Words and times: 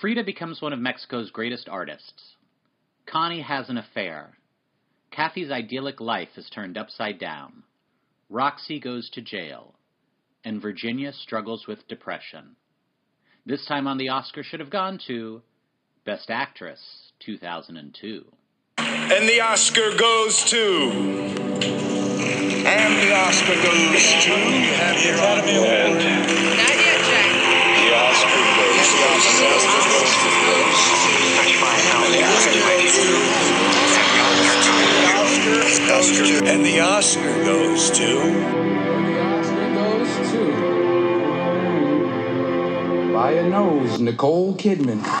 Frida 0.00 0.24
becomes 0.24 0.60
one 0.60 0.72
of 0.74 0.78
Mexico's 0.78 1.30
greatest 1.30 1.68
artists. 1.68 2.36
Connie 3.06 3.40
has 3.40 3.70
an 3.70 3.78
affair. 3.78 4.36
Kathy's 5.10 5.50
idyllic 5.50 6.00
life 6.00 6.28
is 6.36 6.50
turned 6.50 6.76
upside 6.76 7.18
down. 7.18 7.62
Roxy 8.28 8.78
goes 8.78 9.08
to 9.10 9.22
jail. 9.22 9.74
And 10.44 10.60
Virginia 10.60 11.12
struggles 11.12 11.66
with 11.66 11.88
depression. 11.88 12.56
This 13.46 13.64
time 13.66 13.86
on 13.86 13.96
the 13.96 14.10
Oscar 14.10 14.42
should 14.42 14.60
have 14.60 14.70
gone 14.70 14.98
to 15.06 15.40
Best 16.04 16.30
Actress 16.30 17.12
2002. 17.20 18.24
And 18.78 19.28
the 19.28 19.40
Oscar 19.40 19.96
goes 19.96 20.44
to. 20.50 20.90
And 22.66 23.02
the 23.02 23.14
Oscar 23.14 23.54
goes 23.54 24.24
to. 24.24 24.30
You 24.30 24.74
have 24.74 24.96
the 25.02 25.14
Academy 25.14 25.56
Award. 25.56 26.75
And 36.48 36.64
the 36.64 36.80
Oscar 36.80 37.44
goes 37.44 37.90
to. 37.90 38.18
Oscar 38.20 39.74
goes 39.74 40.30
to. 40.30 40.46
By 43.12 43.32
a 43.32 43.48
nose, 43.48 44.00
Nicole 44.00 44.54
Kidman. 44.54 45.20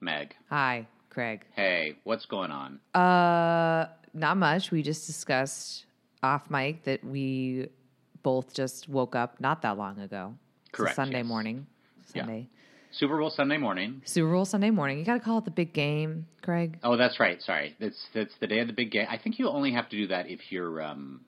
Meg, 0.00 0.34
Hi, 0.50 0.86
Craig. 1.10 1.44
hey, 1.54 1.96
what's 2.04 2.24
going 2.26 2.50
on? 2.50 2.80
Uh, 2.94 3.86
not 4.14 4.36
much. 4.36 4.70
We 4.70 4.82
just 4.82 5.06
discussed 5.06 5.84
off 6.22 6.50
mic 6.50 6.84
that 6.84 7.02
we 7.04 7.68
both 8.22 8.54
just 8.54 8.88
woke 8.88 9.14
up 9.16 9.40
not 9.40 9.62
that 9.62 9.76
long 9.78 9.98
ago. 9.98 10.34
It's 10.70 10.74
a 10.74 10.76
Correct, 10.76 10.96
Sunday 10.96 11.18
yes. 11.18 11.26
morning. 11.26 11.66
Yeah. 12.14 12.22
Sunday. 12.22 12.48
Super 12.90 13.18
Bowl 13.18 13.30
Sunday 13.30 13.58
morning. 13.58 14.02
Super 14.04 14.32
Bowl 14.32 14.44
Sunday 14.44 14.70
morning. 14.70 14.98
You 14.98 15.04
got 15.04 15.14
to 15.14 15.20
call 15.20 15.38
it 15.38 15.44
the 15.44 15.50
big 15.50 15.72
game, 15.72 16.26
Craig. 16.42 16.78
Oh, 16.82 16.96
that's 16.96 17.20
right. 17.20 17.40
Sorry, 17.42 17.76
that's 17.80 18.06
that's 18.14 18.32
the 18.40 18.46
day 18.46 18.60
of 18.60 18.66
the 18.66 18.72
big 18.72 18.90
game. 18.90 19.06
I 19.08 19.18
think 19.18 19.38
you 19.38 19.48
only 19.48 19.72
have 19.72 19.88
to 19.90 19.96
do 19.96 20.06
that 20.08 20.28
if 20.28 20.40
you're 20.50 20.80
um, 20.82 21.20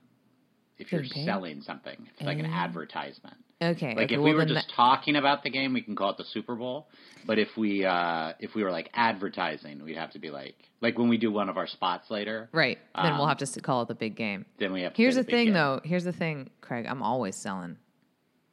if 0.79 0.91
you're 0.91 1.03
paid? 1.03 1.25
selling 1.25 1.63
something. 1.63 2.09
It's 2.13 2.23
like 2.23 2.39
an 2.39 2.47
advertisement. 2.47 3.37
Okay. 3.63 3.95
Like 3.95 4.07
okay, 4.07 4.15
if 4.15 4.21
well, 4.21 4.25
we 4.31 4.35
were 4.35 4.47
then 4.47 4.55
just 4.55 4.73
talking 4.75 5.17
about 5.17 5.43
the 5.43 5.51
game, 5.51 5.75
we 5.75 5.83
can 5.83 5.95
call 5.95 6.11
it 6.11 6.17
the 6.17 6.25
Super 6.25 6.55
Bowl. 6.55 6.89
But 7.27 7.39
if 7.39 7.49
we 7.57 7.85
uh, 7.85 8.33
if 8.41 8.55
we 8.55 8.65
were 8.65 8.71
like 8.71 8.89
advertising, 8.95 9.85
we'd 9.85 9.99
have 9.99 10.13
to 10.13 10.19
be 10.19 10.31
like 10.31 10.55
like 10.81 10.99
when 10.99 11.11
we 11.11 11.19
do 11.19 11.31
one 11.31 11.51
of 11.51 11.59
our 11.59 11.67
spots 11.67 12.11
later. 12.11 12.49
right. 12.53 12.79
Then 12.95 13.13
we'll 13.15 13.25
um, 13.25 13.29
have 13.29 13.39
to 13.39 13.61
call 13.61 13.83
it 13.83 13.89
the 13.89 13.95
big 13.95 14.17
game. 14.17 14.47
Then 14.59 14.73
we 14.73 14.81
have. 14.83 14.95
To 14.95 14.97
Here's 15.03 15.15
say 15.15 15.23
the 15.23 15.31
thing, 15.31 15.47
game. 15.49 15.55
though. 15.55 15.81
Here's 15.85 16.05
the 16.05 16.13
thing, 16.13 16.49
Craig. 16.63 16.87
I'm 16.89 17.03
always 17.03 17.37
selling. 17.37 17.77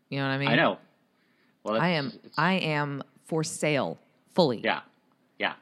You 0.10 0.20
know 0.20 0.26
what 0.26 0.34
I 0.34 0.38
mean? 0.38 0.50
I 0.50 0.56
know. 0.56 0.78
Well, 1.68 1.82
I 1.82 1.90
am. 1.90 2.12
I 2.38 2.54
am 2.54 3.04
for 3.26 3.44
sale 3.44 3.98
fully. 4.36 4.62
Yeah, 4.64 4.82
yeah. 5.38 5.54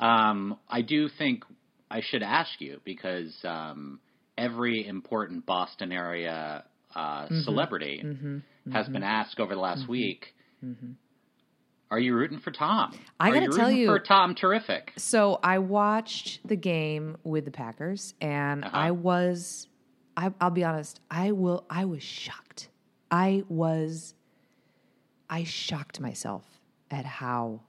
Um, 0.00 0.56
I 0.68 0.82
do 0.82 1.08
think 1.08 1.44
I 1.90 2.00
should 2.00 2.22
ask 2.22 2.60
you 2.60 2.80
because 2.84 3.34
um, 3.44 3.98
every 4.36 4.86
important 4.86 5.44
Boston 5.46 5.90
area 5.92 6.64
uh, 6.94 7.24
Mm-hmm. 7.26 7.40
celebrity 7.42 8.02
has 8.72 8.88
been 8.88 9.02
asked 9.02 9.40
over 9.40 9.54
the 9.54 9.60
last 9.60 9.88
week. 9.88 10.34
Are 11.90 11.98
you 11.98 12.14
rooting 12.14 12.38
for 12.40 12.50
Tom? 12.50 12.94
I 13.18 13.30
gotta 13.30 13.48
tell 13.48 13.70
you- 13.70 13.86
for 13.86 13.98
Tom. 13.98 14.34
Terrific. 14.34 14.92
So 14.96 15.38
I 15.42 15.58
watched 15.58 16.46
the 16.46 16.56
game 16.56 17.16
with 17.24 17.44
the 17.46 17.50
Packers, 17.50 18.14
and 18.20 18.64
Uh-huh. 18.64 18.76
I 18.76 18.90
was—I'll 18.90 20.50
be 20.50 20.64
honest, 20.64 21.00
I 21.10 21.32
will, 21.32 21.64
I 21.70 21.84
was 21.86 22.02
shocked. 22.02 22.68
I 23.10 23.42
was, 23.48 24.14
I 25.30 25.44
shocked 25.44 26.00
myself 26.00 26.44
at 26.90 27.04
how, 27.04 27.60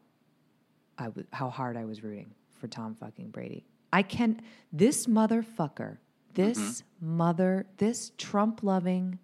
I 0.98 1.10
was, 1.10 1.26
how 1.32 1.50
hard 1.50 1.76
I 1.78 1.86
was 1.86 2.04
rooting 2.04 2.32
for 2.60 2.68
Tom 2.68 2.96
fucking 2.96 3.30
Brady. 3.30 3.66
I 3.92 4.02
can, 4.04 4.42
this 4.72 5.08
motherfucker, 5.08 5.98
this 6.36 6.84
mother, 7.02 7.66
this 7.78 8.12
Trump 8.18 8.64
loving, 8.64 9.20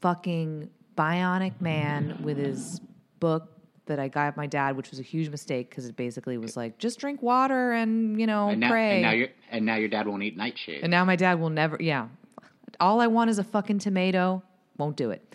fucking 0.00 0.70
bionic 0.96 1.60
man 1.60 2.18
with 2.22 2.36
his 2.38 2.80
book 3.20 3.48
that 3.86 3.98
I 3.98 4.08
got 4.08 4.36
my 4.36 4.46
dad, 4.46 4.76
which 4.76 4.90
was 4.90 4.98
a 4.98 5.02
huge 5.02 5.28
mistake 5.30 5.68
because 5.70 5.86
it 5.86 5.96
basically 5.96 6.38
was 6.38 6.56
like 6.56 6.78
just 6.78 6.98
drink 7.00 7.22
water 7.22 7.72
and 7.72 8.20
you 8.20 8.26
know 8.26 8.48
And 8.48 8.60
now, 8.60 8.70
pray. 8.70 8.92
and 8.94 9.02
now 9.02 9.10
your 9.10 9.28
and 9.50 9.66
now 9.66 9.74
your 9.76 9.88
dad 9.88 10.06
won't 10.06 10.22
eat 10.22 10.36
nightshade. 10.36 10.80
And 10.82 10.90
now 10.90 11.04
my 11.04 11.16
dad 11.16 11.40
will 11.40 11.50
never. 11.50 11.76
Yeah, 11.80 12.08
all 12.78 13.00
I 13.00 13.08
want 13.08 13.30
is 13.30 13.38
a 13.38 13.44
fucking 13.44 13.80
tomato. 13.80 14.42
Won't 14.78 14.96
do 14.96 15.10
it. 15.10 15.34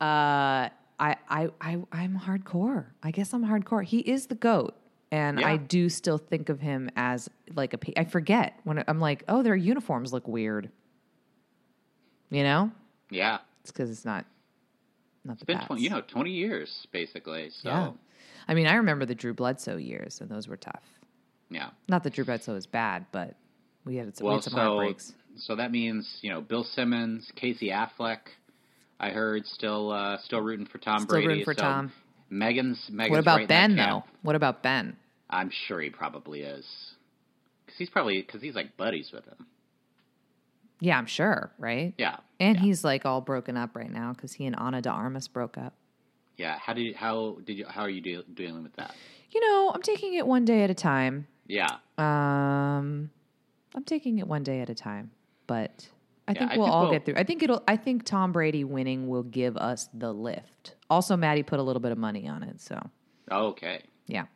Uh, 0.00 0.68
I 1.00 1.16
I 1.28 1.50
I 1.60 1.78
I'm 1.92 2.18
hardcore. 2.18 2.86
I 3.02 3.10
guess 3.10 3.32
I'm 3.32 3.44
hardcore. 3.44 3.84
He 3.84 3.98
is 4.00 4.26
the 4.26 4.34
goat. 4.34 4.74
And 5.10 5.40
I 5.40 5.56
do 5.56 5.88
still 5.88 6.18
think 6.18 6.50
of 6.50 6.60
him 6.60 6.90
as 6.94 7.30
like 7.54 7.72
a. 7.72 7.78
I 7.98 8.04
forget 8.04 8.60
when 8.64 8.84
I'm 8.86 9.00
like, 9.00 9.24
oh, 9.26 9.42
their 9.42 9.56
uniforms 9.56 10.12
look 10.12 10.28
weird. 10.28 10.70
You 12.30 12.42
know, 12.42 12.70
yeah, 13.10 13.38
it's 13.62 13.70
because 13.70 13.90
it's 13.90 14.04
not. 14.04 14.26
Not 15.24 15.38
the 15.38 15.42
it's 15.42 15.44
been 15.44 15.60
twenty, 15.66 15.82
you 15.82 15.90
know 15.90 16.02
twenty 16.02 16.32
years 16.32 16.86
basically. 16.92 17.48
So 17.50 17.70
Yeah. 17.70 17.90
I 18.48 18.54
mean, 18.54 18.66
I 18.66 18.74
remember 18.74 19.06
the 19.06 19.14
Drew 19.14 19.32
Bledsoe 19.34 19.76
years, 19.78 20.20
and 20.20 20.28
those 20.30 20.46
were 20.48 20.56
tough. 20.58 20.82
yeah. 21.50 21.70
Not 21.88 22.02
that 22.04 22.12
Drew 22.12 22.24
Bledsoe 22.24 22.54
is 22.54 22.66
bad, 22.66 23.06
but 23.12 23.34
we 23.84 23.96
had 23.96 24.14
some, 24.16 24.24
we 24.24 24.28
Well, 24.28 24.36
had 24.38 24.44
some 24.44 24.52
so 24.52 24.56
heartbreaks. 24.58 25.14
so 25.36 25.56
that 25.56 25.70
means 25.70 26.18
you 26.20 26.28
know 26.30 26.42
Bill 26.42 26.64
Simmons, 26.64 27.32
Casey 27.34 27.68
Affleck. 27.70 28.18
I 29.00 29.10
heard 29.10 29.46
still 29.46 29.90
uh, 29.92 30.18
still 30.24 30.40
rooting 30.40 30.66
for 30.66 30.78
Tom 30.78 31.00
Still 31.00 31.08
Brady. 31.16 31.26
rooting 31.28 31.44
for 31.44 31.54
so 31.54 31.62
Tom. 31.62 31.92
Megan's 32.30 32.78
Megan's 32.90 33.10
What 33.12 33.20
about 33.20 33.36
right 33.38 33.48
Ben 33.48 33.76
though? 33.76 34.04
What 34.22 34.36
about 34.36 34.62
Ben? 34.62 34.96
I'm 35.30 35.50
sure 35.66 35.80
he 35.80 35.90
probably 35.90 36.40
is. 36.40 36.64
Cause 37.66 37.76
he's 37.78 37.90
probably 37.90 38.20
because 38.22 38.40
he's 38.42 38.54
like 38.54 38.76
buddies 38.76 39.10
with 39.12 39.24
him. 39.26 39.46
Yeah, 40.80 40.96
I'm 40.98 41.06
sure, 41.06 41.50
right? 41.58 41.92
Yeah, 41.98 42.18
And 42.38 42.56
yeah. 42.56 42.62
he's 42.62 42.84
like 42.84 43.04
all 43.04 43.20
broken 43.20 43.56
up 43.56 43.74
right 43.74 43.90
now 43.90 44.12
because 44.12 44.32
he 44.34 44.46
and 44.46 44.54
Ana 44.56 44.80
de 44.80 44.88
Armas 44.90 45.26
broke 45.26 45.58
up. 45.58 45.74
yeah. 46.36 46.56
How 46.58 46.72
did 46.72 46.82
you, 46.82 46.94
how 46.94 47.36
did 47.44 47.58
you 47.58 47.66
how 47.68 47.82
are 47.82 47.90
you 47.90 48.00
deal, 48.00 48.22
dealing 48.32 48.62
with 48.62 48.76
that? 48.76 48.94
You 49.30 49.40
know, 49.40 49.72
I'm 49.74 49.82
taking 49.82 50.14
it 50.14 50.26
one 50.26 50.44
day 50.44 50.62
at 50.62 50.70
a 50.70 50.74
time. 50.74 51.26
Yeah, 51.48 51.76
Um, 51.98 53.10
I'm 53.74 53.84
taking 53.84 54.18
it 54.18 54.26
one 54.28 54.42
day 54.44 54.60
at 54.60 54.68
a 54.70 54.74
time, 54.74 55.10
but 55.46 55.88
I 56.28 56.32
Yeah, 56.32 56.38
think 56.40 56.50
we'll 56.52 56.66
think 56.66 56.74
all 56.74 56.82
we'll- 56.82 56.92
get 56.92 57.04
through. 57.06 57.14
I 57.16 57.24
think 57.24 57.42
it'll. 57.42 57.62
I 57.66 57.76
think 57.76 58.04
Tom 58.04 58.32
Brady 58.32 58.62
winning 58.64 59.08
will 59.08 59.22
give 59.24 59.56
us 59.56 59.88
the 59.94 60.12
lift. 60.12 60.74
Also, 60.90 61.16
Maddie 61.16 61.42
put 61.42 61.58
a 61.58 61.62
little 61.62 61.80
bit 61.80 61.90
of 61.90 61.98
money 61.98 62.28
on 62.28 62.42
it, 62.42 62.60
so 62.60 62.78
okay. 63.32 63.82
yeah. 64.06 64.26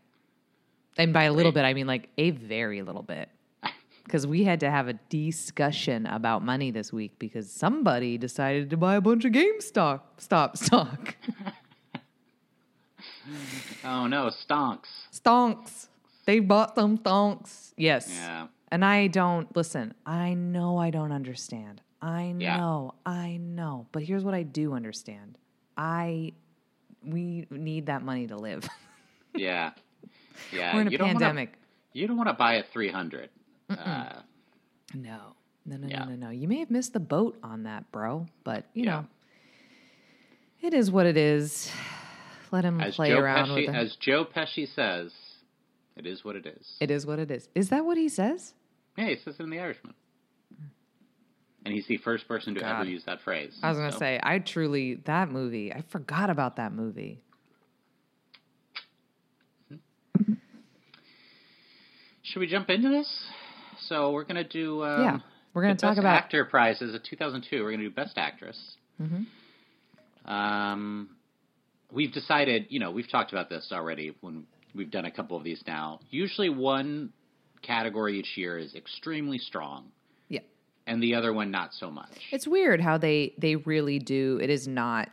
And 0.98 1.12
by 1.12 1.24
a 1.24 1.32
little 1.32 1.52
bit, 1.52 1.64
I 1.64 1.72
mean 1.74 1.86
like 1.86 2.08
a 2.18 2.30
very 2.30 2.82
little 2.82 3.02
bit. 3.02 3.28
Because 4.04 4.26
we 4.26 4.42
had 4.42 4.58
to 4.60 4.70
have 4.70 4.88
a 4.88 4.94
discussion 5.10 6.06
about 6.06 6.42
money 6.44 6.72
this 6.72 6.92
week 6.92 7.12
because 7.20 7.48
somebody 7.50 8.18
decided 8.18 8.68
to 8.70 8.76
buy 8.76 8.96
a 8.96 9.00
bunch 9.00 9.24
of 9.24 9.30
GameStop 9.32 10.00
stop 10.18 10.56
stock. 10.56 11.14
Oh 13.84 14.06
no, 14.06 14.26
stonks. 14.30 14.88
Stonks. 15.12 15.88
They 16.26 16.40
bought 16.40 16.74
some 16.74 16.98
stonks. 16.98 17.72
Yes. 17.76 18.08
Yeah. 18.12 18.46
And 18.72 18.84
I 18.84 19.06
don't 19.06 19.54
listen, 19.54 19.92
I 20.06 20.32
know 20.34 20.78
I 20.78 20.90
don't 20.90 21.12
understand. 21.12 21.82
I 22.00 22.34
Yeah. 22.38 22.56
know, 22.56 22.94
I 23.04 23.36
know. 23.36 23.86
But 23.92 24.02
here's 24.02 24.24
what 24.24 24.34
I 24.34 24.42
do 24.42 24.72
understand. 24.72 25.36
I 25.76 26.32
we 27.04 27.46
need 27.50 27.86
that 27.86 28.02
money 28.02 28.26
to 28.28 28.36
live. 28.36 28.68
Yeah, 29.34 29.70
yeah. 30.52 30.74
We're 30.74 30.82
in 30.82 30.88
a 30.88 30.90
you 30.90 30.98
don't 30.98 31.08
pandemic. 31.08 31.48
Wanna, 31.50 31.58
you 31.94 32.06
don't 32.06 32.16
want 32.18 32.28
to 32.28 32.34
buy 32.34 32.54
a 32.56 32.62
300. 32.64 33.30
Uh, 33.70 34.20
No. 34.94 35.18
No, 35.64 35.76
no, 35.78 35.86
Yeah. 35.88 36.00
no, 36.00 36.10
no, 36.10 36.16
no. 36.26 36.30
You 36.30 36.48
may 36.48 36.58
have 36.58 36.70
missed 36.70 36.92
the 36.92 37.00
boat 37.00 37.38
on 37.42 37.62
that, 37.62 37.90
bro. 37.92 38.26
But 38.44 38.66
you 38.74 38.84
Yeah. 38.84 38.90
know, 38.90 39.06
it 40.60 40.74
is 40.74 40.90
what 40.90 41.06
it 41.06 41.16
is. 41.16 41.72
Let 42.52 42.64
him 42.66 42.78
as 42.80 42.96
play 42.96 43.08
Joe 43.08 43.20
around 43.20 43.48
Pesci, 43.48 43.54
with 43.66 43.74
it. 43.74 43.74
as 43.74 43.96
Joe 43.96 44.24
Pesci 44.26 44.68
says, 44.68 45.12
it 45.96 46.06
is 46.06 46.22
what 46.24 46.36
it 46.36 46.44
is. 46.46 46.76
It 46.80 46.90
is 46.90 47.06
what 47.06 47.18
it 47.18 47.30
is. 47.30 47.48
Is 47.54 47.70
that 47.70 47.84
what 47.86 47.96
he 47.96 48.08
says? 48.10 48.52
Yeah, 48.96 49.06
he 49.08 49.16
says 49.24 49.34
it 49.38 49.42
in 49.42 49.50
The 49.50 49.58
Irishman. 49.60 49.94
And 51.64 51.72
he's 51.72 51.86
the 51.86 51.96
first 51.98 52.26
person 52.26 52.54
to 52.54 52.60
God. 52.60 52.80
ever 52.80 52.84
use 52.90 53.04
that 53.06 53.20
phrase. 53.22 53.56
I 53.62 53.68
was 53.68 53.78
gonna 53.78 53.92
so- 53.92 53.98
say, 53.98 54.18
I 54.22 54.38
truly 54.40 54.96
that 55.04 55.30
movie. 55.30 55.72
I 55.72 55.82
forgot 55.90 56.28
about 56.28 56.56
that 56.56 56.72
movie. 56.72 57.22
Should 62.22 62.40
we 62.40 62.46
jump 62.46 62.70
into 62.70 62.88
this? 62.88 63.08
So 63.88 64.12
we're 64.12 64.24
gonna 64.24 64.44
do. 64.44 64.82
Um, 64.84 65.02
Yeah, 65.02 65.18
we're 65.54 65.62
gonna 65.62 65.74
talk 65.74 65.90
Best 65.90 65.98
about- 66.00 66.16
actor 66.16 66.44
prizes 66.44 66.94
of 66.94 67.02
2002. 67.02 67.62
We're 67.62 67.72
gonna 67.72 67.82
do 67.84 67.90
Best 67.90 68.16
Actress. 68.16 68.76
Mm-hmm. 69.00 70.30
Um, 70.30 71.10
we've 71.90 72.12
decided. 72.12 72.66
You 72.70 72.78
know, 72.80 72.90
we've 72.90 73.08
talked 73.10 73.32
about 73.32 73.48
this 73.48 73.70
already 73.72 74.14
when 74.20 74.46
we've 74.74 74.90
done 74.90 75.04
a 75.04 75.10
couple 75.10 75.36
of 75.36 75.42
these 75.44 75.62
now. 75.66 76.00
Usually, 76.10 76.48
one 76.48 77.12
category 77.62 78.18
each 78.18 78.36
year 78.36 78.58
is 78.58 78.74
extremely 78.74 79.38
strong, 79.38 79.90
Yeah. 80.28 80.40
and 80.86 81.02
the 81.02 81.14
other 81.14 81.32
one 81.32 81.50
not 81.50 81.72
so 81.74 81.90
much. 81.90 82.10
It's 82.30 82.46
weird 82.46 82.80
how 82.80 82.98
they 82.98 83.34
they 83.38 83.56
really 83.56 83.98
do. 83.98 84.38
It 84.42 84.50
is 84.50 84.66
not 84.68 85.08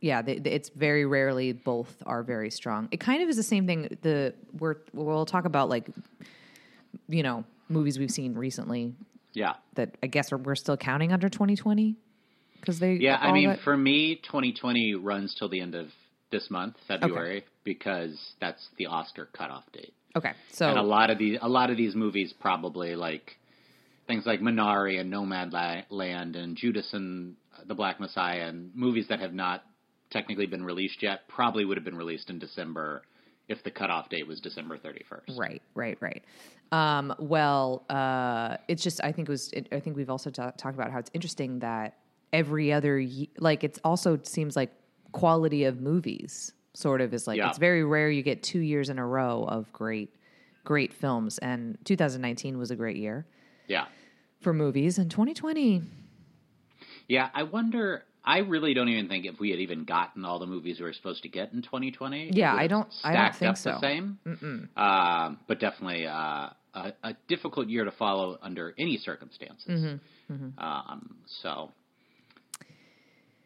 yeah, 0.00 0.22
they, 0.22 0.38
they- 0.38 0.52
it's 0.52 0.68
very 0.68 1.04
rarely 1.06 1.52
both 1.52 2.02
are 2.06 2.22
very 2.22 2.50
strong. 2.50 2.88
It 2.90 3.00
kind 3.00 3.22
of 3.22 3.28
is 3.28 3.36
the 3.36 3.42
same 3.42 3.66
thing. 3.66 3.96
The 4.02 4.34
we're 4.58 4.76
we'll 4.92 5.26
talk 5.26 5.44
about 5.46 5.68
like 5.68 5.88
you 7.08 7.22
know 7.22 7.44
movies 7.68 7.98
we've 7.98 8.10
seen 8.10 8.34
recently 8.34 8.94
Yeah. 9.32 9.54
that 9.74 9.96
I 10.02 10.06
guess 10.06 10.32
are, 10.32 10.36
we're 10.38 10.54
still 10.54 10.76
counting 10.76 11.12
under 11.12 11.28
2020 11.28 11.96
because 12.60 12.78
they 12.78 12.92
Yeah, 12.94 13.16
I 13.16 13.32
mean, 13.32 13.48
got- 13.50 13.60
for 13.60 13.76
me, 13.76 14.16
2020 14.22 14.94
runs 14.94 15.34
till 15.34 15.48
the 15.48 15.60
end 15.60 15.74
of 15.74 15.88
this 16.30 16.50
month, 16.50 16.76
February, 16.88 17.44
because 17.64 18.34
that's 18.40 18.68
the 18.78 18.86
Oscar 18.86 19.28
cutoff 19.32 19.64
date. 19.72 19.94
Okay 20.16 20.32
so 20.50 20.68
and 20.68 20.78
a 20.78 20.82
lot 20.82 21.10
of 21.10 21.18
these, 21.18 21.38
a 21.42 21.48
lot 21.48 21.70
of 21.70 21.76
these 21.76 21.94
movies, 21.94 22.32
probably 22.40 22.96
like 22.96 23.38
things 24.06 24.24
like 24.26 24.40
Minari 24.40 24.98
and 24.98 25.10
Nomad 25.10 25.52
Land 25.90 26.36
and 26.36 26.56
Judas 26.56 26.92
and 26.92 27.36
the 27.66 27.74
Black 27.74 28.00
Messiah, 28.00 28.48
and 28.48 28.74
movies 28.74 29.06
that 29.08 29.20
have 29.20 29.34
not 29.34 29.64
technically 30.10 30.46
been 30.46 30.64
released 30.64 31.02
yet, 31.02 31.28
probably 31.28 31.64
would 31.64 31.76
have 31.76 31.84
been 31.84 31.96
released 31.96 32.30
in 32.30 32.38
December 32.38 33.02
if 33.48 33.62
the 33.64 33.70
cutoff 33.70 34.08
date 34.08 34.26
was 34.26 34.40
December 34.40 34.76
31st. 34.78 35.38
Right, 35.38 35.62
right, 35.74 35.98
right. 36.00 36.24
Um, 36.72 37.14
well, 37.18 37.84
uh, 37.88 38.56
it's 38.66 38.82
just 38.82 39.02
I 39.04 39.12
think 39.12 39.28
it 39.28 39.32
was. 39.32 39.50
It, 39.52 39.68
I 39.70 39.80
think 39.80 39.96
we've 39.96 40.10
also 40.10 40.30
ta- 40.30 40.52
talked 40.56 40.74
about 40.74 40.90
how 40.90 40.98
it's 40.98 41.10
interesting 41.14 41.60
that 41.60 41.96
every 42.32 42.72
other 42.72 42.98
ye- 42.98 43.30
like 43.38 43.62
it's 43.62 43.78
also 43.84 44.18
seems 44.24 44.56
like 44.56 44.72
quality 45.12 45.64
of 45.64 45.80
movies 45.80 46.52
sort 46.76 47.00
of 47.00 47.14
is 47.14 47.26
like 47.26 47.38
Yeah. 47.38 47.48
it's 47.48 47.58
very 47.58 47.82
rare 47.84 48.10
you 48.10 48.22
get 48.22 48.42
two 48.42 48.60
years 48.60 48.90
in 48.90 48.98
a 48.98 49.06
row 49.06 49.44
of 49.48 49.72
great, 49.72 50.10
great 50.64 50.92
films, 50.92 51.38
and 51.38 51.78
2019 51.84 52.58
was 52.58 52.70
a 52.70 52.76
great 52.76 52.96
year 52.96 53.24
Yeah. 53.66 53.86
for 54.40 54.52
movies, 54.52 54.98
and 54.98 55.10
2020. 55.10 55.82
Yeah, 57.08 57.30
I 57.34 57.44
wonder. 57.44 58.04
I 58.28 58.38
really 58.38 58.74
don't 58.74 58.88
even 58.88 59.08
think 59.08 59.24
if 59.24 59.38
we 59.38 59.50
had 59.50 59.60
even 59.60 59.84
gotten 59.84 60.24
all 60.24 60.40
the 60.40 60.48
movies 60.48 60.80
we 60.80 60.84
were 60.84 60.92
supposed 60.92 61.22
to 61.22 61.28
get 61.28 61.52
in 61.52 61.62
2020. 61.62 62.30
Yeah, 62.32 62.52
I 62.54 62.66
don't- 62.66 62.92
I 63.04 63.12
don't 63.14 63.34
think 63.34 63.50
up 63.50 63.56
so. 63.56 63.70
The 63.70 63.78
same, 63.78 64.18
Um, 64.76 65.38
but 65.46 65.60
definitely 65.60 66.06
uh, 66.08 66.50
a, 66.74 66.92
a 67.04 67.14
difficult 67.28 67.68
year 67.68 67.84
to 67.84 67.92
follow 67.92 68.36
under 68.42 68.74
any 68.76 68.96
circumstances. 68.98 69.98
Mm-hmm, 70.28 70.58
Um, 70.58 71.16
so, 71.26 71.72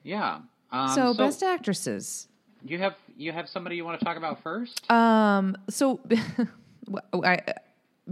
yeah. 0.03 0.41
Um, 0.73 0.89
so, 0.95 1.15
best 1.15 1.43
actresses. 1.43 2.27
You 2.65 2.79
have 2.79 2.95
you 3.17 3.33
have 3.33 3.49
somebody 3.49 3.77
you 3.77 3.85
want 3.85 3.99
to 3.99 4.05
talk 4.05 4.17
about 4.17 4.43
first? 4.43 4.91
Um, 4.91 5.57
so 5.69 6.01
I 7.15 7.39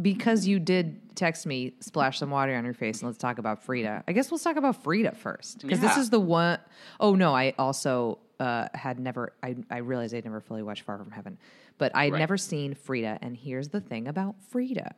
because 0.01 0.47
you 0.47 0.59
did 0.61 1.17
text 1.17 1.47
me, 1.47 1.75
splash 1.81 2.19
some 2.19 2.31
water 2.31 2.55
on 2.55 2.65
your 2.65 2.75
face, 2.75 3.01
and 3.01 3.09
let's 3.09 3.19
talk 3.19 3.39
about 3.39 3.63
Frida. 3.65 4.05
I 4.07 4.13
guess 4.13 4.31
let's 4.31 4.45
talk 4.45 4.57
about 4.57 4.83
Frida 4.83 5.13
first 5.13 5.63
because 5.63 5.81
this 5.81 5.97
is 5.97 6.11
the 6.11 6.21
one 6.21 6.59
oh 7.01 7.15
no, 7.15 7.35
I 7.35 7.55
also 7.59 8.19
uh, 8.41 8.69
had 8.75 8.99
never. 9.01 9.33
I 9.43 9.57
I 9.71 9.79
realized 9.79 10.15
I'd 10.15 10.25
never 10.25 10.41
fully 10.41 10.63
watched 10.63 10.83
Far 10.83 10.99
from 10.99 11.11
Heaven, 11.11 11.39
but 11.79 11.93
I'd 11.95 12.13
Right. 12.13 12.19
never 12.19 12.37
seen 12.37 12.75
Frida. 12.75 13.19
And 13.23 13.37
here's 13.37 13.69
the 13.69 13.81
thing 13.81 14.07
about 14.07 14.37
Frida: 14.51 14.95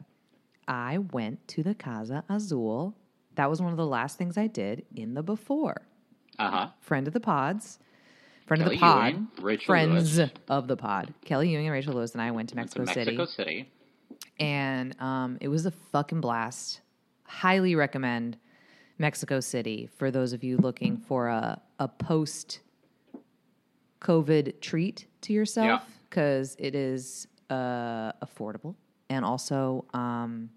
I 0.69 0.99
went 0.99 1.46
to 1.49 1.62
the 1.62 1.75
Casa 1.75 2.25
Azul. 2.29 2.96
That 3.37 3.49
was 3.49 3.62
one 3.62 3.70
of 3.70 3.79
the 3.79 3.87
last 3.87 4.19
things 4.19 4.37
I 4.37 4.49
did 4.49 4.85
in 4.94 5.14
the 5.14 5.23
before. 5.23 5.82
Uh 6.38 6.50
huh. 6.50 6.69
Friend 6.81 7.06
of 7.06 7.14
the 7.14 7.20
pods. 7.20 7.79
Friend 8.50 8.62
Kelly 8.64 8.75
of 8.75 8.81
the 8.81 8.85
pod. 8.87 9.12
Ewing, 9.12 9.29
Rachel 9.41 9.67
friends 9.67 10.19
Lewis. 10.19 10.31
of 10.49 10.67
the 10.67 10.76
pod. 10.76 11.14
Kelly 11.25 11.50
Ewing 11.50 11.67
and 11.67 11.73
Rachel 11.73 11.94
Lewis 11.94 12.12
and 12.14 12.20
I 12.20 12.32
went 12.32 12.49
to 12.49 12.56
To 12.56 12.61
Mexico, 12.61 12.85
Mexico 12.85 13.25
City 13.26 13.58
City. 13.61 13.70
and 14.41 15.00
um, 15.00 15.38
it 15.41 15.47
was 15.49 15.67
a 15.67 15.70
fucking 15.70 16.20
blast. 16.20 16.81
Highly 17.25 17.76
recommend 17.76 18.38
Mexico 18.99 19.38
City 19.38 19.88
for 19.97 20.11
those 20.11 20.32
of 20.32 20.43
you 20.43 20.56
looking 20.56 20.97
for 20.97 21.29
a, 21.29 21.62
a 21.79 21.87
post 21.87 22.58
COVID 24.00 24.61
treat 24.61 25.06
to 25.23 25.32
yourself 25.32 25.67
Yeah. 25.67 25.81
because 26.08 26.56
it 26.58 26.75
is 26.75 27.29
uh, 27.50 28.12
affordable 28.25 28.75
and 29.08 29.25
also 29.25 29.85
um, 29.94 30.50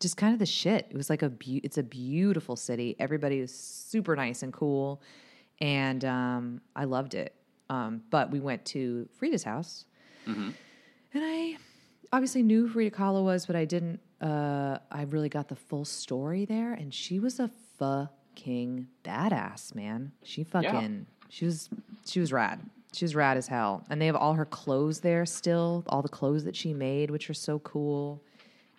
just 0.00 0.16
kind 0.16 0.32
of 0.32 0.38
the 0.38 0.46
shit. 0.46 0.86
It 0.90 0.96
was 0.96 1.10
like 1.10 1.22
a 1.22 1.28
beau- 1.28 1.60
it's 1.62 1.78
a 1.78 1.82
beautiful 1.82 2.56
city. 2.56 2.96
Everybody 2.98 3.40
was 3.40 3.52
super 3.54 4.14
nice 4.16 4.42
and 4.42 4.52
cool, 4.52 5.02
and 5.60 6.04
um, 6.04 6.60
I 6.74 6.84
loved 6.84 7.14
it. 7.14 7.34
Um, 7.70 8.02
but 8.10 8.30
we 8.30 8.40
went 8.40 8.64
to 8.66 9.08
Frida's 9.18 9.44
house, 9.44 9.86
and 11.14 11.22
I 11.24 11.56
obviously 12.12 12.42
knew 12.42 12.66
who 12.66 12.72
Frida 12.72 12.94
Kahlo 12.94 13.24
was, 13.24 13.46
but 13.46 13.56
I 13.56 13.64
didn't. 13.64 14.00
Uh, 14.20 14.78
I 14.90 15.02
really 15.02 15.28
got 15.28 15.48
the 15.48 15.56
full 15.56 15.84
story 15.84 16.44
there, 16.44 16.74
and 16.74 16.92
she 16.92 17.18
was 17.18 17.40
a 17.40 17.50
fucking 17.78 18.86
badass, 19.04 19.74
man. 19.74 20.12
She 20.22 20.44
fucking 20.44 21.06
she 21.28 21.44
was 21.46 21.68
she 22.04 22.20
was 22.20 22.32
rad. 22.32 22.60
She 22.92 23.04
was 23.06 23.14
rad 23.14 23.38
as 23.38 23.48
hell, 23.48 23.84
and 23.88 24.00
they 24.02 24.06
have 24.06 24.16
all 24.16 24.34
her 24.34 24.44
clothes 24.44 25.00
there 25.00 25.24
still, 25.24 25.82
all 25.88 26.02
the 26.02 26.08
clothes 26.10 26.44
that 26.44 26.54
she 26.54 26.74
made, 26.74 27.10
which 27.10 27.30
are 27.30 27.34
so 27.34 27.58
cool. 27.60 28.22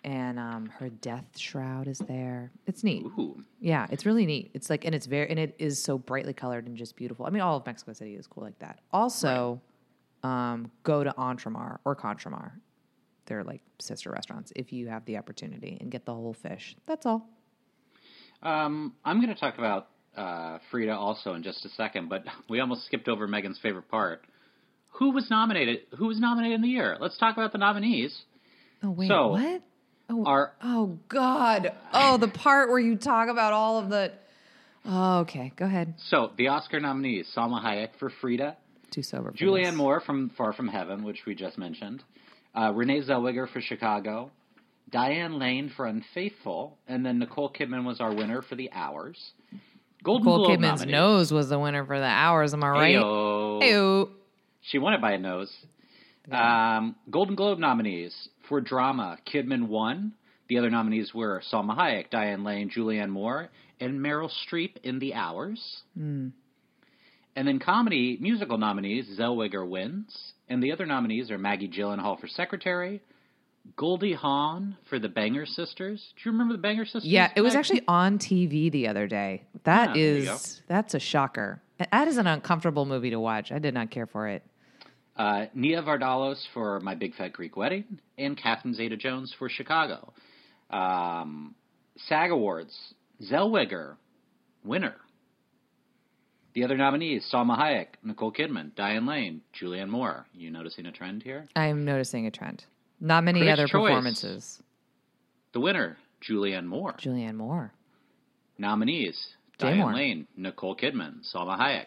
And 0.04 0.38
um, 0.38 0.66
her 0.78 0.90
death 0.90 1.24
shroud 1.38 1.88
is 1.88 1.98
there. 1.98 2.52
It's 2.66 2.84
neat. 2.84 3.04
Ooh. 3.04 3.42
Yeah, 3.58 3.86
it's 3.90 4.04
really 4.04 4.26
neat. 4.26 4.50
It's 4.52 4.68
like, 4.68 4.84
and 4.84 4.94
it's 4.94 5.06
very, 5.06 5.30
and 5.30 5.38
it 5.38 5.56
is 5.58 5.82
so 5.82 5.96
brightly 5.96 6.34
colored 6.34 6.66
and 6.66 6.76
just 6.76 6.94
beautiful. 6.94 7.24
I 7.24 7.30
mean, 7.30 7.40
all 7.40 7.56
of 7.56 7.64
Mexico 7.64 7.94
City 7.94 8.14
is 8.14 8.26
cool 8.26 8.44
like 8.44 8.58
that. 8.58 8.80
Also, 8.92 9.62
um, 10.22 10.70
go 10.82 11.02
to 11.04 11.10
Entremar 11.12 11.78
or 11.86 11.96
Contramar. 11.96 12.52
They're 13.24 13.44
like 13.44 13.62
sister 13.80 14.10
restaurants 14.10 14.52
if 14.54 14.74
you 14.74 14.88
have 14.88 15.06
the 15.06 15.16
opportunity 15.16 15.78
and 15.80 15.90
get 15.90 16.04
the 16.04 16.12
whole 16.12 16.34
fish. 16.34 16.76
That's 16.86 17.06
all. 17.06 17.26
Um, 18.42 18.92
I'm 19.06 19.22
going 19.22 19.34
to 19.34 19.40
talk 19.40 19.56
about 19.56 19.88
uh, 20.14 20.58
Frida 20.70 20.94
also 20.94 21.32
in 21.32 21.42
just 21.42 21.64
a 21.64 21.70
second, 21.70 22.10
but 22.10 22.24
we 22.50 22.60
almost 22.60 22.84
skipped 22.84 23.08
over 23.08 23.26
Megan's 23.26 23.58
favorite 23.62 23.88
part. 23.88 24.22
Who 24.98 25.12
was 25.12 25.28
nominated? 25.30 25.80
Who 25.96 26.08
was 26.08 26.20
nominated 26.20 26.56
in 26.56 26.60
the 26.62 26.68
year? 26.68 26.98
Let's 27.00 27.16
talk 27.16 27.36
about 27.36 27.52
the 27.52 27.58
nominees. 27.58 28.14
Oh 28.82 28.90
wait, 28.90 29.08
So, 29.08 29.28
what? 29.28 29.62
Oh, 30.10 30.24
Our 30.26 30.52
oh 30.62 30.98
God! 31.08 31.72
Oh, 31.92 32.18
the 32.18 32.28
part 32.28 32.68
where 32.68 32.78
you 32.78 32.96
talk 32.96 33.28
about 33.28 33.52
all 33.52 33.78
of 33.78 33.88
the. 33.88 34.12
Oh, 34.84 35.20
okay, 35.20 35.50
go 35.56 35.64
ahead. 35.64 35.94
so 35.96 36.30
the 36.36 36.48
Oscar 36.48 36.78
nominees: 36.80 37.26
Salma 37.34 37.62
Hayek 37.64 37.90
for 37.98 38.10
Frida, 38.20 38.56
Too 38.90 39.02
sober. 39.02 39.30
For 39.32 39.36
Julianne 39.38 39.64
this. 39.70 39.74
Moore 39.76 40.00
from 40.00 40.30
Far 40.36 40.52
From 40.52 40.68
Heaven, 40.68 41.04
which 41.04 41.20
we 41.26 41.34
just 41.34 41.56
mentioned, 41.56 42.02
uh, 42.54 42.70
Renee 42.74 43.00
Zellweger 43.00 43.48
for 43.50 43.62
Chicago, 43.62 44.30
Diane 44.90 45.38
Lane 45.38 45.70
for 45.74 45.86
Unfaithful, 45.86 46.76
and 46.86 47.04
then 47.04 47.18
Nicole 47.18 47.50
Kidman 47.50 47.84
was 47.86 48.00
our 48.02 48.14
winner 48.14 48.42
for 48.42 48.56
The 48.56 48.70
Hours. 48.72 49.32
Golden 50.02 50.26
Nicole 50.26 50.44
Globe 50.46 50.58
Kidman's 50.58 50.80
nominees. 50.80 50.92
nose 50.92 51.32
was 51.32 51.48
the 51.48 51.58
winner 51.58 51.82
for 51.86 51.98
the 51.98 52.04
hours. 52.04 52.52
Am 52.52 52.62
I 52.62 52.68
right? 52.68 52.94
Heyo. 52.96 53.66
Ew. 53.66 54.10
She 54.60 54.78
won 54.78 54.92
it 54.92 55.00
by 55.00 55.12
a 55.12 55.18
nose. 55.18 55.50
Um, 56.30 56.94
Golden 57.10 57.34
Globe 57.36 57.58
nominees 57.58 58.28
for 58.48 58.60
drama: 58.60 59.18
Kidman 59.26 59.68
won. 59.68 60.12
The 60.48 60.58
other 60.58 60.70
nominees 60.70 61.14
were 61.14 61.42
Salma 61.50 61.76
Hayek, 61.76 62.10
Diane 62.10 62.44
Lane, 62.44 62.68
Julianne 62.70 63.08
Moore, 63.08 63.48
and 63.80 64.00
Meryl 64.00 64.30
Streep 64.46 64.76
in 64.82 64.98
The 64.98 65.14
Hours. 65.14 65.82
Hmm. 65.96 66.28
And 67.36 67.48
then 67.48 67.58
comedy 67.58 68.18
musical 68.20 68.58
nominees: 68.58 69.18
Zellweger 69.18 69.68
wins, 69.68 70.32
and 70.48 70.62
the 70.62 70.72
other 70.72 70.86
nominees 70.86 71.30
are 71.30 71.38
Maggie 71.38 71.68
Gyllenhaal 71.68 72.20
for 72.20 72.28
Secretary, 72.28 73.00
Goldie 73.76 74.12
Hawn 74.12 74.76
for 74.88 74.98
The 74.98 75.08
Banger 75.08 75.46
Sisters. 75.46 76.12
Do 76.16 76.28
you 76.28 76.32
remember 76.32 76.54
The 76.54 76.62
Banger 76.62 76.84
Sisters? 76.84 77.06
Yeah, 77.06 77.32
it 77.34 77.40
was 77.40 77.54
actually 77.54 77.82
on 77.88 78.18
TV 78.18 78.70
the 78.70 78.86
other 78.88 79.06
day. 79.08 79.42
That 79.64 79.90
Ah, 79.90 79.94
you 79.94 80.04
is 80.04 80.62
that's 80.68 80.94
a 80.94 81.00
shocker. 81.00 81.60
That 81.90 82.06
is 82.06 82.18
an 82.18 82.26
uncomfortable 82.28 82.84
movie 82.84 83.10
to 83.10 83.18
watch. 83.18 83.50
I 83.50 83.58
did 83.58 83.74
not 83.74 83.90
care 83.90 84.06
for 84.06 84.28
it. 84.28 84.44
Uh, 85.16 85.46
Nia 85.54 85.82
Vardalos 85.82 86.42
for 86.52 86.80
My 86.80 86.94
Big 86.94 87.14
Fat 87.14 87.32
Greek 87.32 87.56
Wedding, 87.56 88.00
and 88.18 88.36
Catherine 88.36 88.74
Zeta-Jones 88.74 89.34
for 89.38 89.48
Chicago. 89.48 90.12
Um, 90.70 91.54
SAG 92.08 92.30
Awards, 92.30 92.76
Zellweger, 93.22 93.96
winner. 94.64 94.96
The 96.54 96.64
other 96.64 96.76
nominees, 96.76 97.28
Salma 97.32 97.58
Hayek, 97.58 97.86
Nicole 98.04 98.32
Kidman, 98.32 98.74
Diane 98.76 99.06
Lane, 99.06 99.40
Julianne 99.60 99.88
Moore. 99.88 100.26
You 100.32 100.50
noticing 100.50 100.86
a 100.86 100.92
trend 100.92 101.22
here? 101.22 101.46
I'm 101.56 101.84
noticing 101.84 102.26
a 102.26 102.30
trend. 102.30 102.64
Not 103.00 103.24
many 103.24 103.40
Critics' 103.40 103.58
other 103.58 103.68
Choice. 103.68 103.88
performances. 103.90 104.62
The 105.52 105.60
winner, 105.60 105.96
Julianne 106.28 106.66
Moore. 106.66 106.94
Julianne 106.94 107.34
Moore. 107.34 107.72
Nominees, 108.56 109.16
Jay 109.60 109.66
Diane 109.66 109.78
Moore. 109.78 109.94
Lane, 109.94 110.26
Nicole 110.36 110.76
Kidman, 110.76 111.20
Salma 111.34 111.58
Hayek. 111.58 111.86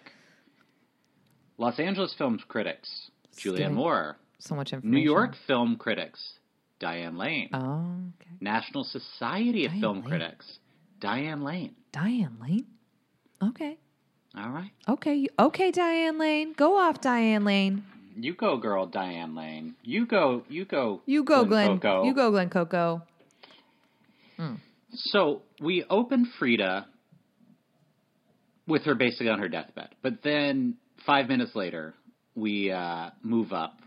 Los 1.58 1.80
Angeles 1.80 2.14
Film 2.18 2.38
Critics, 2.48 3.10
Julianne 3.38 3.74
Moore. 3.74 4.18
So 4.40 4.56
much 4.56 4.74
information. 4.74 4.92
New 4.92 5.04
York 5.04 5.36
Film 5.48 5.78
Critics, 5.78 6.20
Diane 6.80 7.18
Lane. 7.18 7.50
Oh, 7.54 7.86
okay. 8.22 8.36
National 8.40 8.84
Society 8.84 9.66
of 9.66 9.72
Diane 9.72 9.82
Film 9.82 10.00
Lane. 10.02 10.10
Critics, 10.10 10.60
Diane 11.00 11.44
Lane. 11.44 11.76
Diane 11.92 12.38
Lane. 12.42 12.66
Okay. 13.44 13.78
All 14.38 14.50
right. 14.50 14.72
Okay. 14.88 15.28
Okay, 15.40 15.72
Diane 15.72 16.20
Lane. 16.20 16.54
Go 16.54 16.78
off, 16.78 17.02
Diane 17.02 17.46
Lane. 17.46 17.84
You 18.20 18.34
go, 18.34 18.58
girl, 18.58 18.88
Diane 18.88 19.36
Lane. 19.36 19.76
You 19.84 20.06
go, 20.06 20.44
you 20.50 20.66
go. 20.66 21.02
You 21.06 21.24
go, 21.24 21.46
Glenn. 21.46 21.80
Coco. 21.80 22.04
You 22.04 22.14
go, 22.14 22.32
Glenn 22.32 22.50
Coco. 22.50 23.04
Hmm. 24.38 24.56
So 24.94 25.44
we 25.60 25.84
open 25.90 26.32
Frida 26.40 26.88
with 28.68 28.84
her 28.84 28.96
basically 28.96 29.30
on 29.30 29.40
her 29.40 29.48
deathbed, 29.50 29.90
but 30.02 30.24
then 30.24 30.76
five 31.06 31.28
minutes 31.28 31.56
later, 31.56 31.94
we 32.38 32.72
uh, 32.72 33.10
move 33.24 33.52
up, 33.52 33.80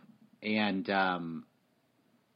and 0.43 0.91
um, 0.91 1.45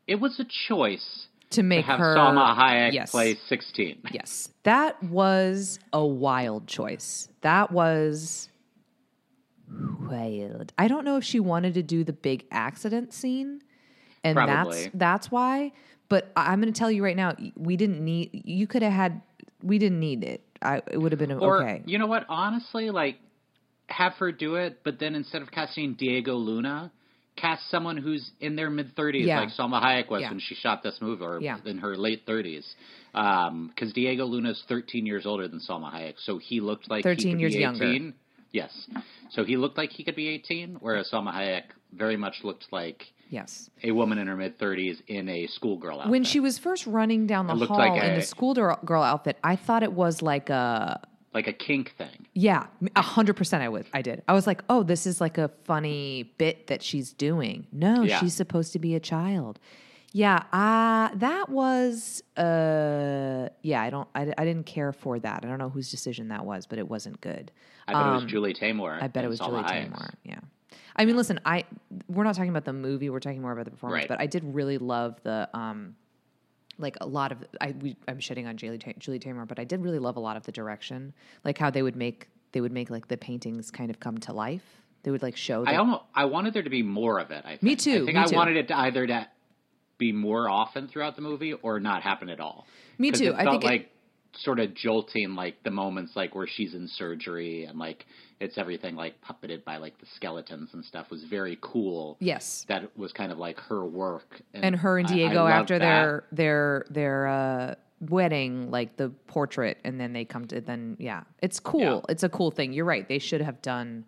it 0.07 0.15
was 0.17 0.39
a 0.39 0.47
choice 0.69 1.27
To 1.51 1.63
make 1.63 1.85
to 1.85 1.91
have 1.91 1.99
her 1.99 2.17
Salma 2.17 2.57
Hayek 2.57 2.93
yes. 2.93 3.11
play 3.11 3.37
16. 3.49 4.03
Yes. 4.13 4.49
That 4.63 5.03
was 5.03 5.79
a 5.93 6.07
wild 6.07 6.69
choice. 6.69 7.29
That 7.43 7.73
was 7.73 8.49
wild. 10.09 10.73
I 10.79 10.89
don't 10.89 11.05
know 11.05 11.17
if 11.17 11.25
she 11.25 11.41
wanted 11.41 11.75
to 11.75 11.83
do 11.83 12.05
the 12.05 12.13
big 12.13 12.45
accident 12.51 13.13
scene. 13.13 13.61
And 14.23 14.37
Probably. 14.37 14.85
that's 14.85 14.95
that's 14.95 15.31
why. 15.31 15.73
But 16.09 16.31
I'm 16.37 16.61
going 16.61 16.73
to 16.73 16.79
tell 16.79 16.91
you 16.91 17.03
right 17.03 17.17
now, 17.17 17.35
we 17.57 17.77
didn't 17.77 18.03
need. 18.03 18.31
You 18.45 18.67
could 18.67 18.83
have 18.83 18.93
had. 18.93 19.21
We 19.63 19.79
didn't 19.79 20.01
need 20.01 20.23
it. 20.25 20.43
I, 20.63 20.81
it 20.91 20.99
would 20.99 21.13
have 21.13 21.19
been 21.19 21.33
Or 21.33 21.63
okay. 21.63 21.83
you 21.85 21.99
know 21.99 22.07
what? 22.07 22.25
Honestly, 22.29 22.91
like 22.91 23.19
have 23.97 24.15
her 24.15 24.33
do 24.33 24.57
it, 24.57 24.81
but 24.85 24.99
then 24.99 25.15
instead 25.15 25.43
of 25.43 25.51
casting 25.51 25.95
Diego 25.95 26.35
Luna, 26.35 26.91
cast 27.37 27.69
someone 27.71 27.97
who's 27.97 28.31
in 28.41 28.57
their 28.57 28.71
mid 28.71 28.95
thirties, 28.97 29.27
Yeah. 29.27 29.41
like 29.41 29.51
Salma 29.51 29.83
Hayek 29.83 30.09
was 30.11 30.23
Yeah. 30.23 30.31
when 30.31 30.39
she 30.41 30.55
shot 30.55 30.83
this 30.83 31.01
movie, 31.01 31.23
or 31.25 31.41
Yeah. 31.41 31.59
in 31.65 31.79
her 31.79 31.97
late 31.97 32.23
thirties. 32.27 32.67
Um, 33.15 33.69
because 33.69 33.93
Diego 33.93 34.25
Luna's 34.27 34.63
thirteen 34.69 35.07
years 35.07 35.25
older 35.27 35.47
than 35.49 35.61
Salma 35.61 35.93
Hayek, 35.93 36.15
so 36.19 36.39
he 36.39 36.61
looked 36.61 36.91
like 36.91 36.99
he 36.99 37.03
13 37.03 37.33
could 37.33 37.41
years 37.41 37.55
be 37.55 37.61
younger. 37.61 37.85
18. 37.85 38.15
Yes, 38.53 38.89
so 39.31 39.43
he 39.45 39.57
looked 39.57 39.77
like 39.77 39.91
he 39.91 40.05
could 40.05 40.15
be 40.17 40.29
eighteen, 40.29 40.77
whereas 40.81 41.11
Salma 41.11 41.33
Hayek 41.33 41.65
very 41.93 42.17
much 42.17 42.45
looked 42.45 42.73
like 42.73 43.13
yes. 43.31 43.69
a 43.83 43.91
woman 43.91 44.19
in 44.19 44.29
her 44.29 44.37
mid 44.37 44.59
thirties 44.59 45.03
in 45.09 45.29
a 45.29 45.47
schoolgirl 45.49 45.99
outfit. 45.99 46.11
When 46.13 46.23
she 46.25 46.39
was 46.41 46.57
first 46.59 46.87
running 46.87 47.27
down 47.27 47.47
the 47.49 47.55
hall 47.67 47.79
like 47.79 48.01
in 48.03 48.13
a- 48.13 48.15
the 48.17 48.23
schoolgirl 48.23 49.03
outfit, 49.03 49.39
I 49.43 49.57
thought 49.57 49.83
it 49.83 49.93
was 49.93 50.23
like 50.23 50.51
a 50.51 51.01
like 51.35 51.47
a 51.49 51.53
kink 51.53 51.95
thing. 51.99 52.27
Yeah, 52.33 52.67
a 52.97 53.03
hundred 53.03 53.35
percent. 53.37 53.63
I 53.63 53.69
would. 53.69 53.87
I 53.93 54.03
did. 54.03 54.23
I 54.29 54.33
was 54.33 54.47
like, 54.47 54.63
oh, 54.69 54.83
this 54.83 55.07
is 55.07 55.21
like 55.21 55.37
a 55.39 55.49
funny 55.65 56.33
bit 56.39 56.69
that 56.69 56.83
she's 56.83 57.13
doing. 57.13 57.67
No, 57.73 58.03
Yeah. 58.03 58.21
she's 58.21 58.35
supposed 58.35 58.73
to 58.75 58.79
be 58.79 58.95
a 58.95 59.01
child. 59.01 59.59
Yeah, 60.13 60.45
uh, 60.53 61.15
that 61.17 61.49
was. 61.49 62.23
Uh, 62.37 63.49
yeah, 63.63 63.83
I 63.83 63.91
don't. 63.91 64.09
I, 64.15 64.33
I 64.39 64.45
didn't 64.45 64.67
care 64.67 64.93
for 64.93 65.19
that. 65.19 65.45
I 65.45 65.49
don't 65.49 65.59
know 65.59 65.71
whose 65.71 65.91
decision 65.91 66.29
that 66.29 66.45
was, 66.47 66.67
but 66.67 66.79
it 66.79 66.89
wasn't 66.89 67.21
good. 67.21 67.51
I 67.89 67.93
bet 67.95 68.03
it 68.03 68.09
Um, 68.09 68.15
was 68.15 68.25
Julie 68.25 68.55
Taymor. 68.55 69.03
I 69.03 69.09
bet 69.09 69.25
it 69.25 69.29
was 69.29 69.41
Julie. 69.41 69.63
Taymor. 69.65 70.11
Yeah. 70.23 70.39
I 70.97 71.05
mean, 71.05 71.17
listen, 71.17 71.41
I 71.45 71.65
we're 72.09 72.23
not 72.23 72.37
talking 72.37 72.51
about 72.51 72.65
the 72.65 72.73
movie. 72.73 73.11
We're 73.11 73.19
talking 73.19 73.43
more 73.43 73.51
about 73.51 73.65
the 73.65 73.73
performance. 73.73 74.03
Right. 74.03 74.09
But 74.09 74.21
I 74.21 74.27
did 74.27 74.45
really 74.55 74.79
love 74.79 75.21
the 75.25 75.49
um, 75.53 75.97
like 76.79 76.97
a 77.01 77.07
lot 77.07 77.33
of 77.33 77.39
I 77.61 77.75
we, 77.81 77.97
I'm 78.09 78.19
shitting 78.19 78.47
on 78.47 78.57
Julie 78.57 78.81
Julie 78.99 79.19
Taymor, 79.21 79.47
but 79.47 79.59
I 79.59 79.65
did 79.65 79.83
really 79.83 79.99
love 79.99 80.17
a 80.17 80.21
lot 80.21 80.37
of 80.37 80.45
the 80.45 80.53
direction, 80.53 81.13
like 81.45 81.59
how 81.59 81.71
they 81.71 81.83
would 81.83 81.97
make 81.97 82.29
they 82.53 82.61
would 82.61 82.73
make 82.73 82.91
like 82.91 83.09
the 83.09 83.17
paintings 83.17 83.71
kind 83.71 83.91
of 83.91 84.01
come 84.01 84.19
to 84.19 84.33
life. 84.33 84.63
They 85.03 85.11
would 85.11 85.23
like 85.23 85.37
show. 85.37 85.65
I 85.67 85.73
the- 85.73 85.79
almost 85.79 86.03
I 86.15 86.25
wanted 86.27 86.55
there 86.55 86.63
to 86.63 86.71
be 86.71 86.83
more 86.83 87.19
of 87.19 87.31
it. 87.31 87.43
I 87.45 87.51
think. 87.51 87.63
Me 87.63 87.77
too, 87.77 88.03
I 88.03 88.07
think 88.07 88.19
I 88.19 88.25
too. 88.27 88.37
wanted 88.37 88.57
it 88.57 88.69
to 88.69 88.79
either 88.79 89.07
to 89.07 89.29
be 89.99 90.13
more 90.13 90.49
often 90.49 90.89
throughout 90.89 91.15
the 91.17 91.23
movie 91.23 91.53
or 91.53 91.79
not 91.81 92.03
happen 92.03 92.29
at 92.29 92.41
all. 92.41 92.67
Me 92.99 93.11
too. 93.11 93.27
It 93.29 93.35
I 93.35 93.45
felt 93.45 93.63
think 93.63 93.65
it- 93.65 93.67
like 93.67 93.91
sort 94.37 94.59
of 94.59 94.75
jolting, 94.75 95.35
like 95.37 95.63
the 95.63 95.71
moments 95.71 96.17
like 96.17 96.35
where 96.35 96.47
she's 96.49 96.75
in 96.75 96.89
surgery 96.89 97.65
and 97.67 97.79
like 97.79 98.05
it's 98.41 98.59
everything 98.59 98.97
like 98.97 99.15
puppeted 99.21 99.65
by 99.65 99.77
like 99.77 99.99
the 99.99 100.07
skeletons 100.07 100.71
and 100.75 100.85
stuff 100.85 101.11
was 101.11 101.25
very 101.25 101.59
cool. 101.61 102.17
yes, 102.21 102.65
That 102.69 102.97
was 102.97 103.13
kind 103.13 103.31
of 103.33 103.39
like 103.39 103.59
her 103.61 103.85
work. 103.85 104.41
and 104.53 104.75
her 104.77 104.99
and 104.99 105.07
I- 105.07 105.11
I 105.11 105.15
Diego 105.15 105.47
after 105.47 105.79
their 105.79 106.25
their 106.33 106.85
their 106.91 107.27
uh, 107.29 107.75
wedding, 108.01 108.71
like 108.71 108.97
the 108.97 109.09
portrait, 109.27 109.79
and 109.85 110.01
then 110.01 110.13
they 110.13 110.25
come 110.25 110.47
to 110.49 110.61
then 110.61 110.97
yeah, 110.99 111.23
it's 111.43 111.61
cool. 111.61 111.81
Yeah. 111.81 112.01
It's 112.09 112.23
a 112.23 112.29
cool 112.29 112.51
thing. 112.51 112.73
You're 112.73 112.85
right. 112.85 113.09
They 113.09 113.19
should 113.21 113.41
have 113.41 113.63
done 113.63 114.05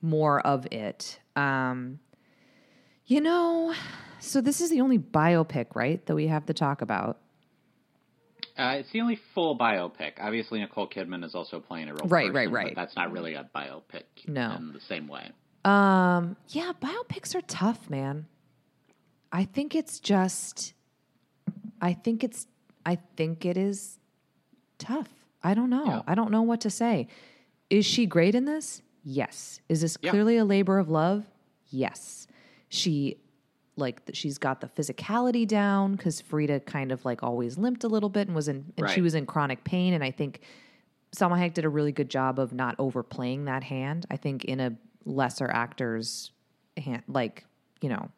more 0.00 0.40
of 0.46 0.66
it. 0.72 1.20
Um, 1.36 2.00
you 3.06 3.20
know, 3.20 3.74
so 4.20 4.40
this 4.40 4.60
is 4.60 4.70
the 4.70 4.80
only 4.80 4.98
biopic, 4.98 5.66
right, 5.74 6.04
that 6.06 6.14
we 6.14 6.26
have 6.28 6.46
to 6.46 6.54
talk 6.54 6.80
about. 6.82 7.18
Uh, 8.58 8.76
it's 8.78 8.90
the 8.90 9.00
only 9.00 9.18
full 9.34 9.56
biopic. 9.58 10.12
Obviously, 10.20 10.60
Nicole 10.60 10.88
Kidman 10.88 11.24
is 11.24 11.34
also 11.34 11.58
playing 11.60 11.88
a 11.88 11.94
real 11.94 12.06
Right, 12.06 12.26
person, 12.26 12.34
right, 12.34 12.48
but 12.48 12.54
right. 12.54 12.74
that's 12.76 12.94
not 12.96 13.10
really 13.12 13.34
a 13.34 13.48
biopic 13.54 14.02
No. 14.28 14.54
in 14.58 14.72
the 14.72 14.80
same 14.80 15.08
way. 15.08 15.30
Um, 15.64 16.36
yeah, 16.48 16.72
biopics 16.80 17.34
are 17.34 17.40
tough, 17.42 17.88
man. 17.88 18.26
I 19.30 19.44
think 19.44 19.74
it's 19.74 20.00
just 20.00 20.74
I 21.80 21.94
think 21.94 22.22
it's 22.22 22.46
I 22.84 22.98
think 23.16 23.46
it 23.46 23.56
is 23.56 23.98
tough. 24.78 25.08
I 25.42 25.54
don't 25.54 25.70
know. 25.70 25.86
Yeah. 25.86 26.02
I 26.06 26.14
don't 26.14 26.30
know 26.30 26.42
what 26.42 26.60
to 26.62 26.70
say. 26.70 27.08
Is 27.70 27.86
she 27.86 28.06
great 28.06 28.34
in 28.34 28.44
this? 28.44 28.82
Yes. 29.04 29.60
Is 29.68 29.80
this 29.80 29.96
Yeah. 30.02 30.10
clearly 30.10 30.36
a 30.36 30.44
labor 30.44 30.78
of 30.78 30.88
love? 30.90 31.24
Yes. 31.70 32.26
She 32.68 33.16
like 33.76 34.00
she's 34.12 34.36
got 34.38 34.60
the 34.60 34.66
physicality 34.68 35.46
down 35.46 35.96
cuz 35.96 36.20
Frida 36.20 36.60
kind 36.60 36.92
of 36.92 37.04
like 37.04 37.22
always 37.22 37.56
limped 37.56 37.84
a 37.84 37.88
little 37.88 38.08
bit 38.10 38.26
and 38.28 38.34
was 38.36 38.48
in 38.48 38.72
and 38.76 38.88
she 38.90 39.00
was 39.00 39.14
in 39.14 39.24
chronic 39.26 39.64
pain 39.64 39.94
and 39.94 40.04
I 40.04 40.10
think 40.10 40.40
Salma 41.16 41.38
Hayek 41.38 41.54
did 41.54 41.64
a 41.64 41.68
really 41.68 41.92
good 41.92 42.08
job 42.08 42.38
of 42.38 42.52
not 42.54 42.74
overplaying 42.78 43.44
that 43.44 43.62
hand. 43.64 44.06
I 44.10 44.16
think 44.16 44.44
in 44.46 44.60
a 44.60 44.76
lesser 45.04 45.46
actor's 45.50 46.32
hand, 46.76 47.02
like 47.06 47.44
you 47.80 47.88
know, 47.88 48.08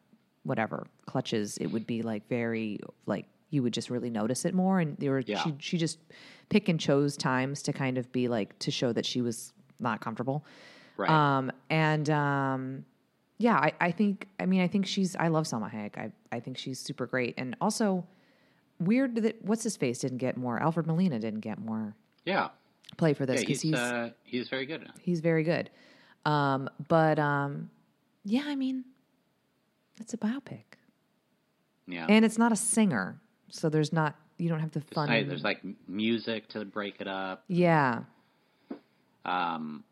whatever 0.43 0.87
clutches, 1.05 1.57
it 1.57 1.67
would 1.67 1.87
be 1.87 2.01
like 2.03 2.27
very 2.29 2.79
like 3.05 3.25
you 3.49 3.63
would 3.63 3.73
just 3.73 3.89
really 3.89 4.09
notice 4.09 4.45
it 4.45 4.53
more. 4.53 4.79
And 4.79 4.97
there 4.97 5.11
were 5.11 5.19
Yeah. 5.25 5.41
she 5.43 5.55
she 5.59 5.77
just 5.77 5.99
pick 6.49 6.69
and 6.69 6.79
chose 6.79 7.17
times 7.17 7.61
to 7.63 7.73
kind 7.73 7.97
of 7.97 8.11
be 8.11 8.27
like 8.27 8.57
to 8.59 8.71
show 8.71 8.91
that 8.93 9.05
she 9.05 9.21
was 9.21 9.53
not 9.79 10.01
comfortable. 10.01 10.45
Right. 10.97 11.09
Um, 11.09 11.51
and 11.69 12.09
um, 12.09 12.85
yeah, 13.37 13.55
I, 13.57 13.73
I 13.81 13.91
think 13.91 14.27
I 14.39 14.45
mean 14.45 14.61
I 14.61 14.67
think 14.67 14.85
she's 14.85 15.15
I 15.15 15.27
love 15.27 15.45
Salma 15.45 15.71
Hayek. 15.73 15.97
I 15.97 16.11
I 16.31 16.39
think 16.39 16.57
she's 16.57 16.79
super 16.79 17.05
great. 17.05 17.33
And 17.37 17.55
also 17.61 18.05
weird 18.79 19.15
that 19.15 19.43
what's 19.43 19.63
his 19.63 19.77
face 19.77 19.99
didn't 19.99 20.17
get 20.19 20.37
more. 20.37 20.61
Alfred 20.61 20.87
Molina 20.87 21.19
didn't 21.19 21.39
get 21.41 21.59
more 21.59 21.95
yeah. 22.25 22.49
play 22.97 23.13
for 23.13 23.25
this 23.25 23.41
Yeah, 23.41 23.47
because 23.47 23.61
he's, 23.61 23.71
he's 23.71 23.79
uh, 23.79 24.09
he's 24.23 24.49
very 24.49 24.65
good. 24.65 24.89
he's 25.01 25.19
very 25.21 25.43
good. 25.43 25.69
Um, 26.25 26.69
but 26.87 27.19
um, 27.19 27.69
yeah, 28.23 28.43
I 28.47 28.55
mean, 28.55 28.83
it's 29.99 30.13
a 30.13 30.17
biopic, 30.17 30.63
Yeah. 31.87 32.07
and 32.09 32.25
it's 32.25 32.37
not 32.39 32.51
a 32.51 32.55
singer, 32.55 33.21
so 33.49 33.69
there's 33.69 33.93
not 33.93 34.15
you 34.37 34.49
don't 34.49 34.59
have 34.59 34.71
the 34.71 34.81
fun. 34.81 35.07
Right, 35.09 35.27
there's 35.27 35.43
like 35.43 35.61
music 35.87 36.47
to 36.49 36.65
break 36.65 36.99
it 36.99 37.07
up. 37.07 37.43
yeah. 37.47 38.01
Um, 39.23 39.83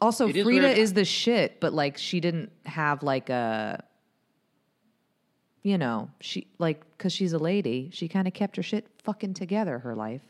Also, 0.00 0.28
It 0.28 0.36
is 0.36 0.44
Frida 0.44 0.66
weird. 0.66 0.78
is 0.78 0.92
the 0.94 1.04
shit, 1.04 1.60
but 1.60 1.72
like 1.72 1.96
she 1.96 2.20
didn't 2.20 2.50
have 2.66 3.02
like 3.02 3.30
a, 3.30 3.82
you 5.62 5.78
know, 5.78 6.10
she 6.20 6.46
like 6.58 6.82
because 6.96 7.12
she's 7.12 7.32
a 7.32 7.38
lady, 7.38 7.90
she 7.92 8.08
kind 8.08 8.26
of 8.28 8.34
kept 8.34 8.56
her 8.56 8.62
shit 8.62 8.86
fucking 9.02 9.34
together 9.34 9.78
her 9.78 9.94
life, 9.94 10.22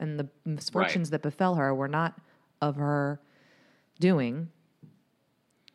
and 0.00 0.18
the 0.18 0.28
misfortunes 0.44 1.10
that 1.10 1.22
befell 1.22 1.54
her 1.54 1.74
were 1.74 1.88
not 1.88 2.14
of 2.60 2.76
her 2.76 3.20
doing. 4.00 4.48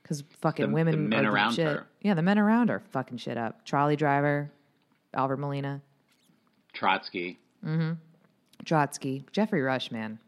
Because 0.03 0.23
fucking 0.41 0.67
The- 0.67 0.73
women 0.73 0.91
the 0.91 0.97
men 1.15 1.25
are 1.25 1.31
around 1.31 1.53
shit. 1.53 1.65
her. 1.67 1.87
Yeah, 2.01 2.13
the 2.15 2.21
men 2.21 2.37
around 2.37 2.67
her 2.69 2.81
fucking 2.91 3.17
shit 3.17 3.37
up. 3.37 3.63
Trolley 3.65 3.95
driver, 3.95 4.51
Albert 5.13 5.37
Molina, 5.37 5.81
Trotsky 6.73 7.39
mm-hmm. 7.65 7.93
Trotsky, 8.65 9.25
Geoffrey 9.31 9.61
Rush, 9.61 9.89
man. 9.91 10.19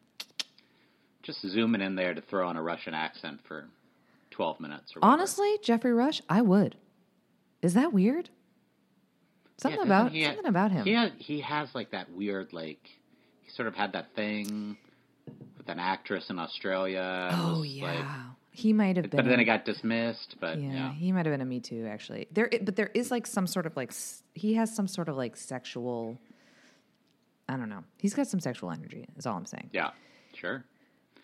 Just 1.24 1.42
zooming 1.42 1.82
in 1.82 1.96
there 1.96 2.14
to 2.14 2.22
throw 2.22 2.48
on 2.48 2.58
a 2.58 2.62
Russian 2.62 2.94
accent 2.94 3.40
for 3.48 3.66
12 4.32 4.60
minutes. 4.60 4.94
Honestly, 5.02 5.58
Geoffrey 5.64 5.94
Rush, 5.94 6.22
I 6.30 6.42
would. 6.42 6.76
Is 7.62 7.74
that 7.74 7.94
weird? 7.94 8.30
Something 9.58 9.80
Yeah, 9.80 9.86
about 9.86 10.04
doesn't 10.06 10.16
he 10.18 10.24
ha- 10.24 10.30
something 10.32 10.46
about 10.50 10.72
him. 10.72 10.86
He, 10.86 11.10
he 11.24 11.42
has 11.42 11.70
like 11.74 11.92
that 11.92 12.12
weird, 12.12 12.52
like, 12.52 12.80
he 13.42 13.52
sort 13.52 13.68
of 13.68 13.76
had 13.76 13.94
that 13.94 14.14
thing 14.16 14.78
with 15.58 15.70
an 15.70 15.80
actress 15.80 16.30
in 16.30 16.40
Australia. 16.40 17.30
Oh 17.34 17.60
was, 17.60 17.68
yeah, 17.70 17.86
like- 17.86 18.06
he 18.52 18.72
might 18.74 18.98
have 18.98 19.10
been. 19.10 19.18
but 19.18 19.26
then 19.28 19.40
it 19.40 19.46
got 19.46 19.66
dismissed. 19.66 20.36
But 20.40 20.60
yeah, 20.62 20.72
yeah. 20.72 20.94
he 20.94 21.12
might 21.12 21.26
have 21.26 21.34
been 21.34 21.42
a 21.42 21.46
Me 21.46 21.60
Too. 21.60 21.88
Actually, 21.88 22.28
there, 22.32 22.50
but 22.62 22.76
there 22.76 22.92
is 22.94 23.10
like 23.10 23.26
some 23.26 23.48
sort 23.48 23.66
of 23.66 23.76
like 23.76 23.92
he 24.36 24.54
has 24.56 24.76
some 24.76 24.88
sort 24.88 25.10
of 25.10 25.16
like 25.16 25.36
sexual. 25.36 26.20
I 27.50 27.58
don't 27.58 27.70
know. 27.70 27.84
He's 27.98 28.14
got 28.14 28.28
some 28.28 28.40
sexual 28.40 28.70
energy. 28.72 29.08
Is 29.18 29.26
all 29.26 29.36
I'm 29.38 29.46
saying. 29.48 29.70
Yeah, 29.74 29.90
sure. 30.36 30.64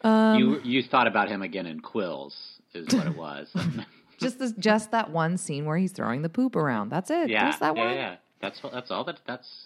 Um, 0.01 0.37
you 0.39 0.61
you 0.63 0.83
thought 0.83 1.07
about 1.07 1.27
him 1.29 1.41
again 1.41 1.65
in 1.65 1.81
Quills, 1.81 2.33
is 2.73 2.87
what 2.93 3.07
it 3.07 3.15
was. 3.17 3.49
just 4.19 4.39
this, 4.39 4.53
just 4.53 4.91
that 4.91 5.11
one 5.11 5.37
scene 5.37 5.65
where 5.65 5.77
he's 5.77 5.91
throwing 5.91 6.21
the 6.21 6.29
poop 6.29 6.55
around. 6.55 6.89
That's 6.89 7.09
it. 7.11 7.29
yeah, 7.29 7.47
just 7.49 7.59
that 7.59 7.75
yeah, 7.75 7.83
one. 7.85 7.93
yeah. 7.95 8.15
That's 8.41 8.59
all- 8.63 8.71
that's 8.71 8.91
all 8.91 9.03
that 9.05 9.19
that's. 9.27 9.65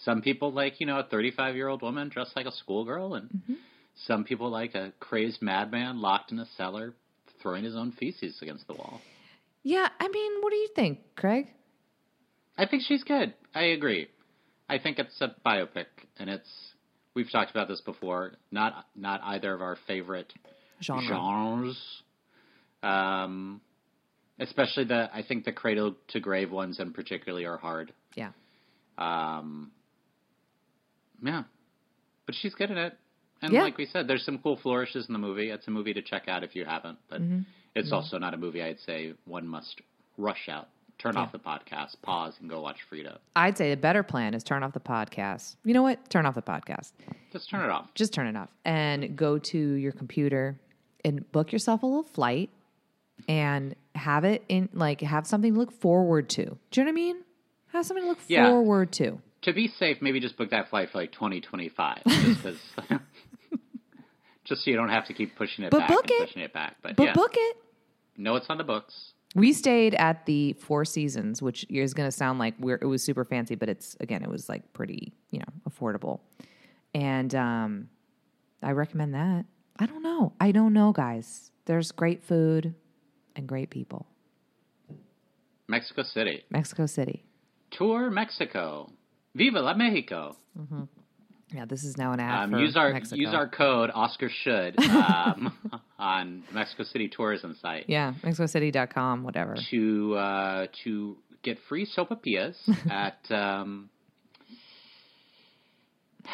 Some 0.00 0.22
people 0.22 0.52
like 0.52 0.80
you 0.80 0.86
know 0.86 0.98
a 1.00 1.04
35 1.04 1.56
year 1.56 1.68
old 1.68 1.82
woman 1.82 2.08
dressed 2.08 2.34
like 2.36 2.46
a 2.46 2.52
schoolgirl, 2.52 3.14
and 3.14 3.28
Mm-hmm. 3.30 3.54
some 4.06 4.24
people 4.24 4.48
like 4.50 4.74
a 4.74 4.92
crazed 5.00 5.42
madman 5.42 6.00
locked 6.00 6.30
in 6.32 6.38
a 6.38 6.46
cellar 6.56 6.94
throwing 7.42 7.64
his 7.64 7.76
own 7.76 7.92
feces 7.92 8.38
against 8.42 8.66
the 8.66 8.74
wall. 8.74 9.00
Yeah, 9.62 9.88
I 10.00 10.08
mean, 10.08 10.32
what 10.40 10.50
do 10.50 10.56
you 10.56 10.68
think, 10.74 10.98
Craig? 11.16 11.46
I 12.56 12.66
think 12.66 12.82
she's 12.86 13.04
good. 13.04 13.34
I 13.54 13.62
agree. 13.64 14.08
I 14.68 14.78
think 14.78 14.98
it's 14.98 15.20
a 15.20 15.34
biopic, 15.46 15.86
and 16.18 16.28
it's 16.30 16.48
we've 17.18 17.30
talked 17.32 17.50
about 17.50 17.66
this 17.66 17.80
before. 17.80 18.32
Not 18.52 18.86
not 18.94 19.20
either 19.24 19.52
of 19.52 19.60
our 19.60 19.76
favorite 19.88 20.32
Genre. 20.80 21.02
genres. 21.04 22.02
Um, 22.82 23.60
especially 24.38 24.84
the 24.84 25.10
I 25.12 25.22
think 25.26 25.44
the 25.44 25.52
cradle 25.52 25.96
to 26.08 26.20
grave 26.20 26.52
ones 26.52 26.78
in 26.78 26.92
particularly 26.92 27.44
are 27.44 27.58
hard. 27.58 27.92
Yeah. 28.14 28.30
Um, 28.96 29.72
yeah, 31.22 31.42
but 32.26 32.34
she's 32.36 32.54
good 32.54 32.70
at 32.70 32.78
it. 32.78 32.92
And 33.42 33.52
Yeah. 33.52 33.62
like 33.62 33.76
we 33.78 33.86
said, 33.86 34.06
there's 34.08 34.24
some 34.24 34.38
cool 34.38 34.56
flourishes 34.56 35.06
in 35.08 35.12
the 35.12 35.18
movie. 35.18 35.50
It's 35.50 35.66
a 35.66 35.70
movie 35.70 35.94
to 35.94 36.02
check 36.02 36.28
out 36.28 36.42
if 36.44 36.54
you 36.54 36.64
haven't, 36.64 36.98
but 37.08 37.20
Mm-hmm. 37.20 37.40
it's 37.74 37.92
also 37.92 38.18
not 38.18 38.34
a 38.34 38.36
movie 38.36 38.62
I'd 38.62 38.78
say 38.80 39.14
one 39.24 39.46
must 39.46 39.80
rush 40.16 40.48
out. 40.48 40.68
Turn 40.98 41.14
Yeah. 41.14 41.20
off 41.20 41.32
the 41.32 41.38
podcast, 41.38 42.00
pause, 42.02 42.34
and 42.40 42.50
go 42.50 42.60
watch 42.60 42.82
Frida. 42.88 43.20
I'd 43.36 43.56
say 43.56 43.70
a 43.72 43.76
better 43.76 44.02
plan 44.02 44.34
is 44.34 44.42
turn 44.42 44.62
off 44.64 44.72
the 44.72 44.80
podcast. 44.80 45.54
You 45.64 45.72
know 45.74 45.82
what? 45.82 46.10
Turn 46.10 46.26
off 46.26 46.34
the 46.34 46.42
podcast. 46.42 46.92
Just 47.32 47.48
turn 47.48 47.64
it 47.64 47.70
off. 47.70 47.94
Just 47.94 48.12
turn 48.12 48.26
it 48.26 48.36
off 48.36 48.48
and 48.64 49.16
go 49.16 49.38
to 49.38 49.58
your 49.58 49.92
computer 49.92 50.58
and 51.04 51.30
book 51.30 51.52
yourself 51.52 51.82
a 51.84 51.86
little 51.86 52.02
flight 52.02 52.50
and 53.28 53.76
have 53.94 54.24
it 54.24 54.44
in 54.48 54.68
like 54.72 55.00
have 55.02 55.26
something 55.26 55.52
to 55.54 55.58
look 55.58 55.72
forward 55.72 56.28
to. 56.30 56.58
Do 56.70 56.80
you 56.80 56.84
know 56.84 56.88
what 56.88 56.92
I 56.92 56.94
mean? 56.94 57.16
Have 57.72 57.86
something 57.86 58.02
to 58.04 58.08
look 58.08 58.18
Yeah. 58.26 58.48
forward 58.48 58.90
to. 58.94 59.20
To 59.42 59.52
be 59.52 59.68
safe, 59.68 59.98
maybe 60.02 60.18
just 60.18 60.36
book 60.36 60.50
that 60.50 60.68
flight 60.68 60.90
for 60.90 60.98
like 60.98 61.12
2025, 61.12 62.02
just 62.06 62.42
'cause- 62.42 62.58
just 64.44 64.64
so 64.64 64.70
you 64.70 64.76
don't 64.76 64.88
have 64.88 65.06
to 65.06 65.14
keep 65.14 65.36
pushing 65.36 65.64
it 65.64 65.70
But 65.70 65.80
back 65.80 65.88
book 65.88 66.04
and 66.10 66.22
it. 66.22 66.26
pushing 66.26 66.42
it 66.42 66.52
back. 66.52 66.76
But, 66.82 66.96
But 66.96 67.02
yeah, 67.04 67.12
book 67.12 67.32
it. 67.34 67.56
no, 68.16 68.36
it's 68.36 68.46
on 68.48 68.58
the 68.58 68.64
books. 68.64 69.12
We 69.34 69.52
stayed 69.52 69.94
at 69.94 70.24
the 70.26 70.54
Four 70.54 70.84
Seasons, 70.84 71.42
which 71.42 71.66
is 71.68 71.92
going 71.94 72.08
to 72.08 72.16
sound 72.16 72.38
like 72.38 72.54
we're, 72.58 72.78
it 72.80 72.86
was 72.86 73.02
super 73.02 73.24
fancy, 73.24 73.54
but 73.54 73.68
it's 73.68 73.96
again, 74.00 74.22
it 74.22 74.30
was 74.30 74.48
like 74.48 74.72
pretty, 74.72 75.12
you 75.30 75.40
know, 75.40 75.70
affordable. 75.70 76.20
And 76.94 77.34
um, 77.34 77.88
I 78.62 78.72
recommend 78.72 79.14
that. 79.14 79.44
I 79.78 79.86
don't 79.86 80.02
know. 80.02 80.32
I 80.40 80.50
don't 80.52 80.72
know, 80.72 80.92
guys. 80.92 81.50
There's 81.66 81.92
great 81.92 82.22
food 82.22 82.74
and 83.36 83.46
great 83.46 83.70
people. 83.70 84.06
Mexico 85.68 86.02
City. 86.02 86.44
Mexico 86.50 86.86
City. 86.86 87.24
Tour 87.70 88.10
Mexico. 88.10 88.90
Viva 89.34 89.60
la 89.60 89.74
Mexico. 89.74 90.36
Yeah, 91.54 91.64
this 91.64 91.82
is 91.82 91.96
now 91.96 92.12
an 92.12 92.20
ad 92.20 92.44
Um, 92.44 92.50
for 92.50 92.58
use 92.58 92.76
our 92.76 92.92
Mexico. 92.92 93.16
use 93.16 93.32
our 93.34 93.48
code 93.48 93.90
Oscar 93.94 94.28
should 94.28 94.78
um, 94.80 95.52
on 95.98 96.42
Mexico 96.52 96.82
City 96.84 97.08
tourism 97.08 97.56
site 97.62 97.86
yeah, 97.88 98.12
MexicoCity.com, 98.22 99.22
whatever. 99.24 99.56
to 99.70 100.14
uh, 100.16 100.66
to 100.84 101.16
get 101.42 101.58
free 101.68 101.86
sopapillas 101.86 102.54
at. 102.90 103.18
Um, 103.30 103.88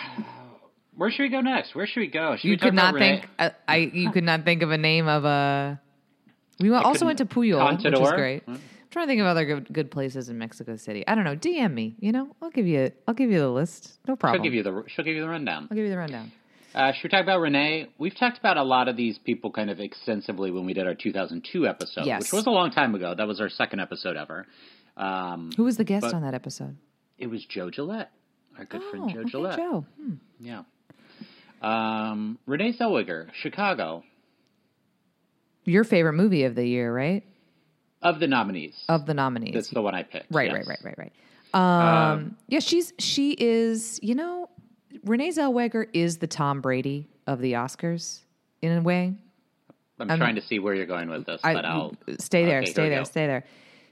where 0.97 1.11
should 1.11 1.23
we 1.25 1.29
go 1.29 1.41
next? 1.41 1.75
Where 1.75 1.87
should 1.87 2.01
we 2.01 2.07
go? 2.09 2.37
Should 2.37 2.45
You 2.45 2.51
we 2.53 2.57
talk 2.57 2.67
could 2.69 2.75
not 2.75 2.95
think. 2.97 3.27
Uh, 3.39 3.51
I 3.69 3.77
you 3.93 4.11
could 4.11 4.25
not 4.25 4.45
think 4.45 4.63
of 4.63 4.71
a 4.71 4.79
name 4.79 5.07
of 5.09 5.25
a. 5.25 5.81
We 6.61 6.73
also 6.73 7.07
went 7.07 7.19
to 7.19 7.25
Pujol, 7.27 7.83
which 7.83 7.85
was 7.85 8.11
Contador? 8.11 8.17
great. 8.17 8.43
Hmm. 8.45 8.57
I'm 8.95 9.01
trying 9.01 9.07
to 9.09 9.11
think 9.11 9.21
of 9.23 9.27
other 9.27 9.45
good, 9.45 9.73
good 9.73 9.91
places 9.91 10.29
in 10.29 10.39
Mexico 10.39 10.77
City. 10.77 11.05
I 11.09 11.17
don't 11.17 11.25
know. 11.25 11.35
DM 11.35 11.75
me. 11.75 11.97
You 11.99 12.13
know, 12.13 12.29
I'll 12.41 12.51
give 12.51 12.69
you. 12.69 12.93
I'll 13.09 13.15
give 13.15 13.29
you 13.29 13.41
the 13.41 13.49
list. 13.49 13.99
No 14.07 14.15
problem. 14.15 14.39
She'll 14.39 14.45
give 14.45 14.55
you 14.55 14.63
the 14.63 14.85
she'll 14.87 15.05
give 15.05 15.17
you 15.17 15.21
the 15.21 15.29
rundown. 15.29 15.67
I'll 15.69 15.75
give 15.75 15.85
you 15.85 15.91
the 15.91 15.99
rundown. 15.99 16.31
Uh, 16.77 16.93
should 16.93 17.03
we 17.03 17.09
talk 17.09 17.25
about 17.25 17.41
Renee? 17.41 17.89
We've 17.99 18.17
talked 18.17 18.39
about 18.39 18.57
a 18.57 18.63
lot 18.63 18.87
of 18.87 18.97
these 18.97 19.19
people 19.19 19.51
kind 19.51 19.69
of 19.69 19.81
extensively 19.81 20.53
when 20.53 20.65
we 20.65 20.75
did 20.75 20.87
our 20.87 20.95
2002 20.95 21.67
episode, 21.67 22.07
Yes. 22.07 22.23
which 22.23 22.33
was 22.33 22.47
a 22.47 22.51
long 22.51 22.71
time 22.71 22.95
ago. 22.95 23.17
That 23.17 23.27
was 23.27 23.41
our 23.41 23.49
second 23.49 23.81
episode 23.81 24.17
ever. 24.17 24.47
Um, 24.97 25.51
Who 25.57 25.65
was 25.65 25.77
the 25.77 25.83
guest 25.83 26.15
on 26.15 26.23
that 26.23 26.35
episode? 26.35 26.77
it 27.19 27.27
was 27.27 27.45
Joe 27.47 27.71
Gillette, 27.71 28.13
our 28.57 28.65
good 28.65 28.81
oh, 28.85 28.91
friend 28.91 29.11
Joe 29.11 29.21
okay, 29.21 29.29
Gillette. 29.29 29.57
Joe. 29.57 29.87
Hmm. 30.01 30.15
Yeah. 30.39 30.63
Um, 31.63 32.39
Renee 32.47 32.75
Zellweger, 32.75 33.27
Chicago, 33.43 34.05
Your 35.65 35.83
favorite 35.83 36.13
movie 36.13 36.45
of 36.45 36.55
the 36.55 36.65
year, 36.65 36.95
right? 36.95 37.25
Of 38.05 38.21
the 38.21 38.27
nominees. 38.29 38.85
Of 38.89 39.07
the 39.07 39.15
nominees. 39.15 39.55
That's 39.55 39.71
the 39.71 39.83
one 39.83 39.95
I 39.95 40.03
picked. 40.05 40.27
Right, 40.31 40.51
yes. 40.53 40.67
right, 40.69 40.79
right, 40.85 40.97
right, 40.99 41.11
right. 41.55 42.11
Um, 42.13 42.37
yeah, 42.49 42.61
she's 42.61 42.93
she 42.99 43.33
is. 43.33 43.99
You 44.03 44.15
know, 44.15 44.49
Renee 45.05 45.31
Zellweger 45.31 45.87
is 45.93 46.19
the 46.19 46.27
Tom 46.27 46.61
Brady 46.61 47.09
of 47.27 47.41
the 47.41 47.55
Oscars 47.55 48.21
in 48.63 48.77
a 48.77 48.81
way. 48.83 49.15
I'm, 49.99 50.11
I'm- 50.11 50.19
trying 50.19 50.35
to 50.35 50.43
see 50.43 50.59
where 50.59 50.75
you're 50.75 50.87
going 50.87 51.09
with 51.09 51.27
this, 51.27 51.41
I 51.45 51.55
but 51.55 51.65
I'll 51.65 51.95
stay 52.19 52.45
there, 52.45 52.59
Okay, 52.63 52.71
stay 52.71 52.89
there, 52.89 53.05
stay 53.05 53.27
there. 53.27 53.45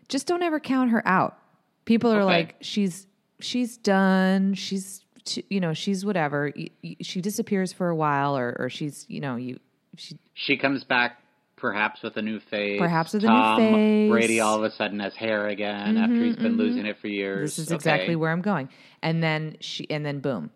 Just 0.09 0.27
don't 0.27 0.43
ever 0.43 0.59
count 0.61 0.91
her 0.91 1.07
out. 1.07 1.39
People 1.85 2.13
are 2.13 2.17
Okay. 2.23 2.25
like, 2.25 2.57
she's 2.61 3.07
she's 3.41 3.77
done. 3.79 4.55
She's 4.55 5.05
you 5.49 5.61
know 5.61 5.73
she's 5.73 6.05
whatever. 6.05 6.53
She 7.01 7.21
disappears 7.21 7.73
for 7.73 7.89
a 7.89 7.95
while, 7.95 8.37
or 8.37 8.57
or 8.59 8.69
she's 8.69 9.07
you 9.09 9.21
know 9.21 9.37
you 9.37 9.61
she 9.97 10.19
She 10.35 10.57
comes 10.57 10.83
back 10.83 11.22
perhaps 11.63 12.03
with 12.03 12.17
a 12.17 12.23
new 12.23 12.41
face. 12.51 12.79
Perhaps 12.81 13.15
with 13.15 13.23
a 13.23 13.27
new 13.29 13.33
Tom 13.33 13.59
face. 13.59 14.11
Brady 14.11 14.41
all 14.41 14.57
of 14.59 14.65
a 14.65 14.75
sudden 14.75 14.99
has 14.99 15.15
hair 15.15 15.47
again 15.47 15.97
after 15.97 16.23
he's 16.25 16.35
been 16.37 16.57
losing 16.59 16.85
it 16.87 16.99
for 17.01 17.07
years. 17.07 17.55
this 17.57 17.67
is 17.67 17.69
Okay. 17.69 17.77
exactly 17.77 18.17
where 18.17 18.33
I'm 18.33 18.43
going. 18.43 18.69
And 19.01 19.23
then 19.23 19.57
she 19.61 19.89
and 19.89 20.05
then 20.05 20.19
boom. 20.19 20.51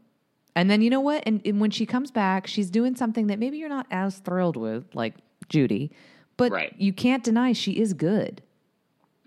And 0.57 0.69
then 0.69 0.83
you 0.83 0.91
know 0.91 1.01
what? 1.01 1.23
And, 1.25 1.41
and 1.47 1.61
when 1.61 1.71
she 1.71 1.87
comes 1.87 2.11
back, 2.11 2.47
she's 2.49 2.71
doing 2.71 2.97
something 2.97 3.29
that 3.29 3.39
maybe 3.39 3.57
you're 3.59 3.69
not 3.69 3.87
as 3.91 4.19
thrilled 4.19 4.57
with, 4.57 4.85
like 4.95 5.15
Judy, 5.49 5.93
but 6.37 6.51
Right. 6.51 6.75
you 6.77 6.93
can't 6.93 7.23
deny 7.23 7.53
she 7.53 7.73
is 7.73 7.93
good. 7.95 8.43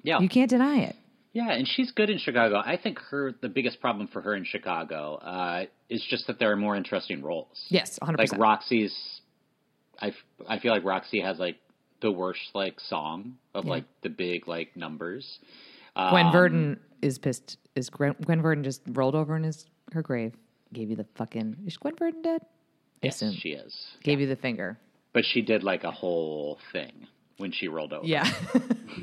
Yeah. 0.03 0.19
You 0.19 0.27
can't 0.27 0.49
deny 0.49 0.79
it. 0.79 0.95
Yeah, 1.31 1.51
and 1.51 1.65
she's 1.67 1.91
good 1.91 2.09
in 2.09 2.17
Chicago. 2.17 2.57
I 2.57 2.75
think 2.75 2.99
her 3.11 3.33
the 3.41 3.47
biggest 3.49 3.79
problem 3.79 4.07
for 4.07 4.21
her 4.21 4.35
in 4.35 4.43
Chicago 4.43 5.15
uh, 5.15 5.65
is 5.87 6.03
just 6.09 6.27
that 6.27 6.39
there 6.39 6.51
are 6.51 6.55
more 6.57 6.75
interesting 6.75 7.21
roles. 7.21 7.65
Yes, 7.69 7.99
100%. 7.99 8.17
Like 8.17 8.37
Roxy's, 8.37 8.93
I, 10.01 10.07
f- 10.09 10.15
I 10.47 10.59
feel 10.59 10.73
like 10.73 10.83
Roxy 10.83 11.21
has 11.21 11.37
like 11.37 11.57
the 12.01 12.11
worst 12.11 12.51
like 12.53 12.79
song 12.79 13.35
of 13.53 13.65
Yeah. 13.65 13.71
like 13.71 13.85
the 14.01 14.09
big 14.09 14.47
like 14.47 14.75
numbers. 14.75 15.39
Gwen 15.95 16.27
Um, 16.27 16.31
Verdon 16.31 16.79
is 17.01 17.17
pissed. 17.17 17.57
Is 17.75 17.89
Gwen, 17.89 18.15
Gwen 18.25 18.41
Verdon 18.41 18.63
just 18.63 18.81
rolled 18.87 19.15
over 19.15 19.35
in 19.35 19.43
his 19.43 19.65
her 19.93 20.01
grave? 20.01 20.33
Gave 20.71 20.89
you 20.89 20.95
the 20.95 21.05
fucking. 21.15 21.57
Is 21.65 21.77
Gwen 21.77 21.95
Verdon 21.95 22.21
dead? 22.21 22.41
Yes, 23.01 23.21
assume. 23.21 23.35
she 23.35 23.49
is. 23.49 23.75
Gave 24.03 24.19
you 24.19 24.27
the 24.27 24.35
finger. 24.35 24.77
But 25.13 25.25
she 25.25 25.41
did 25.41 25.63
like 25.63 25.83
a 25.83 25.91
whole 25.91 26.59
thing 26.71 27.07
when 27.37 27.51
she 27.51 27.67
rolled 27.67 27.91
over. 27.93 28.05
Yeah. 28.05 28.29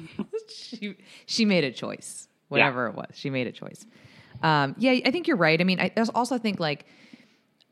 she 0.48 0.96
she 1.26 1.44
made 1.44 1.64
a 1.64 1.72
choice. 1.72 2.28
Whatever 2.48 2.86
it 2.86 2.94
was, 2.94 3.08
she 3.14 3.28
made 3.28 3.48
a 3.48 3.52
choice. 3.52 3.84
Um, 4.42 4.76
yeah, 4.78 4.92
I 5.04 5.10
think 5.10 5.26
you're 5.26 5.36
right. 5.36 5.60
I 5.60 5.64
mean, 5.64 5.80
I 5.80 5.90
also 6.14 6.38
think 6.38 6.60
like 6.60 6.86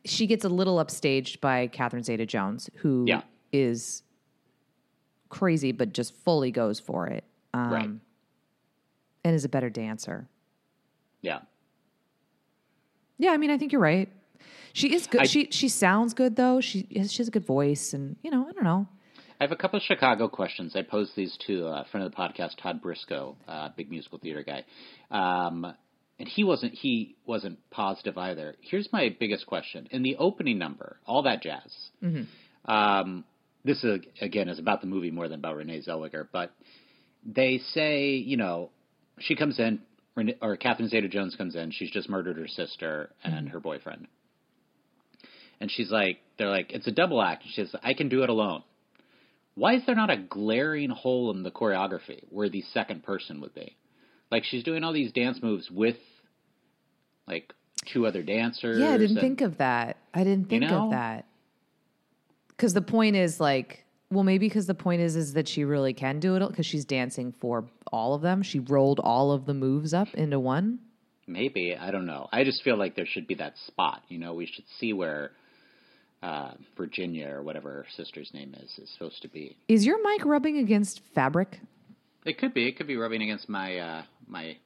she 0.05 0.27
gets 0.27 0.45
a 0.45 0.49
little 0.49 0.77
upstaged 0.85 1.41
by 1.41 1.69
Catherine 1.69 2.03
Zeta-Jones, 2.03 2.69
who 2.77 3.07
is 3.53 4.03
Yeah. 4.03 4.14
Crazy 5.39 5.73
but 5.73 5.93
just 5.93 6.15
fully 6.25 6.51
goes 6.51 6.79
for 6.81 7.07
it, 7.09 7.25
um, 7.53 7.73
Right. 7.73 7.91
and 9.25 9.35
is 9.35 9.45
a 9.45 9.49
better 9.49 9.71
dancer. 9.71 10.29
Yeah. 11.23 11.41
Yeah, 13.19 13.31
I 13.33 13.37
mean, 13.37 13.51
I 13.51 13.59
think 13.59 13.73
you're 13.73 13.81
right. 13.81 14.09
She 14.73 14.93
is 14.95 15.07
good. 15.07 15.23
I- 15.23 15.27
she 15.27 15.49
she 15.51 15.69
sounds 15.69 16.15
good 16.15 16.35
though. 16.37 16.61
She 16.61 16.87
has, 16.97 17.13
she 17.13 17.19
has 17.19 17.29
a 17.29 17.31
good 17.31 17.47
voice, 17.47 17.93
and 17.95 18.17
you 18.23 18.31
know, 18.31 18.47
I 18.49 18.53
don't 18.53 18.65
know. 18.65 18.87
I 19.41 19.45
have 19.45 19.53
a 19.53 19.57
couple 19.57 19.77
of 19.77 19.83
Chicago 19.83 20.29
questions. 20.29 20.75
I 20.77 20.83
posed 20.83 21.15
these 21.17 21.37
to 21.47 21.67
a 21.67 21.85
friend 21.91 22.05
of 22.07 22.11
the 22.13 22.17
podcast, 22.17 22.57
Todd 22.57 22.81
Briscoe, 22.83 23.37
uh, 23.49 23.69
big 23.77 23.89
musical 23.91 24.19
theater 24.19 24.43
guy, 24.43 24.65
um, 25.11 25.65
and 26.19 26.29
he 26.29 26.43
wasn't 26.45 26.73
he 26.75 27.15
wasn't 27.25 27.59
positive 27.71 28.19
either. 28.19 28.57
Here's 28.61 28.93
my 28.93 29.15
biggest 29.19 29.47
question: 29.47 29.87
in 29.93 30.03
the 30.03 30.17
opening 30.17 30.59
number, 30.59 30.97
all 31.07 31.23
that 31.23 31.41
jazz. 31.43 31.91
Um, 32.65 33.25
this 33.65 33.83
is 33.85 34.01
again 34.21 34.49
is 34.49 34.59
about 34.59 34.81
the 34.81 34.87
movie 34.87 35.11
more 35.11 35.29
than 35.29 35.39
about 35.41 35.57
Renee 35.57 35.83
Zellweger, 35.87 36.27
but 36.33 36.53
they 37.25 37.59
say 37.73 38.11
you 38.15 38.37
know 38.37 38.71
she 39.19 39.35
comes 39.37 39.59
in 39.59 39.81
or 40.41 40.57
Catherine 40.57 40.89
Zeta-Jones 40.89 41.35
comes 41.35 41.57
in. 41.57 41.73
She's 41.73 41.91
just 41.91 42.09
murdered 42.09 42.37
her 42.37 42.47
sister 42.47 43.11
and 43.25 43.49
her 43.49 43.59
boyfriend. 43.59 44.07
And 45.61 45.69
she's 45.71 45.91
like, 45.91 46.19
they're 46.39 46.51
like, 46.51 46.71
it's 46.73 46.87
a 46.87 46.93
double 46.93 47.21
act. 47.21 47.43
And 47.43 47.53
she 47.53 47.63
says, 47.63 47.75
I 47.83 47.95
can 47.95 48.09
do 48.09 48.23
it 48.23 48.29
alone 48.31 48.63
why 49.57 49.75
is 49.77 49.83
there 49.87 49.95
not 49.95 50.11
a 50.11 50.17
glaring 50.17 50.91
hole 50.91 51.31
in 51.31 51.43
the 51.45 51.51
choreography 51.51 52.25
where 52.31 52.49
the 52.49 52.63
second 52.73 53.05
person 53.05 53.41
would 53.41 53.55
be? 53.55 53.77
Like 54.31 54.43
she's 54.45 54.65
doing 54.65 54.83
all 54.83 54.93
these 54.93 55.13
dance 55.13 55.39
moves 55.43 55.71
with 55.71 55.97
like 57.29 57.53
two 57.93 58.07
other 58.07 58.23
dancers. 58.23 58.81
Yeah, 58.81 58.89
I 58.91 58.99
didn't 58.99 59.17
and- 59.19 59.21
think 59.21 59.41
of 59.43 59.59
that. 59.59 59.97
I 60.13 60.25
didn't 60.25 60.51
You 60.53 60.59
think 60.61 60.71
know? 60.71 60.87
of 60.87 60.91
that. 60.91 61.27
Because 62.65 62.73
the 62.73 62.81
point 62.81 63.15
is 63.15 63.41
like, 63.41 63.85
well, 64.11 64.25
maybe 64.25 64.49
because 64.49 64.67
the 64.67 64.75
point 64.75 65.03
is 65.03 65.17
is 65.17 65.35
that 65.35 65.47
she 65.47 65.65
really 65.65 65.93
can 65.93 66.19
do 66.19 66.35
it 66.37 66.49
because 66.49 66.65
she's 66.65 66.87
dancing 66.87 67.31
for 67.39 67.67
all 67.93 68.15
of 68.15 68.23
them. 68.23 68.43
She 68.43 68.59
rolled 68.59 69.01
all 69.01 69.33
of 69.33 69.45
the 69.45 69.53
moves 69.53 69.93
up 69.93 70.09
into 70.15 70.41
one. 70.41 70.79
maybe 71.27 71.77
I 71.79 71.91
don't 71.91 72.07
know. 72.07 72.27
I 72.33 72.43
just 72.43 72.63
feel 72.63 72.79
like 72.79 72.97
there 72.97 73.05
should 73.05 73.27
be 73.27 73.35
that 73.35 73.53
spot. 73.67 74.01
You 74.09 74.19
know, 74.19 74.33
we 74.33 74.47
should 74.47 74.65
see 74.81 74.95
where 74.95 75.33
uh, 76.23 76.53
Virginia 76.75 77.29
or 77.29 77.43
whatever 77.43 77.71
her 77.71 77.87
sister's 77.99 78.31
name 78.33 78.55
is 78.63 78.71
is 78.79 78.89
supposed 78.95 79.21
to 79.21 79.29
be. 79.29 79.59
Is 79.69 79.85
your 79.85 80.03
mic 80.03 80.25
rubbing 80.25 80.57
against 80.57 81.03
fabric? 81.15 81.61
It 82.25 82.39
could 82.39 82.55
be. 82.55 82.67
It 82.67 82.79
could 82.79 82.87
be 82.87 82.97
rubbing 82.97 83.21
against 83.21 83.47
my 83.47 83.77
uh, 83.77 84.03
my 84.27 84.57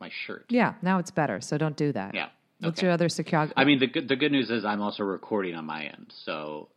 my 0.00 0.08
shirt. 0.24 0.44
Yeah, 0.50 0.74
now 0.82 1.00
it's 1.00 1.10
better. 1.10 1.40
So 1.40 1.58
don't 1.58 1.76
do 1.76 1.90
that. 1.94 2.14
Yeah. 2.14 2.28
What's 2.60 2.78
Okay. 2.78 2.86
your 2.86 2.94
other 2.94 3.08
Chicago? 3.10 3.52
I 3.56 3.64
mean, 3.64 3.80
the 3.80 3.86
good 3.88 4.08
the 4.08 4.16
good 4.16 4.30
news 4.32 4.50
is 4.50 4.64
I'm 4.64 4.80
also 4.80 5.02
recording 5.02 5.56
on 5.56 5.66
my 5.66 5.84
end, 5.84 6.12
so 6.24 6.68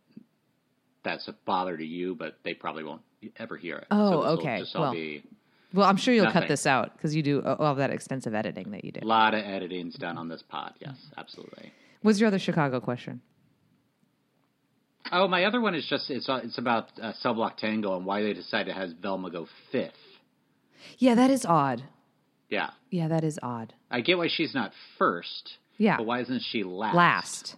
that's 1.02 1.28
a 1.28 1.34
bother 1.44 1.76
to 1.76 1.84
you, 1.84 2.14
but 2.14 2.38
they 2.44 2.54
probably 2.54 2.84
won't 2.84 3.02
ever 3.38 3.56
hear 3.56 3.76
it. 3.76 3.86
Oh, 3.90 4.10
will 4.10 4.26
okay. 4.38 4.62
Well, 4.74 4.94
Well, 5.72 5.88
I'm 5.88 5.96
sure 5.96 6.12
you'll 6.14 6.32
cut 6.32 6.48
this 6.48 6.66
out 6.66 6.94
because 6.96 7.14
you 7.14 7.22
do 7.22 7.42
all 7.42 7.66
of 7.72 7.76
that 7.78 7.90
extensive 7.90 8.34
editing 8.34 8.70
that 8.72 8.84
you 8.84 8.92
do. 8.92 9.00
a 9.02 9.06
lot 9.06 9.34
of 9.34 9.44
editing's 9.44 9.94
done 9.96 10.18
on 10.18 10.28
this 10.28 10.42
pod. 10.42 10.74
Yes, 10.80 10.96
absolutely. 11.16 11.72
What's 12.02 12.18
your 12.18 12.28
other 12.28 12.38
Chicago 12.38 12.80
question? 12.80 13.20
Oh, 15.12 15.26
my 15.28 15.44
other 15.44 15.60
one 15.60 15.74
is 15.74 15.86
just 15.86 16.10
it's 16.10 16.28
uh, 16.28 16.40
it's 16.44 16.58
about 16.58 16.88
uh, 17.00 17.12
Cell 17.14 17.34
Block 17.34 17.56
Tango 17.56 17.96
and 17.96 18.06
why 18.06 18.22
they 18.22 18.32
decided 18.32 18.72
to 18.72 18.78
have 18.78 18.90
Velma 19.00 19.30
go 19.30 19.46
fifth. 19.72 19.92
Yeah, 20.98 21.14
that 21.16 21.30
is 21.30 21.44
odd. 21.44 21.82
Yeah, 22.48 22.70
Yeah, 22.90 23.08
that 23.08 23.22
is 23.22 23.38
odd. 23.42 23.74
I 23.90 24.00
get 24.00 24.18
why 24.18 24.28
she's 24.28 24.54
not 24.54 24.72
first. 24.98 25.58
Yeah. 25.78 25.96
but 25.98 26.06
why 26.06 26.20
isn't 26.20 26.42
she 26.42 26.62
last? 26.64 26.94
Last. 26.96 27.56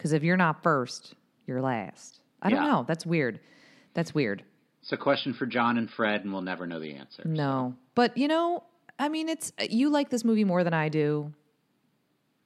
Because 0.00 0.14
if 0.14 0.22
you're 0.22 0.38
not 0.38 0.62
first, 0.62 1.14
you're 1.46 1.60
last. 1.60 2.20
I 2.40 2.48
don't 2.48 2.64
know. 2.64 2.86
That's 2.88 3.04
weird. 3.04 3.38
That's 3.92 4.14
weird. 4.14 4.42
It's 4.80 4.92
a 4.92 4.96
question 4.96 5.34
for 5.34 5.44
John 5.44 5.76
and 5.76 5.90
Fred, 5.90 6.22
and 6.24 6.32
we'll 6.32 6.40
never 6.40 6.66
know 6.66 6.80
the 6.80 6.94
answer. 6.94 7.22
No, 7.26 7.74
but 7.94 8.16
you 8.16 8.26
know, 8.26 8.64
I 8.98 9.10
mean, 9.10 9.28
it's 9.28 9.52
you 9.68 9.90
like 9.90 10.08
this 10.08 10.24
movie 10.24 10.44
more 10.44 10.64
than 10.64 10.72
I 10.72 10.88
do. 10.88 11.34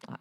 You 0.09 0.17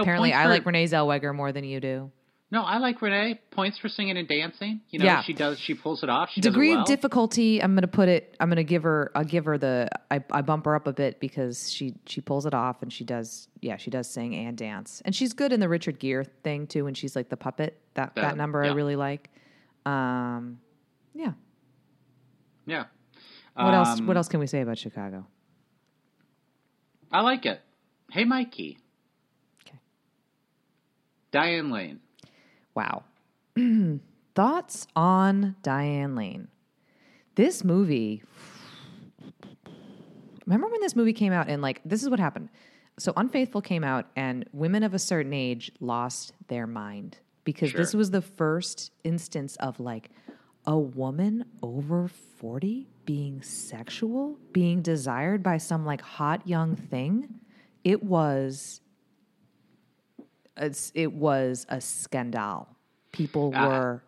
Apparently, 0.00 0.32
I 0.32 0.44
for- 0.44 0.50
like 0.50 0.64
Renee 0.64 0.84
Zellweger 0.84 1.34
more 1.34 1.50
than 1.50 1.64
you 1.64 1.80
do. 1.80 2.12
No, 2.54 2.62
I 2.62 2.78
like 2.78 3.02
Renee. 3.02 3.40
Points 3.50 3.78
for 3.80 3.88
singing 3.88 4.16
and 4.16 4.28
dancing. 4.28 4.80
You 4.90 5.00
know, 5.00 5.06
Yeah. 5.06 5.22
she 5.24 5.32
does. 5.32 5.58
She 5.58 5.74
pulls 5.74 6.04
it 6.04 6.08
off. 6.08 6.30
She 6.32 6.40
Degree 6.40 6.68
does 6.68 6.72
it 6.72 6.76
well. 6.76 6.82
of 6.82 6.86
difficulty. 6.86 7.60
I'm 7.60 7.74
gonna 7.74 7.88
put 7.88 8.08
it. 8.08 8.36
I'm 8.38 8.48
gonna 8.48 8.62
give 8.62 8.84
her. 8.84 9.10
I'll 9.16 9.24
give 9.24 9.44
her 9.46 9.58
the. 9.58 9.88
I, 10.08 10.22
I 10.30 10.40
bump 10.42 10.66
her 10.66 10.76
up 10.76 10.86
a 10.86 10.92
bit 10.92 11.18
because 11.18 11.68
she 11.68 11.94
she 12.06 12.20
pulls 12.20 12.46
it 12.46 12.54
off 12.54 12.80
and 12.80 12.92
she 12.92 13.02
does. 13.02 13.48
Yeah, 13.60 13.76
she 13.76 13.90
does 13.90 14.08
sing 14.08 14.36
and 14.36 14.56
dance, 14.56 15.02
and 15.04 15.12
she's 15.16 15.32
good 15.32 15.52
in 15.52 15.58
the 15.58 15.68
Richard 15.68 15.98
Gere 15.98 16.22
thing 16.44 16.68
too. 16.68 16.84
When 16.84 16.94
she's 16.94 17.16
like 17.16 17.28
the 17.28 17.36
puppet, 17.36 17.76
that 17.94 18.14
that 18.14 18.20
That- 18.22 18.36
number 18.36 18.62
I 18.62 18.68
really 18.68 18.94
like. 18.94 19.30
Um, 19.84 20.60
yeah. 21.12 21.32
Yeah. 22.66 22.84
What 23.54 23.74
else? 23.74 23.98
Um, 23.98 24.06
What 24.06 24.16
else 24.16 24.28
can 24.28 24.38
we 24.38 24.46
say 24.46 24.60
about 24.60 24.78
Chicago? 24.78 25.26
I 27.10 27.20
like 27.22 27.46
it. 27.46 27.60
Hey, 28.12 28.24
Mikey. 28.24 28.78
Okay. 29.66 29.78
Diane 31.32 31.70
Lane. 31.72 31.98
Wow. 32.74 33.04
Thoughts 34.34 34.86
on 34.96 35.56
Diane 35.62 36.14
Lane? 36.14 36.48
This 37.36 37.64
movie. 37.64 38.22
Remember 40.46 40.68
when 40.68 40.80
this 40.80 40.96
movie 40.96 41.12
came 41.12 41.32
out 41.32 41.48
and 41.48 41.62
like 41.62 41.80
this 41.84 42.02
is 42.02 42.10
what 42.10 42.20
happened. 42.20 42.48
So 42.98 43.12
Unfaithful 43.16 43.60
came 43.60 43.82
out 43.82 44.06
and 44.14 44.48
women 44.52 44.82
of 44.82 44.94
a 44.94 44.98
certain 44.98 45.32
age 45.32 45.72
lost 45.80 46.32
their 46.48 46.66
mind 46.66 47.18
because 47.44 47.72
this 47.72 47.94
was 47.94 48.10
the 48.10 48.22
first 48.22 48.92
instance 49.02 49.56
of 49.56 49.80
like 49.80 50.10
a 50.66 50.78
woman 50.78 51.44
over 51.62 52.08
40 52.08 52.88
being 53.04 53.42
sexual, 53.42 54.38
being 54.52 54.80
desired 54.80 55.42
by 55.42 55.58
some 55.58 55.84
like 55.84 56.00
hot 56.00 56.46
young 56.46 56.74
thing. 56.74 57.28
It 57.82 58.02
was 58.02 58.80
it 60.56 61.12
was 61.12 61.66
a 61.68 61.80
scandal. 61.80 62.68
People 63.12 63.52
Ah. 63.54 63.68
were 63.68 64.02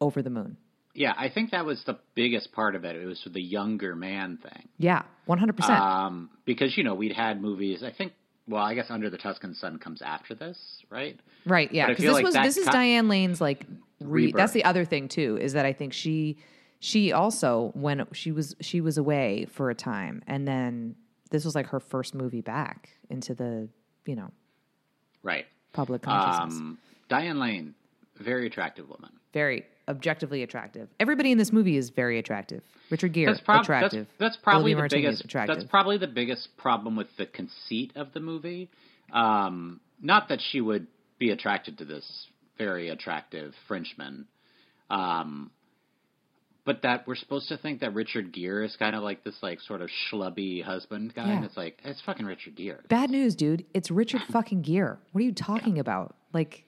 over 0.00 0.22
the 0.22 0.30
moon. 0.30 0.56
Yeah, 0.94 1.14
I 1.16 1.28
think 1.30 1.52
that 1.52 1.64
was 1.64 1.82
the 1.84 1.98
biggest 2.14 2.52
part 2.52 2.74
of 2.74 2.84
it. 2.84 2.96
It 2.96 3.06
was 3.06 3.22
the 3.30 3.40
younger 3.40 3.96
man 3.96 4.36
thing. 4.36 4.68
Yeah, 4.78 5.02
100%. 5.26 5.70
Um, 5.70 6.28
because, 6.44 6.76
you 6.76 6.84
know, 6.84 6.94
we'd 6.94 7.12
had 7.12 7.40
movies, 7.40 7.82
I 7.82 7.90
think, 7.92 8.12
well, 8.46 8.62
I 8.62 8.74
guess 8.74 8.90
Under 8.90 9.08
the 9.08 9.16
Tuscan 9.16 9.54
Sun 9.54 9.78
comes 9.78 10.02
after 10.02 10.34
this, 10.34 10.58
right? 10.90 11.18
right, 11.46 11.72
yeah. 11.72 11.86
Because 11.86 12.04
this 12.04 12.12
like 12.12 12.24
was 12.24 12.34
this 12.34 12.56
is 12.58 12.66
co- 12.66 12.72
Diane 12.72 13.08
Lane's 13.08 13.40
like 13.40 13.64
re- 14.00 14.32
that's 14.32 14.52
the 14.52 14.64
other 14.64 14.84
thing 14.84 15.08
too 15.08 15.38
is 15.40 15.52
that 15.54 15.64
I 15.64 15.72
think 15.72 15.92
she 15.92 16.36
she 16.80 17.12
also 17.12 17.70
when 17.74 18.04
she 18.12 18.32
was 18.32 18.56
she 18.60 18.80
was 18.80 18.98
away 18.98 19.46
for 19.50 19.70
a 19.70 19.74
time 19.76 20.22
and 20.26 20.46
then 20.46 20.96
this 21.30 21.44
was 21.44 21.54
like 21.54 21.68
her 21.68 21.78
first 21.80 22.14
movie 22.16 22.40
back 22.40 22.90
into 23.08 23.32
the, 23.34 23.68
you 24.04 24.16
know, 24.16 24.30
Right. 25.22 25.46
Public 25.72 26.02
consciousness. 26.02 26.58
Um, 26.60 26.78
Diane 27.08 27.38
Lane, 27.40 27.74
very 28.20 28.46
attractive 28.46 28.88
woman. 28.88 29.10
very 29.32 29.64
objectively 29.88 30.42
attractive. 30.44 30.88
Everybody 31.00 31.32
in 31.32 31.38
this 31.38 31.52
movie 31.52 31.76
is 31.76 31.90
very 31.90 32.18
attractive. 32.18 32.62
Richard 32.90 33.12
Gere 33.12 33.26
That's, 33.32 33.40
prob- 33.40 33.62
attractive. 33.62 34.06
that's, 34.18 34.34
that's 34.34 34.42
probably 34.44 34.72
Olivia 34.74 34.76
the 34.76 34.80
Martinez, 34.82 35.04
biggest. 35.18 35.24
attractive. 35.24 35.56
That's 35.56 35.68
probably 35.70 35.98
the 35.98 36.06
biggest 36.06 36.48
problem 36.56 36.94
with 36.96 37.08
the 37.18 37.26
conceit 37.26 37.92
of 37.96 38.12
the 38.12 38.20
movie. 38.20 38.70
Um, 39.12 39.80
not 40.00 40.28
that 40.28 40.38
she 40.40 40.60
would 40.60 40.86
be 41.18 41.30
attracted 41.30 41.78
to 41.78 41.84
this 41.84 42.26
very 42.58 42.90
attractive 42.90 43.54
Frenchman, 43.66 44.26
um, 44.88 45.50
but 46.64 46.82
that 46.82 47.06
we're 47.06 47.16
supposed 47.16 47.48
to 47.48 47.56
think 47.56 47.80
that 47.80 47.92
Richard 47.94 48.32
Gere 48.32 48.64
is 48.64 48.76
kind 48.76 48.94
of 48.94 49.02
like 49.02 49.24
this, 49.24 49.34
like 49.42 49.60
sort 49.60 49.82
of 49.82 49.90
schlubby 50.10 50.62
husband 50.62 51.14
guy, 51.14 51.30
and 51.30 51.44
it's 51.44 51.56
like 51.56 51.80
it's 51.84 52.00
fucking 52.02 52.24
Richard 52.26 52.54
Gere. 52.56 52.78
Bad 52.88 53.10
news, 53.10 53.34
dude. 53.34 53.64
It's 53.74 53.90
Richard 53.90 54.22
fucking 54.30 54.62
Gere. 54.62 54.96
What 55.12 55.20
are 55.20 55.24
you 55.24 55.32
talking 55.32 55.78
about? 55.78 56.14
Like, 56.32 56.64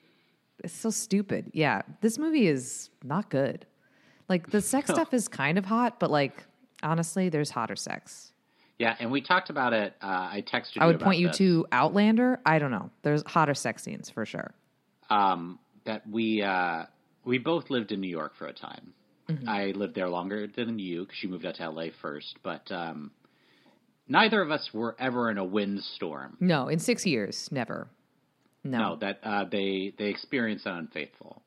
it's 0.63 0.73
so 0.73 0.89
stupid. 0.89 1.51
Yeah, 1.53 1.81
this 2.01 2.17
movie 2.17 2.47
is 2.47 2.89
not 3.03 3.29
good. 3.29 3.65
Like, 4.27 4.49
the 4.51 4.61
sex 4.61 4.89
stuff 4.93 5.13
is 5.13 5.27
kind 5.27 5.57
of 5.57 5.65
hot, 5.65 5.99
but 5.99 6.11
like, 6.11 6.43
honestly, 6.83 7.29
there's 7.29 7.49
hotter 7.49 7.75
sex. 7.75 8.31
Yeah, 8.77 8.95
and 8.99 9.09
we 9.09 9.21
talked 9.21 9.49
about 9.49 9.71
it. 9.71 9.93
Uh, 10.01 10.07
I 10.07 10.43
texted. 10.45 10.79
I 10.81 10.87
would 10.87 10.99
point 10.99 11.19
you 11.19 11.27
this. 11.27 11.37
to 11.37 11.65
Outlander. 11.71 12.41
I 12.45 12.59
don't 12.59 12.71
know. 12.71 12.89
There's 13.03 13.23
hotter 13.25 13.53
sex 13.53 13.83
scenes 13.83 14.09
for 14.09 14.25
sure. 14.25 14.53
um, 15.09 15.59
that 15.85 16.01
we 16.09 16.41
uh, 16.41 16.83
we 17.23 17.37
both 17.37 17.69
lived 17.69 17.91
in 17.93 18.01
New 18.01 18.09
York 18.09 18.35
for 18.35 18.47
a 18.47 18.53
time. 18.53 18.93
Mm-hmm. 19.29 19.49
I 19.49 19.65
lived 19.71 19.95
there 19.95 20.09
longer 20.09 20.47
than 20.47 20.77
you 20.77 21.05
because 21.05 21.23
you 21.23 21.29
moved 21.29 21.45
out 21.45 21.55
to 21.55 21.69
LA 21.69 21.85
first, 22.01 22.37
but 22.43 22.71
um, 22.71 23.11
neither 24.07 24.41
of 24.41 24.51
us 24.51 24.69
were 24.73 24.95
ever 24.99 25.31
in 25.31 25.37
a 25.37 25.43
windstorm. 25.43 26.37
No, 26.39 26.67
in 26.67 26.79
six 26.79 27.05
years, 27.05 27.49
never. 27.51 27.87
No. 28.63 28.77
No, 28.77 28.95
that 28.97 29.19
uh, 29.23 29.45
they 29.45 29.93
they 29.97 30.05
experienced 30.05 30.65
on 30.67 30.77
Unfaithful. 30.79 31.41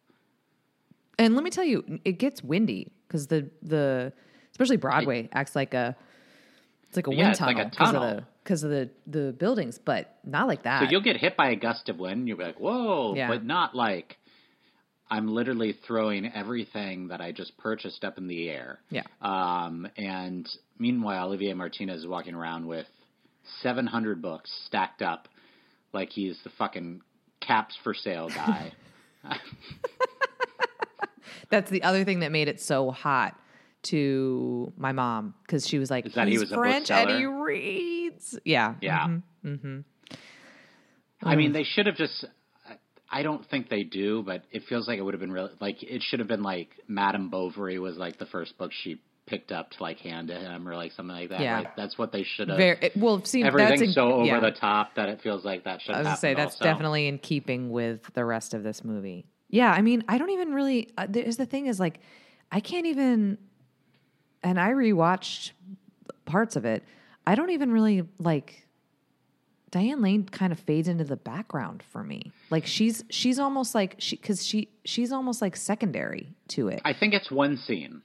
And 1.19 1.35
let 1.35 1.43
me 1.43 1.51
tell 1.51 1.65
you, 1.65 2.01
it 2.05 2.19
gets 2.19 2.43
windy 2.43 2.93
because 3.07 3.27
the 3.27 3.51
the 3.63 4.13
especially 4.53 4.77
Broadway 4.77 5.29
acts 5.33 5.57
like 5.57 5.75
a 5.75 5.97
it's 6.89 6.97
like 6.97 7.07
a 7.07 7.15
Yeah, 7.15 7.27
wind 7.27 7.37
tunnel 7.37 7.65
because 7.65 7.95
of 7.95 8.01
the 8.01 8.25
because 8.45 8.65
of 8.65 8.71
the 8.71 8.91
the 9.07 9.33
buildings, 9.33 9.79
but 9.79 10.17
not 10.25 10.47
like 10.47 10.63
that. 10.63 10.85
So 10.85 10.91
you'll 10.91 11.01
get 11.01 11.17
hit 11.17 11.37
by 11.37 11.51
a 11.51 11.57
gust 11.57 11.89
of 11.89 11.99
wind, 11.99 12.29
you'll 12.29 12.39
be 12.39 12.45
like, 12.45 12.61
"Whoa!" 12.61 13.15
Yeah. 13.17 13.29
But 13.29 13.45
not 13.45 13.75
like 13.75 14.18
I'm 15.11 15.29
literally 15.29 15.77
throwing 15.87 16.31
everything 16.33 17.09
that 17.09 17.21
I 17.21 17.33
just 17.33 17.57
purchased 17.59 18.05
up 18.05 18.19
in 18.19 18.27
the 18.27 18.49
air. 18.51 18.79
Yeah. 18.91 19.05
Um, 19.23 19.89
and 19.97 20.49
meanwhile, 20.79 21.27
Olivier 21.29 21.55
Martinez 21.55 22.01
is 22.01 22.07
walking 22.07 22.35
around 22.35 22.67
with 22.67 22.87
700 23.63 24.21
books 24.21 24.51
stacked 24.67 25.03
up, 25.03 25.29
like 25.93 26.11
he's 26.11 26.39
the 26.45 26.51
fucking 26.59 27.01
caps 27.41 27.77
for 27.83 27.95
sale 27.95 28.29
guy. 28.35 28.73
That's 31.51 31.71
the 31.71 31.83
other 31.83 32.05
thing 32.05 32.21
that 32.21 32.31
made 32.31 32.49
it 32.49 32.61
so 32.61 32.91
hot 32.91 33.35
to 33.85 34.73
my 34.77 34.93
mom 34.93 35.35
because 35.43 35.67
she 35.67 35.79
was 35.79 35.91
like, 35.91 36.05
Is 36.07 36.15
that 36.15 36.27
he 36.27 36.33
"He's 36.33 36.41
was 36.41 36.51
French 36.51 36.91
and 36.91 37.11
he 37.11 37.25
reads." 37.25 38.39
Yeah, 38.45 38.75
Yeah. 38.83 39.19
mm-hmm 39.45 39.81
I 41.23 41.37
mean, 41.37 41.53
they 41.53 41.65
should 41.65 41.87
have 41.87 41.97
just. 41.97 42.25
I 43.11 43.23
don't 43.23 43.45
think 43.49 43.69
they 43.69 43.85
do, 43.85 44.23
but 44.23 44.43
it 44.51 44.65
feels 44.65 44.87
like 44.87 44.99
it 44.99 45.03
would 45.03 45.15
have 45.15 45.21
been 45.21 45.33
really 45.33 45.51
like 45.61 45.83
it 45.83 46.03
should 46.03 46.19
have 46.19 46.29
been 46.29 46.43
like 46.43 46.71
Madame 46.87 47.31
Bovary 47.31 47.79
was 47.79 47.97
like 47.97 48.19
the 48.19 48.27
first 48.27 48.59
book 48.59 48.71
she 48.73 49.01
picked 49.29 49.53
up 49.53 49.71
to 49.71 49.83
like 49.83 49.99
hand 49.99 50.29
to 50.29 50.35
him 50.35 50.67
or 50.67 50.75
like 50.75 50.93
something 50.93 51.15
like 51.15 51.29
that. 51.29 51.41
Yeah. 51.41 51.55
right? 51.55 51.77
That's 51.77 51.99
what 51.99 52.13
they 52.13 52.25
should 52.25 52.49
have. 52.49 52.59
Very 52.59 52.91
well. 52.97 53.25
See, 53.25 53.43
Everything's 53.43 53.95
so 53.95 54.13
over 54.13 54.25
yeah. 54.25 54.41
the 54.41 54.51
top 54.51 54.95
that 54.97 55.09
it 55.09 55.21
feels 55.21 55.45
like 55.45 55.65
that 55.65 55.81
should. 55.83 55.95
I 55.95 55.99
was 55.99 56.07
gonna 56.07 56.17
say 56.17 56.35
that's 56.35 56.55
also. 56.55 56.65
definitely 56.65 57.07
in 57.07 57.19
keeping 57.19 57.71
with 57.71 58.13
the 58.15 58.25
rest 58.25 58.55
of 58.55 58.63
this 58.63 58.83
movie. 58.85 59.27
Yeah, 59.49 59.73
I 59.73 59.81
mean, 59.83 60.05
I 60.09 60.19
don't 60.19 60.31
even 60.31 60.53
really. 60.53 60.91
Uh, 60.97 61.07
there's 61.09 61.37
the 61.37 61.47
thing 61.47 61.67
is 61.67 61.79
like, 61.79 62.01
I 62.51 62.61
can't 62.61 62.87
even. 62.87 63.39
And 64.43 64.59
I 64.59 64.71
rewatched 64.71 65.53
parts 66.25 66.57
of 66.57 66.65
it. 66.65 66.85
I 67.27 67.35
don't 67.35 67.51
even 67.51 67.71
really 67.73 68.03
like. 68.19 68.65
Diane 69.71 70.01
Lane 70.01 70.25
kind 70.25 70.53
of 70.53 70.59
fades 70.61 70.89
into 70.89 71.05
the 71.05 71.17
background 71.17 71.83
for 71.93 72.03
me. 72.03 72.33
Like 72.51 72.67
she's 72.67 73.05
she's 73.11 73.39
almost 73.39 73.75
like 73.75 73.97
she 73.99 74.17
because 74.17 74.45
she 74.47 74.69
she's 74.85 75.13
almost 75.13 75.43
like 75.43 75.57
secondary 75.57 76.35
to 76.49 76.69
it. 76.69 76.81
I 76.85 76.95
think 76.95 77.15
it's 77.15 77.31
one 77.31 77.57
scene, 77.57 78.03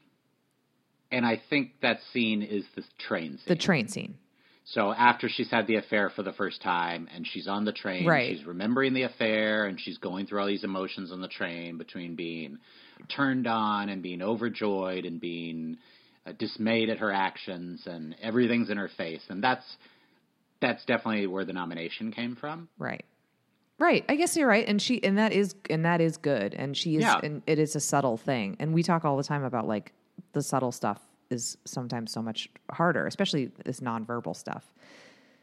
and 1.11 1.25
I 1.25 1.41
think 1.49 1.71
that 1.81 1.99
scene 2.11 2.41
is 2.41 2.65
the 2.75 2.83
train 3.07 3.37
scene. 3.37 3.45
the 3.47 3.55
train 3.55 3.87
scene. 3.87 4.15
So 4.65 4.93
after 4.93 5.27
she's 5.27 5.51
had 5.51 5.67
the 5.67 5.75
affair 5.75 6.09
for 6.09 6.23
the 6.23 6.31
first 6.31 6.61
time 6.61 7.09
and 7.13 7.27
she's 7.27 7.49
on 7.49 7.65
the 7.65 7.73
train, 7.73 8.05
Right. 8.07 8.37
she's 8.37 8.45
remembering 8.45 8.93
the 8.93 9.03
affair 9.03 9.65
and 9.65 9.77
she's 9.79 9.97
going 9.97 10.25
through 10.25 10.39
all 10.39 10.47
these 10.47 10.63
emotions 10.63 11.11
on 11.11 11.19
the 11.19 11.27
train 11.27 11.77
between 11.77 12.15
being 12.15 12.59
turned 13.13 13.45
on 13.45 13.89
and 13.89 14.01
being 14.01 14.21
overjoyed 14.21 15.03
and 15.03 15.19
being 15.19 15.75
uh, 16.25 16.31
dismayed 16.39 16.89
at 16.89 16.99
her 16.99 17.11
actions 17.11 17.83
and 17.87 18.15
everything's 18.21 18.69
in 18.69 18.77
her 18.77 18.89
face. 18.95 19.21
And 19.27 19.43
that's 19.43 19.65
that's 20.67 20.85
definitely 20.85 21.27
where 21.27 21.45
the 21.45 21.53
nomination 21.53 22.11
came 22.11 22.35
from. 22.35 22.67
Right. 22.77 23.05
Right. 23.79 24.05
I 24.07 24.15
guess 24.15 24.35
you're 24.37 24.47
right. 24.47 24.67
And 24.67 24.81
she 24.81 25.03
and 25.03 25.17
that 25.17 25.33
is 25.33 25.55
and 25.69 25.83
that 25.85 25.99
is 26.01 26.17
good. 26.17 26.53
And 26.55 26.75
she 26.77 26.95
is 26.95 27.01
Yeah. 27.03 27.19
and 27.23 27.41
it 27.47 27.59
is 27.59 27.75
a 27.75 27.79
subtle 27.79 28.17
thing. 28.17 28.55
And 28.59 28.73
we 28.73 28.81
talk 28.83 29.03
all 29.05 29.17
the 29.17 29.23
time 29.23 29.43
about 29.43 29.67
like 29.67 29.93
the 30.33 30.41
subtle 30.41 30.71
stuff 30.71 31.01
is 31.29 31.57
sometimes 31.65 32.11
so 32.11 32.21
much 32.21 32.49
harder, 32.71 33.07
especially 33.07 33.51
this 33.65 33.79
nonverbal 33.79 34.35
stuff. 34.35 34.73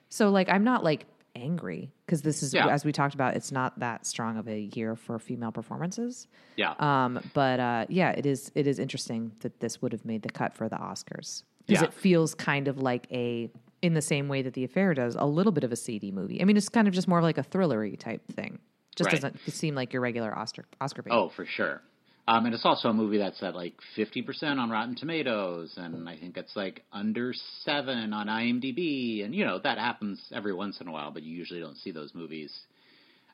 So 0.08 0.30
like 0.30 0.48
I'm 0.48 0.64
not 0.64 0.84
like 0.84 1.06
angry 1.36 1.90
because 2.06 2.22
this 2.22 2.42
is 2.42 2.54
Yeah. 2.54 2.68
as 2.68 2.84
we 2.84 2.92
talked 2.92 3.14
about, 3.14 3.36
it's 3.36 3.52
not 3.52 3.78
that 3.80 4.06
strong 4.06 4.36
of 4.36 4.48
a 4.48 4.60
year 4.74 4.96
for 4.96 5.18
female 5.18 5.52
performances. 5.52 6.26
Yeah. 6.56 6.74
Um, 6.78 7.20
but 7.34 7.60
uh, 7.60 7.86
yeah, 7.88 8.10
it 8.10 8.26
is 8.26 8.50
it 8.54 8.66
is 8.66 8.78
interesting 8.78 9.32
that 9.40 9.60
this 9.60 9.82
would 9.82 9.92
have 9.92 10.04
made 10.04 10.22
the 10.22 10.30
cut 10.30 10.54
for 10.54 10.68
the 10.68 10.76
Oscars 10.76 11.42
because 11.66 11.82
Yeah. 11.82 11.88
it 11.88 11.92
feels 11.94 12.34
kind 12.34 12.68
of 12.68 12.78
like 12.78 13.06
a 13.12 13.50
in 13.82 13.94
the 13.94 14.02
same 14.02 14.28
way 14.28 14.42
that 14.42 14.54
the 14.54 14.64
affair 14.64 14.94
does 14.94 15.16
a 15.18 15.26
little 15.26 15.52
bit 15.52 15.64
of 15.64 15.72
a 15.72 15.76
seedy 15.76 16.10
movie. 16.10 16.40
I 16.40 16.44
mean, 16.44 16.56
it's 16.56 16.68
kind 16.68 16.86
of 16.88 16.94
just 16.94 17.08
more 17.08 17.18
of 17.18 17.24
like 17.24 17.38
a 17.38 17.42
thrillery 17.42 17.98
type 17.98 18.22
thing. 18.32 18.58
Just 18.96 19.06
Right. 19.08 19.20
doesn't 19.20 19.38
seem 19.52 19.74
like 19.74 19.92
your 19.92 20.02
regular 20.02 20.36
Oscar 20.36 20.64
Oscar 20.80 21.02
bait. 21.02 21.12
Oh, 21.12 21.30
for 21.30 21.46
sure. 21.46 21.80
Um, 22.28 22.44
and 22.46 22.54
it's 22.54 22.64
also 22.66 22.88
a 22.90 22.92
movie 22.92 23.18
that's 23.18 23.42
at 23.42 23.54
like 23.56 23.74
50% 23.96 24.58
on 24.58 24.70
Rotten 24.70 24.94
Tomatoes, 24.94 25.74
and 25.76 26.08
I 26.08 26.16
think 26.16 26.36
it's 26.36 26.54
like 26.54 26.84
under 26.92 27.32
7 27.64 28.12
on 28.12 28.26
IMDb. 28.28 29.24
And, 29.24 29.34
you 29.34 29.44
know, 29.44 29.58
that 29.58 29.78
happens 29.78 30.20
every 30.32 30.52
once 30.52 30.80
in 30.80 30.86
a 30.86 30.92
while, 30.92 31.10
but 31.10 31.22
you 31.22 31.34
usually 31.36 31.60
don't 31.60 31.76
see 31.78 31.90
those 31.90 32.14
movies 32.14 32.52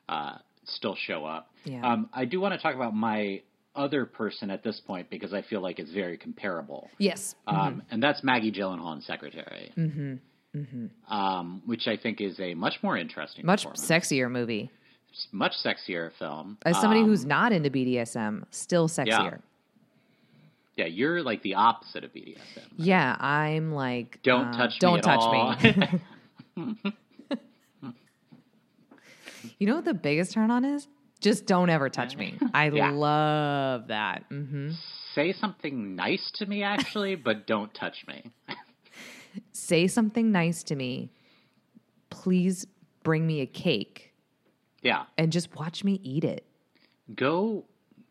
uh, 0.09 0.37
still 0.65 0.95
show 0.95 1.25
up. 1.25 1.51
Yeah. 1.65 1.85
Um, 1.85 2.09
I 2.13 2.25
do 2.25 2.39
want 2.39 2.53
to 2.53 2.59
talk 2.59 2.73
about 2.75 2.95
my 2.95 3.41
other 3.75 4.05
person 4.05 4.49
at 4.49 4.63
this 4.63 4.79
point 4.79 5.09
because 5.11 5.33
I 5.33 5.43
feel 5.43 5.61
like 5.61 5.77
it's 5.77 5.91
very 5.91 6.17
comparable. 6.17 6.89
yes, 6.97 7.35
Um, 7.45 7.83
And 7.91 8.01
that's 8.01 8.23
Maggie 8.23 8.51
Gyllenhaal 8.51 8.95
in 8.95 9.01
Secretary, 9.01 9.71
mm-hmm. 9.77 10.15
Mm-hmm. 10.55 11.13
Um, 11.13 11.61
which 11.65 11.87
I 11.87 11.97
think 11.97 12.19
is 12.21 12.39
a 12.39 12.53
much 12.53 12.75
more 12.83 12.97
interesting, 12.97 13.45
much 13.45 13.65
sexier 13.65 14.29
movie. 14.31 14.71
much 15.31 15.53
sexier 15.63 16.11
film. 16.19 16.57
As 16.65 16.79
somebody 16.79 17.01
Um, 17.01 17.07
who's 17.07 17.25
not 17.25 17.51
into 17.51 17.69
BDSM, 17.69 18.43
still 18.51 18.87
sexier. 18.87 19.39
Yeah, 20.75 20.85
you're 20.85 21.21
like 21.23 21.41
the 21.43 21.55
opposite 21.55 22.03
of 22.03 22.13
BDSM. 22.13 22.67
Yeah, 22.77 23.15
I'm 23.19 23.71
like 23.71 24.19
Don't 24.23 24.47
uh, 24.53 24.57
touch 24.57 24.71
me. 24.73 24.77
Don't 24.79 25.01
touch 25.01 25.19
all. 25.21 25.55
me. 26.57 26.73
You 29.59 29.65
know 29.67 29.75
what 29.75 29.85
the 29.85 29.93
biggest 29.93 30.33
turn 30.33 30.51
on 30.51 30.65
is? 30.65 30.87
Just 31.19 31.45
don't 31.47 31.69
ever 31.69 31.89
touch 31.89 32.15
me. 32.15 32.37
I 32.53 32.69
Yeah. 32.69 32.91
love 32.91 33.87
that. 33.87 34.23
hmm 34.29 34.69
Say 35.15 35.33
something 35.33 35.95
nice 35.95 36.29
to 36.35 36.45
me, 36.45 36.61
actually, 36.61 37.15
but 37.15 37.47
don't 37.47 37.73
touch 37.73 38.05
me. 38.07 38.23
Say 39.51 39.87
something 39.87 40.31
nice 40.31 40.63
to 40.63 40.75
me. 40.75 41.11
Please 42.09 42.65
bring 43.03 43.25
me 43.27 43.41
a 43.41 43.45
cake 43.45 44.13
Yeah, 44.81 45.03
and 45.17 45.31
just 45.31 45.55
watch 45.55 45.83
me 45.83 45.99
eat 46.03 46.23
it. 46.23 46.45
go 47.15 47.65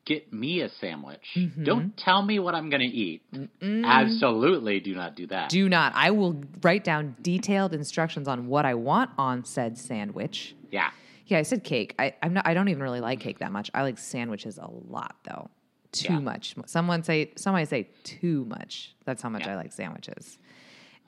get 0.04 0.32
me 0.32 0.60
a 0.60 0.68
sandwich. 0.68 1.26
Mm-hmm. 1.34 1.64
Don't 1.64 1.96
tell 1.96 2.22
me 2.22 2.38
what 2.38 2.54
I'm 2.54 2.70
going 2.70 2.80
to 2.88 2.96
eat. 2.96 3.22
Absolutely, 3.60 4.78
do 4.80 4.94
not 4.94 5.16
do 5.16 5.26
that. 5.28 5.48
Do 5.48 5.68
not. 5.68 5.92
I 5.96 6.10
will 6.12 6.40
write 6.62 6.84
down 6.84 7.16
detailed 7.22 7.74
instructions 7.74 8.28
on 8.28 8.46
what 8.46 8.64
I 8.64 8.74
want 8.74 9.10
on 9.18 9.44
said 9.44 9.76
sandwich. 9.76 10.54
yeah, 10.70 10.90
Yeah, 11.26 11.38
I 11.38 11.42
said 11.42 11.64
cake. 11.64 11.94
I, 11.98 12.14
I'm 12.22 12.34
not. 12.34 12.46
I 12.46 12.54
don't 12.54 12.68
even 12.68 12.82
really 12.82 13.00
like 13.00 13.20
cake 13.20 13.40
that 13.40 13.50
much. 13.52 13.70
I 13.74 13.82
like 13.82 13.98
sandwiches 13.98 14.58
a 14.58 14.68
lot, 14.70 15.16
though. 15.28 15.50
Too 15.92 16.12
Yeah. 16.14 16.18
much. 16.20 16.54
Someone 16.66 17.02
say. 17.02 17.32
Somebody 17.36 17.64
say 17.66 17.88
too 18.04 18.44
much. 18.44 18.94
That's 19.06 19.22
how 19.22 19.28
much 19.28 19.42
Yeah. 19.46 19.52
I 19.52 19.56
like 19.56 19.72
sandwiches. 19.72 20.38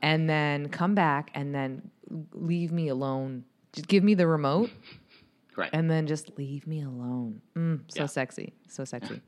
And 0.01 0.29
then 0.29 0.69
come 0.69 0.95
back 0.95 1.31
and 1.35 1.55
then 1.55 1.91
leave 2.33 2.71
me 2.73 2.89
alone. 2.89 3.45
Just 3.73 3.89
give 3.89 4.03
me 4.05 4.15
the 4.15 4.27
remote 4.27 4.71
right. 5.57 5.71
and 5.73 5.91
then 5.91 6.07
just 6.07 6.31
leave 6.39 6.67
me 6.67 6.83
alone. 6.83 7.41
Mm, 7.57 7.81
so 7.89 8.03
Yeah. 8.03 8.07
sexy. 8.07 8.55
So 8.69 8.85
sexy. 8.85 9.21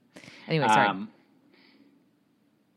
Anyway, 0.49 0.67
sorry. 0.69 0.89
Um, 0.89 1.09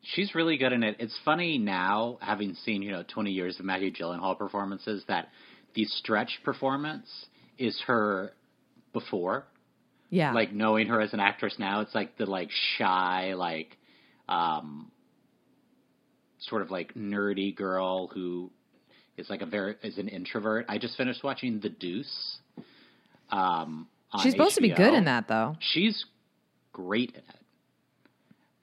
she's 0.01 0.35
really 0.35 0.57
good 0.57 0.73
in 0.73 0.83
it. 0.83 0.97
It's 0.99 1.17
funny 1.23 1.57
now, 1.57 2.17
having 2.21 2.53
seen 2.65 2.81
you 2.81 2.91
know 2.91 3.03
20 3.07 3.31
years 3.31 3.59
of 3.59 3.65
Maggie 3.65 3.91
Gyllenhaal 3.91 4.37
performances, 4.37 5.03
that 5.07 5.29
the 5.75 5.85
stretch 5.85 6.39
performance 6.43 7.07
is 7.57 7.79
her 7.87 8.33
before. 8.91 9.45
yeah. 10.09 10.33
like 10.33 10.51
knowing 10.53 10.87
her 10.87 11.01
as 11.01 11.13
an 11.13 11.19
actress 11.19 11.55
now, 11.57 11.81
it's 11.81 11.95
like 11.95 12.17
the 12.17 12.25
like 12.25 12.49
shy, 12.77 13.33
like 13.35 13.77
um 14.29 14.89
sort 16.49 16.61
of 16.61 16.71
like 16.71 16.93
nerdy 16.93 17.55
girl 17.55 18.07
who 18.07 18.51
is 19.17 19.29
like 19.29 19.41
a 19.41 19.45
very 19.45 19.75
is 19.83 19.97
an 19.97 20.07
introvert. 20.07 20.65
I 20.69 20.77
just 20.77 20.97
finished 20.97 21.23
watching 21.23 21.59
The 21.59 21.69
Deuce. 21.69 22.39
Um 23.31 23.87
on 24.11 24.23
She's 24.23 24.33
supposed 24.33 24.55
to 24.55 24.61
be 24.61 24.73
good 24.73 24.93
in 24.93 25.05
that, 25.05 25.27
though. 25.27 25.55
She's 25.59 26.05
great 26.71 27.11
in 27.11 27.17
it. 27.17 27.39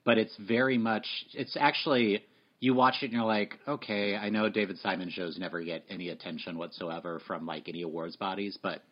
But 0.03 0.17
it's 0.17 0.35
very 0.37 0.77
much 0.77 1.07
it's 1.33 1.57
actually 1.59 2.23
you 2.59 2.75
watch 2.75 2.95
it 3.01 3.05
and 3.05 3.13
you're 3.13 3.23
like, 3.23 3.57
okay, 3.67 4.15
I 4.15 4.29
know 4.29 4.47
David 4.47 4.77
Simon 4.77 5.09
shows 5.09 5.37
never 5.37 5.61
get 5.63 5.83
any 5.89 6.09
attention 6.09 6.57
whatsoever 6.57 7.19
from 7.25 7.45
like 7.47 7.67
any 7.67 7.81
awards 7.81 8.15
bodies, 8.15 8.57
but 8.61 8.83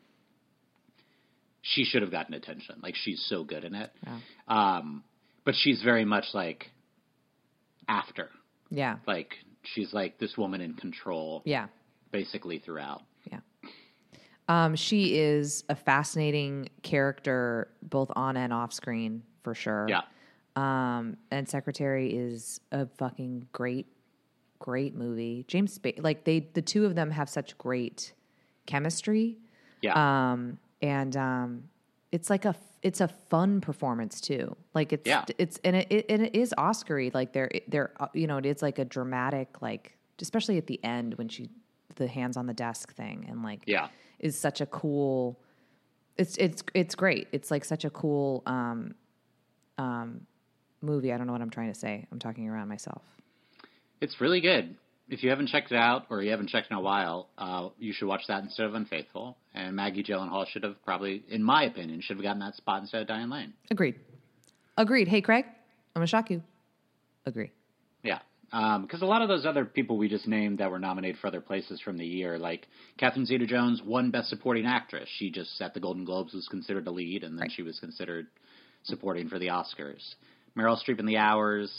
she 1.61 1.83
should 1.83 2.01
have 2.01 2.11
gotten 2.11 2.33
attention. 2.33 2.75
Like 2.81 2.95
she's 2.95 3.23
so 3.29 3.43
good 3.43 3.63
in 3.63 3.75
it. 3.75 3.91
Yeah. 4.03 4.19
Um, 4.47 5.03
but 5.45 5.53
she's 5.55 5.81
very 5.83 6.03
much 6.03 6.25
like 6.33 6.65
after. 7.87 8.29
Yeah. 8.69 8.97
Like 9.07 9.35
she's 9.63 9.93
like 9.93 10.17
this 10.19 10.37
woman 10.37 10.61
in 10.61 10.73
control 10.73 11.41
Yeah. 11.45 11.67
basically 12.11 12.59
throughout. 12.59 13.03
Yeah. 13.31 13.39
Um, 14.47 14.75
she 14.75 15.17
is 15.19 15.63
a 15.69 15.75
fascinating 15.75 16.69
character, 16.81 17.69
both 17.83 18.11
on 18.15 18.35
and 18.37 18.51
off 18.51 18.73
screen, 18.73 19.21
for 19.43 19.53
sure. 19.53 19.85
Yeah. 19.87 20.01
Um, 20.55 21.17
and 21.29 21.47
Secretary 21.47 22.09
is 22.15 22.59
a 22.71 22.87
fucking 22.97 23.47
great, 23.51 23.85
great 24.57 24.95
movie. 24.95 25.45
James 25.47 25.77
Spader, 25.77 26.01
like 26.03 26.23
they, 26.23 26.47
the 26.53 26.61
two 26.61 26.85
of 26.85 26.95
them 26.95 27.11
have 27.11 27.29
such 27.29 27.57
great 27.57 28.13
chemistry. 28.65 29.37
Yeah. 29.81 30.31
Um, 30.31 30.57
and 30.81 31.15
um, 31.15 31.63
it's 32.11 32.29
like 32.29 32.45
a, 32.45 32.55
it's 32.81 33.01
a 33.01 33.07
fun 33.07 33.61
performance 33.61 34.19
too. 34.21 34.55
Like 34.73 34.93
it's, 34.93 35.07
Yeah. 35.07 35.25
it's, 35.37 35.59
and 35.63 35.75
it, 35.75 35.87
it, 35.91 36.05
and 36.09 36.21
it 36.23 36.35
is 36.35 36.53
Oscary. 36.57 37.13
Like 37.13 37.33
they're, 37.33 37.51
they're, 37.67 37.91
uh, 37.99 38.07
you 38.13 38.25
know, 38.27 38.37
it's 38.37 38.61
like 38.61 38.79
a 38.79 38.85
dramatic, 38.85 39.61
like 39.61 39.97
especially 40.21 40.57
at 40.57 40.67
the 40.67 40.83
end 40.83 41.15
when 41.15 41.27
she, 41.29 41.49
the 41.95 42.07
hands 42.07 42.37
on 42.37 42.45
the 42.47 42.53
desk 42.53 42.93
thing, 42.95 43.25
and 43.29 43.43
like, 43.43 43.61
yeah. 43.65 43.89
is 44.19 44.37
such 44.37 44.61
a 44.61 44.65
cool 44.65 45.39
it's 46.17 46.35
it's 46.35 46.63
it's 46.73 46.95
great 46.95 47.29
it's 47.31 47.49
like 47.49 47.63
such 47.63 47.85
a 47.85 47.89
cool 47.89 48.43
um 48.45 48.93
um 49.77 50.19
movie 50.81 51.13
i 51.13 51.17
don't 51.17 51.27
know 51.27 51.31
what 51.31 51.41
i'm 51.41 51.49
trying 51.49 51.71
to 51.71 51.79
say 51.79 52.05
i'm 52.11 52.19
talking 52.19 52.49
around 52.49 52.67
myself 52.67 53.01
It's 54.01 54.19
really 54.19 54.41
good. 54.41 54.75
If 55.09 55.23
you 55.23 55.29
haven't 55.31 55.47
checked 55.47 55.71
it 55.71 55.75
out 55.77 56.05
or 56.09 56.21
you 56.21 56.29
haven't 56.31 56.49
checked 56.49 56.69
in 56.69 56.77
a 56.77 56.81
while, 56.81 57.29
uh, 57.37 57.69
you 57.79 57.93
should 57.93 58.07
watch 58.07 58.21
that 58.27 58.43
instead 58.43 58.65
of 58.67 58.75
Unfaithful. 58.75 59.37
And 59.55 59.75
Maggie 59.75 60.03
Gyllenhaal 60.03 60.45
should 60.47 60.63
have 60.63 60.75
probably, 60.85 61.23
in 61.29 61.43
my 61.43 61.63
opinion, 61.63 62.01
should 62.01 62.17
have 62.17 62.23
gotten 62.23 62.39
that 62.41 62.55
spot 62.55 62.81
instead 62.81 63.01
of 63.01 63.07
Diane 63.07 63.29
Lane. 63.29 63.53
agreed 63.71 63.95
agreed 64.77 65.09
hey 65.09 65.19
craig 65.21 65.43
i'm 65.45 65.99
gonna 65.99 66.07
shock 66.07 66.29
you 66.29 66.41
agree 67.25 67.51
Yeah. 68.03 68.19
Because 68.51 69.01
a 69.01 69.05
lot 69.05 69.21
of 69.21 69.27
those 69.27 69.45
other 69.45 69.63
people 69.65 69.97
we 69.97 70.07
just 70.09 70.25
named 70.27 70.57
that 70.59 70.71
were 70.71 70.79
nominated 70.79 71.19
for 71.19 71.27
other 71.27 71.41
places 71.41 71.79
from 71.81 71.97
the 71.97 72.05
year, 72.05 72.39
like 72.39 72.67
Catherine 72.97 73.25
Zeta 73.27 73.45
Jones, 73.45 73.81
won 73.83 74.09
Best 74.09 74.29
Supporting 74.29 74.65
Actress. 74.65 75.07
She 75.17 75.29
just 75.29 75.61
at 75.61 75.73
the 75.75 75.79
Golden 75.79 76.03
Globes 76.05 76.33
was 76.33 76.47
considered 76.47 76.87
a 76.87 76.91
lead, 76.91 77.23
and 77.23 77.33
then 77.37 77.41
Right. 77.43 77.51
she 77.51 77.61
was 77.61 77.79
considered 77.79 78.25
supporting 78.83 79.27
for 79.29 79.37
the 79.37 79.47
Oscars. 79.47 80.15
Meryl 80.57 80.81
Streep 80.81 80.97
in 80.99 81.05
The 81.05 81.17
Hours, 81.17 81.71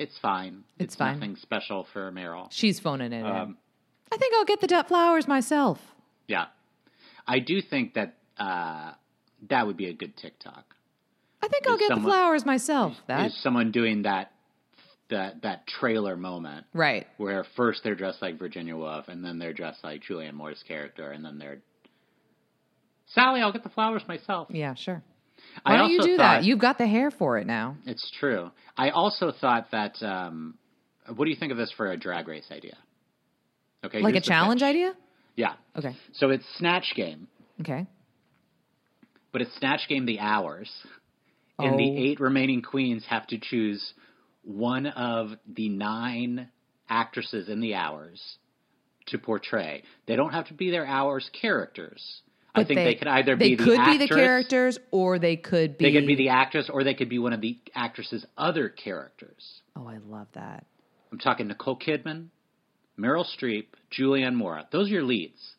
it's 0.00 0.18
fine. 0.18 0.64
It's 0.78 0.94
fine. 0.96 1.18
Nothing 1.20 1.36
special 1.36 1.86
for 1.92 2.10
Meryl. 2.10 2.48
she's 2.50 2.80
phoning 2.80 3.12
it 3.12 3.18
in 3.20 3.26
Um, 3.26 3.56
i 4.12 4.16
think 4.16 4.34
i'll 4.36 4.44
get 4.44 4.60
the 4.60 4.84
flowers 4.88 5.28
myself 5.28 5.78
Yeah, 6.26 6.46
I 7.28 7.38
do 7.38 7.60
think 7.62 7.94
that 7.94 8.16
uh, 8.38 8.92
that 9.48 9.66
would 9.66 9.76
be 9.76 9.86
a 9.86 9.92
good 9.94 10.16
TikTok. 10.16 10.64
i 11.42 11.48
think 11.48 11.66
i'll 11.68 11.78
get 11.78 11.88
someone- 11.88 12.04
the 12.04 12.10
flowers 12.10 12.44
myself 12.46 12.92
that 13.06 13.26
Is 13.26 13.42
someone 13.42 13.70
doing 13.70 14.02
that 14.02 14.32
that 15.10 15.42
that 15.42 15.66
trailer 15.66 16.16
moment 16.16 16.66
right 16.72 17.06
where 17.16 17.44
first 17.56 17.82
they're 17.84 17.96
dressed 17.96 18.22
like 18.22 18.38
Virginia 18.38 18.76
Woolf, 18.76 19.08
and 19.08 19.24
then 19.24 19.38
they're 19.40 19.52
dressed 19.52 19.82
like 19.84 20.02
Julianne 20.08 20.34
Moore's 20.34 20.62
character, 20.66 21.10
and 21.10 21.24
then 21.24 21.36
they're 21.38 21.58
Sally. 23.06 23.40
I'll 23.40 23.52
get 23.52 23.64
the 23.64 23.68
flowers 23.70 24.02
myself. 24.06 24.48
yeah 24.50 24.74
sure 24.74 25.02
I 25.64 25.72
why 25.72 25.78
don't 25.78 25.90
you 25.90 26.00
do 26.02 26.16
thought- 26.16 26.40
that 26.40 26.44
you've 26.44 26.58
got 26.58 26.78
the 26.78 26.86
hair 26.86 27.10
for 27.10 27.38
it 27.38 27.46
now 27.46 27.76
It's 27.86 28.10
true. 28.18 28.50
I 28.76 28.90
also 28.90 29.32
thought 29.32 29.70
that. 29.72 30.02
Um, 30.02 30.54
what 31.14 31.24
do 31.24 31.30
you 31.30 31.36
think 31.36 31.50
of 31.52 31.58
this 31.58 31.72
for 31.72 31.90
a 31.90 31.96
drag 31.96 32.28
race 32.28 32.46
idea? 32.50 32.76
Okay, 33.84 34.00
like 34.00 34.14
a 34.14 34.20
challenge 34.20 34.60
pitch. 34.60 34.66
idea 34.68 34.94
Yeah. 35.36 35.54
okay 35.76 35.94
So 36.12 36.30
it's 36.30 36.44
Snatch 36.58 36.92
Game, 36.94 37.26
okay 37.60 37.86
but 39.32 39.42
it's 39.42 39.54
Snatch 39.58 39.86
Game 39.88 40.06
the 40.06 40.18
hours, 40.20 40.70
and 41.58 41.78
the 41.78 41.88
Oh. 41.90 41.96
eight 41.98 42.20
remaining 42.20 42.62
queens 42.62 43.04
have 43.06 43.26
to 43.28 43.38
choose 43.38 43.94
one 44.42 44.86
of 44.86 45.36
the 45.46 45.68
nine 45.68 46.48
actresses 46.88 47.48
in 47.48 47.60
the 47.60 47.74
hours 47.76 48.38
to 49.06 49.18
portray. 49.18 49.82
They 50.06 50.16
don't 50.16 50.32
have 50.32 50.48
to 50.48 50.54
be 50.54 50.70
their 50.70 50.86
hours 50.86 51.28
characters. 51.32 52.22
I 52.54 52.64
think 52.64 52.78
they, 52.78 52.94
could 52.96 53.08
either 53.08 53.36
they 53.36 53.50
be 53.50 53.56
the 53.56 53.64
could 53.64 53.84
be 53.84 53.98
the 53.98 54.08
characters 54.08 54.78
or 54.90 55.18
they 55.18 55.36
could 55.36 55.78
be 55.78 55.84
They 55.84 55.92
could 55.92 56.06
be 56.06 56.16
the 56.16 56.30
actress, 56.30 56.68
or 56.68 56.82
they 56.84 56.94
could 56.94 57.08
be 57.08 57.18
one 57.18 57.32
of 57.32 57.40
the 57.40 57.58
actress's 57.74 58.26
other 58.36 58.68
characters. 58.68 59.60
Oh, 59.76 59.86
I 59.86 59.98
love 60.08 60.26
that. 60.34 60.66
I'm 61.12 61.18
talking 61.18 61.46
Nicole 61.48 61.78
Kidman, 61.78 62.26
Meryl 62.98 63.24
Streep, 63.24 63.66
Julianne 63.96 64.34
Moore. 64.34 64.62
Those 64.72 64.88
are 64.88 64.94
your 64.94 65.04
leads. 65.04 65.54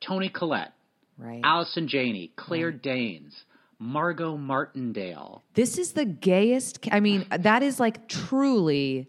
Toni 0.00 0.28
Collette, 0.28 0.72
Right. 1.18 1.40
Allison 1.42 1.88
Janney, 1.88 2.30
Claire 2.36 2.70
Danes, 2.72 3.34
Margot 3.78 4.36
Martindale, 4.36 5.42
This 5.54 5.78
is 5.78 5.92
the 5.92 6.04
gayest. 6.04 6.78
I 6.92 7.00
mean, 7.00 7.26
that 7.30 7.62
is 7.62 7.80
like 7.80 8.08
truly. 8.08 9.08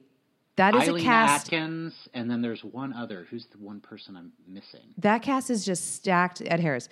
That 0.57 0.75
is 0.75 0.89
Eileen 0.89 1.01
a 1.01 1.07
cast. 1.07 1.45
Atkins, 1.47 2.09
and 2.13 2.29
then 2.29 2.41
there's 2.41 2.63
one 2.63 2.91
other. 2.93 3.25
Who's 3.29 3.45
the 3.47 3.57
one 3.59 3.79
person 3.79 4.15
I'm 4.17 4.31
missing? 4.47 4.81
That 4.97 5.21
cast 5.21 5.49
is 5.49 5.63
just 5.65 5.95
stacked. 5.95 6.41
Ed 6.45 6.59
Harris. 6.59 6.89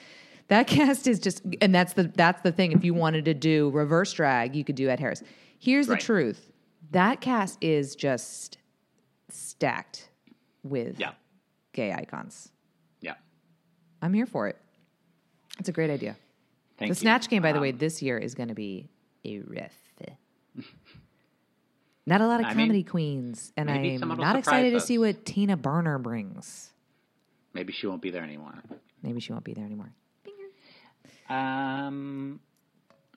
That 0.47 0.67
cast 0.67 1.07
is 1.07 1.19
just, 1.19 1.41
and 1.61 1.73
that's 1.75 1.93
the 1.93 2.03
that's 2.15 2.41
the 2.41 2.51
thing. 2.51 2.71
If 2.71 2.83
you 2.85 2.93
wanted 2.93 3.25
to 3.25 3.33
do 3.33 3.69
reverse 3.71 4.13
drag, 4.13 4.55
you 4.55 4.63
could 4.63 4.75
do 4.75 4.87
Ed 4.89 4.99
Harris. 4.99 5.21
Here's 5.59 5.87
Right. 5.87 5.99
the 5.99 6.05
truth: 6.05 6.51
that 6.91 7.21
cast 7.21 7.57
is 7.61 7.95
just 7.95 8.57
stacked 9.29 10.09
with 10.63 10.99
Yeah, 10.99 11.13
gay 11.73 11.91
icons. 11.91 12.51
yeah. 13.01 13.15
I'm 14.01 14.13
here 14.13 14.25
for 14.27 14.47
it. 14.47 14.57
It's 15.59 15.69
a 15.69 15.71
great 15.71 15.89
idea. 15.89 16.15
Thank 16.77 16.89
the 16.89 16.95
you. 16.95 16.99
Snatch 17.01 17.29
game, 17.29 17.41
by 17.41 17.51
the 17.51 17.57
Um, 17.57 17.61
way, 17.63 17.71
this 17.71 18.01
year 18.01 18.17
is 18.17 18.35
going 18.35 18.49
to 18.49 18.55
be 18.55 18.89
a 19.23 19.39
riff. 19.39 19.73
Not 22.05 22.21
a 22.21 22.27
lot 22.27 22.39
of 22.39 22.45
I 22.45 22.49
mean, 22.49 22.67
comedy 22.67 22.83
queens, 22.83 23.51
and 23.57 23.69
I'm 23.69 24.17
not 24.17 24.35
excited 24.35 24.73
to 24.73 24.79
see 24.79 24.97
what 24.97 25.25
Tina 25.25 25.57
Burner 25.57 25.97
brings. 25.97 26.71
Maybe 27.53 27.73
she 27.73 27.87
won't 27.87 28.01
be 28.01 28.11
there 28.11 28.23
anymore. 28.23 28.53
Maybe 29.01 29.19
she 29.21 29.31
won't 29.31 29.45
be 29.45 29.53
there 29.53 29.65
anymore. 29.65 29.91
Um, 31.29 32.39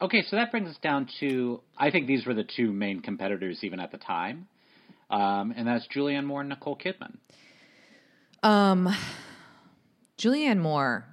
okay, 0.01 0.23
so 0.23 0.37
that 0.37 0.51
brings 0.51 0.71
us 0.71 0.79
down 0.83 1.09
to 1.21 1.61
I 1.77 1.91
think 1.91 2.07
these 2.07 2.25
were 2.25 2.35
the 2.35 2.45
two 2.45 2.73
main 2.73 3.01
competitors 3.01 3.59
even 3.63 3.81
at 3.81 3.91
the 3.91 3.99
time, 3.99 4.49
um, 5.11 5.53
and 5.55 5.67
that's 5.67 5.87
Julianne 5.89 6.25
Moore 6.25 6.41
and 6.41 6.49
Nicole 6.49 6.79
Kidman. 6.79 7.19
Um, 8.43 8.89
Julianne 10.17 10.59
Moore. 10.59 11.05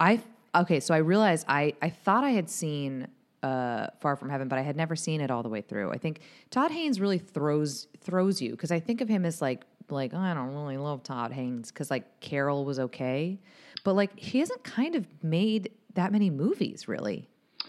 I 0.00 0.22
okay. 0.54 0.80
So 0.80 0.94
I 0.94 0.98
realized 0.98 1.44
I 1.48 1.74
I 1.82 1.90
thought 1.90 2.24
I 2.24 2.30
had 2.30 2.48
seen 2.48 3.08
uh 3.42 3.88
Far 4.00 4.16
From 4.16 4.30
Heaven, 4.30 4.48
but 4.48 4.58
I 4.58 4.62
had 4.62 4.76
never 4.76 4.96
seen 4.96 5.20
it 5.20 5.30
all 5.30 5.42
the 5.42 5.48
way 5.48 5.60
through. 5.60 5.90
I 5.92 5.98
think 5.98 6.20
Todd 6.50 6.70
Haynes 6.70 7.00
really 7.00 7.18
throws 7.18 7.86
throws 8.00 8.40
you 8.40 8.52
because 8.52 8.70
I 8.70 8.80
think 8.80 9.00
of 9.00 9.08
him 9.08 9.24
as 9.24 9.40
like 9.40 9.64
like 9.90 10.12
oh, 10.14 10.18
I 10.18 10.34
don't 10.34 10.54
really 10.54 10.76
love 10.76 11.02
Todd 11.02 11.32
Haynes 11.32 11.70
because 11.70 11.90
like 11.90 12.20
Carol 12.20 12.64
was 12.64 12.78
okay, 12.78 13.38
but 13.84 13.94
like 13.94 14.18
he 14.18 14.38
hasn't 14.40 14.64
kind 14.64 14.94
of 14.94 15.06
made 15.22 15.70
that 15.94 16.12
many 16.12 16.30
movies 16.30 16.88
really. 16.88 17.28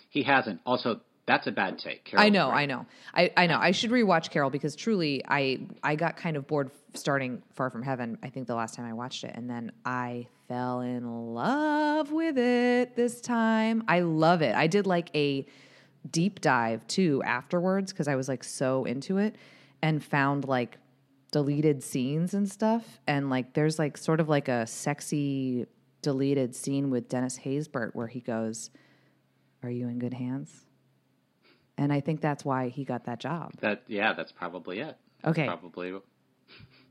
He 0.10 0.24
hasn't. 0.24 0.60
Also, 0.66 1.02
that's 1.30 1.48
a 1.48 1.52
bad 1.52 1.80
take. 1.80 2.04
Carol 2.06 2.26
I 2.26 2.30
know, 2.30 2.50
Right. 2.50 2.64
I 2.64 2.66
know, 2.66 2.86
I, 3.14 3.32
I 3.38 3.48
know. 3.48 3.58
I 3.60 3.72
should 3.72 3.92
rewatch 3.92 4.30
Carol 4.30 4.50
because 4.50 4.76
truly, 4.76 5.24
I 5.28 5.62
I 5.84 5.96
got 5.96 6.18
kind 6.18 6.36
of 6.36 6.48
bored 6.48 6.72
starting 6.96 7.42
Far 7.54 7.70
From 7.70 7.84
Heaven. 7.84 8.18
I 8.24 8.30
think 8.30 8.48
the 8.48 8.56
last 8.56 8.74
time 8.76 8.86
I 8.86 8.94
watched 8.94 9.24
it, 9.24 9.32
and 9.36 9.50
then 9.50 9.72
I 9.86 10.28
fell 10.48 10.82
in 10.82 11.34
love 11.36 12.12
with 12.12 12.38
it 12.38 12.96
this 12.96 13.22
time. 13.22 13.84
I 13.88 14.00
love 14.02 14.42
it. 14.42 14.56
I 14.56 14.68
did 14.68 14.88
like 14.88 15.10
a 15.16 15.46
deep 16.10 16.42
dive 16.42 16.86
too 16.88 17.22
afterwards 17.24 17.92
because 17.94 18.08
I 18.08 18.16
was 18.16 18.28
like 18.28 18.44
so 18.44 18.86
into 18.86 19.18
it 19.18 19.36
and 19.82 20.04
found 20.04 20.46
like 20.46 20.78
deleted 21.32 21.84
scenes 21.84 22.34
and 22.34 22.50
stuff. 22.50 23.00
And 23.06 23.30
like 23.30 23.54
there's 23.54 23.78
like 23.78 23.98
sort 23.98 24.20
of 24.20 24.28
like 24.30 24.48
a 24.48 24.66
sexy 24.66 25.68
deleted 26.02 26.56
scene 26.56 26.90
with 26.90 27.10
Dennis 27.10 27.38
Haysbert 27.40 27.92
where 27.94 28.08
he 28.08 28.22
goes, 28.22 28.72
"Are 29.62 29.70
you 29.70 29.88
in 29.88 30.00
good 30.00 30.14
hands?" 30.16 30.66
And 31.80 31.94
I 31.94 32.02
think 32.02 32.20
that's 32.20 32.44
why 32.44 32.68
he 32.70 32.84
got 32.84 33.06
that 33.06 33.20
job. 33.20 33.54
That 33.62 33.84
yeah, 33.88 34.14
that's 34.14 34.32
probably 34.34 34.80
it. 34.80 34.98
That's 35.24 35.32
Okay. 35.38 35.48
probably 35.48 35.94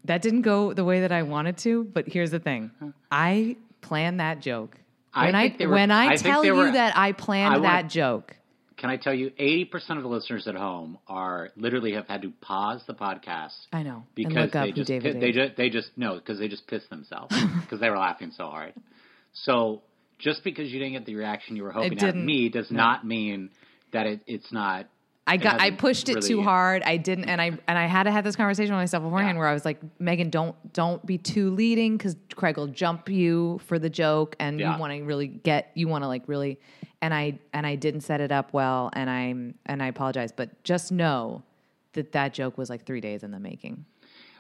That 0.05 0.23
didn't 0.23 0.43
go 0.43 0.73
the 0.73 0.85
way 0.85 1.03
that 1.03 1.13
I 1.13 1.23
wanted 1.25 1.59
to, 1.59 1.85
but 1.85 2.09
here's 2.09 2.31
the 2.31 2.39
thing. 2.41 2.71
I 3.11 3.57
planned 3.83 4.21
that 4.21 4.41
joke. 4.41 4.77
I 5.13 5.27
When 5.27 5.35
I, 5.35 5.49
they 5.59 5.67
were- 5.67 5.73
when 5.75 5.91
I, 5.91 6.07
I 6.13 6.17
tell 6.17 6.45
you 6.45 6.55
were- 6.55 6.71
that 6.73 6.97
I 6.97 7.13
planned 7.13 7.57
I 7.57 7.59
that 7.61 7.91
joke, 7.91 8.35
Can 8.79 8.91
I 8.91 8.97
tell 8.97 9.13
you, 9.13 9.33
eighty 9.39 9.65
percent 9.65 9.99
of 9.99 10.05
the 10.05 10.09
listeners 10.09 10.47
at 10.47 10.55
home 10.55 10.99
are 11.07 11.51
literally 11.57 11.93
have 11.95 12.07
had 12.07 12.23
to 12.23 12.31
pause 12.41 12.83
the 12.87 12.95
podcast 12.95 13.67
I 13.73 13.83
know, 13.83 14.05
because 14.15 14.51
they 14.53 14.73
just 14.73 14.89
David 14.89 15.21
they 15.21 15.33
just 15.33 15.57
they 15.57 15.69
just 15.69 15.91
no 15.97 16.15
because 16.15 16.39
they 16.39 16.49
just 16.49 16.67
pissed 16.67 16.89
themselves 16.89 17.35
because 17.61 17.81
they 17.81 17.91
were 17.91 17.99
laughing 17.99 18.31
so 18.37 18.47
hard. 18.47 18.73
So 19.33 19.83
just 20.19 20.45
because 20.45 20.73
you 20.73 20.79
didn't 20.79 20.93
get 20.95 21.07
the 21.07 21.17
reaction 21.17 21.57
you 21.57 21.65
were 21.65 21.73
hoping 21.73 21.99
out 22.03 22.11
of 22.11 22.15
me 22.17 22.49
does 22.49 22.71
not 22.71 23.05
mean 23.07 23.51
that 23.93 24.07
it, 24.07 24.21
it's 24.27 24.53
not. 24.53 24.87
I 25.27 25.37
got 25.37 25.61
I 25.61 25.71
pushed 25.73 26.09
it 26.09 26.23
too 26.23 26.43
hard. 26.43 26.83
I 26.85 26.97
didn't, 26.97 27.27
and 27.29 27.39
I 27.39 27.47
and 27.69 27.79
I 27.79 27.87
had 27.87 28.05
to 28.05 28.11
have 28.11 28.25
this 28.25 28.35
conversation 28.35 28.73
with 28.75 28.81
myself 28.81 29.03
beforehand, 29.03 29.37
Yeah. 29.37 29.41
where 29.41 29.49
I 29.49 29.53
was 29.53 29.65
like, 29.65 29.79
Meghann, 29.99 30.31
don't 30.31 30.57
don't 30.73 31.05
be 31.05 31.19
too 31.19 31.51
leading 31.51 31.99
because 31.99 32.17
Craig 32.35 32.57
will 32.57 32.67
jump 32.69 33.11
you 33.11 33.61
for 33.67 33.79
the 33.79 33.91
joke, 33.91 34.37
and 34.41 34.59
Yeah. 34.59 34.73
you 34.75 34.81
want 34.81 34.95
to 34.95 35.03
really 35.03 35.27
get 35.27 35.71
you 35.75 35.87
want 35.87 36.03
to 36.03 36.09
like 36.09 36.23
really, 36.29 36.59
and 37.03 37.13
I 37.13 37.39
and 37.53 37.67
I 37.67 37.75
didn't 37.75 38.01
set 38.03 38.23
it 38.23 38.33
up 38.33 38.55
well, 38.55 38.89
and 38.95 39.11
I'm 39.11 39.55
and 39.67 39.83
I 39.83 39.89
apologize, 39.89 40.33
but 40.33 40.63
just 40.65 40.91
know 40.91 41.43
that 41.93 42.13
that 42.13 42.33
joke 42.33 42.57
was 42.57 42.71
like 42.71 42.87
three 42.87 43.03
days 43.03 43.23
in 43.23 43.31
the 43.31 43.41
making. 43.41 43.85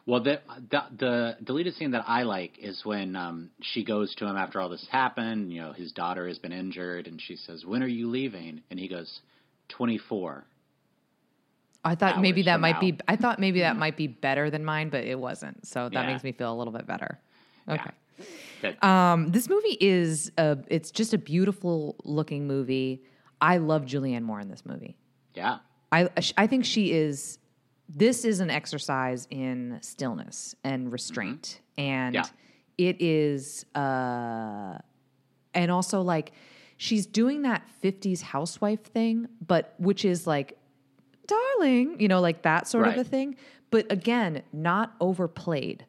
Well, 0.07 0.23
the, 0.23 0.41
the 0.71 0.85
the 0.97 1.37
deleted 1.45 1.75
scene 1.75 1.91
that 1.91 2.05
I 2.09 2.23
like 2.23 2.59
is 2.59 2.83
when 2.87 3.15
um, 3.15 3.51
she 3.61 3.85
goes 3.85 4.15
to 4.15 4.25
him 4.27 4.39
after 4.39 4.59
all 4.59 4.71
this 4.71 4.87
happened. 4.91 5.53
You 5.53 5.61
know, 5.61 5.73
his 5.75 5.93
daughter 5.93 6.27
has 6.29 6.39
been 6.39 6.53
injured, 6.53 7.07
and 7.07 7.21
she 7.21 7.37
says, 7.37 7.67
"When 7.67 7.83
are 7.83 7.87
you 7.89 8.09
leaving?" 8.09 8.63
And 8.71 8.81
he 8.81 8.89
goes, 8.89 9.21
24. 9.69 10.47
I 11.85 11.95
thought 11.95 12.21
maybe 12.21 12.43
that 12.43 12.61
might 12.61 12.73
now. 12.77 12.81
be. 12.81 12.99
I 13.07 13.17
thought 13.17 13.39
maybe 13.39 13.61
that 13.61 13.77
might 13.77 13.97
be 13.97 14.09
better 14.09 14.51
than 14.51 14.65
mine, 14.65 14.89
but 14.89 15.05
it 15.05 15.19
wasn't. 15.19 15.67
So 15.67 15.89
that 15.89 15.93
Yeah. 16.05 16.07
makes 16.13 16.25
me 16.25 16.33
feel 16.33 16.53
a 16.53 16.57
little 16.57 16.73
bit 16.73 16.87
better. 16.87 17.21
Okay. 17.69 17.91
That- 18.63 18.83
Um, 18.85 19.31
this 19.31 19.49
movie 19.49 19.77
is 19.81 20.33
a. 20.37 20.59
It's 20.69 20.91
just 20.91 21.15
a 21.15 21.19
beautiful 21.19 21.97
looking 22.05 22.47
movie. 22.47 23.05
I 23.41 23.59
love 23.59 23.85
Julianne 23.85 24.23
Moore 24.23 24.41
in 24.41 24.49
this 24.49 24.67
movie. 24.67 24.97
yeah, 25.35 25.59
I 25.93 26.09
I 26.37 26.47
think 26.49 26.65
she 26.65 26.93
is. 26.93 27.39
This 27.89 28.25
is 28.25 28.41
an 28.41 28.51
exercise 28.51 29.27
in 29.31 29.79
stillness 29.81 30.55
and 30.65 30.91
restraint, 30.93 31.61
and 31.79 32.15
Yeah. 32.17 32.25
it 32.77 33.01
is. 33.01 33.65
Uh, 33.75 34.79
and 35.55 35.71
also 35.71 36.03
like 36.03 36.33
she's 36.79 37.05
doing 37.05 37.43
that 37.43 37.63
50s 37.83 38.23
housewife 38.23 38.83
thing 38.83 39.29
but 39.47 39.75
which 39.79 40.05
is 40.05 40.27
like 40.27 40.57
darling 41.27 42.01
you 42.01 42.09
know 42.09 42.21
like 42.21 42.43
that 42.43 42.67
sort 42.67 42.89
of 42.89 42.97
a 42.97 43.05
thing. 43.05 43.37
But 43.71 43.93
again 43.93 44.43
not 44.53 44.95
overplayed. 45.01 45.85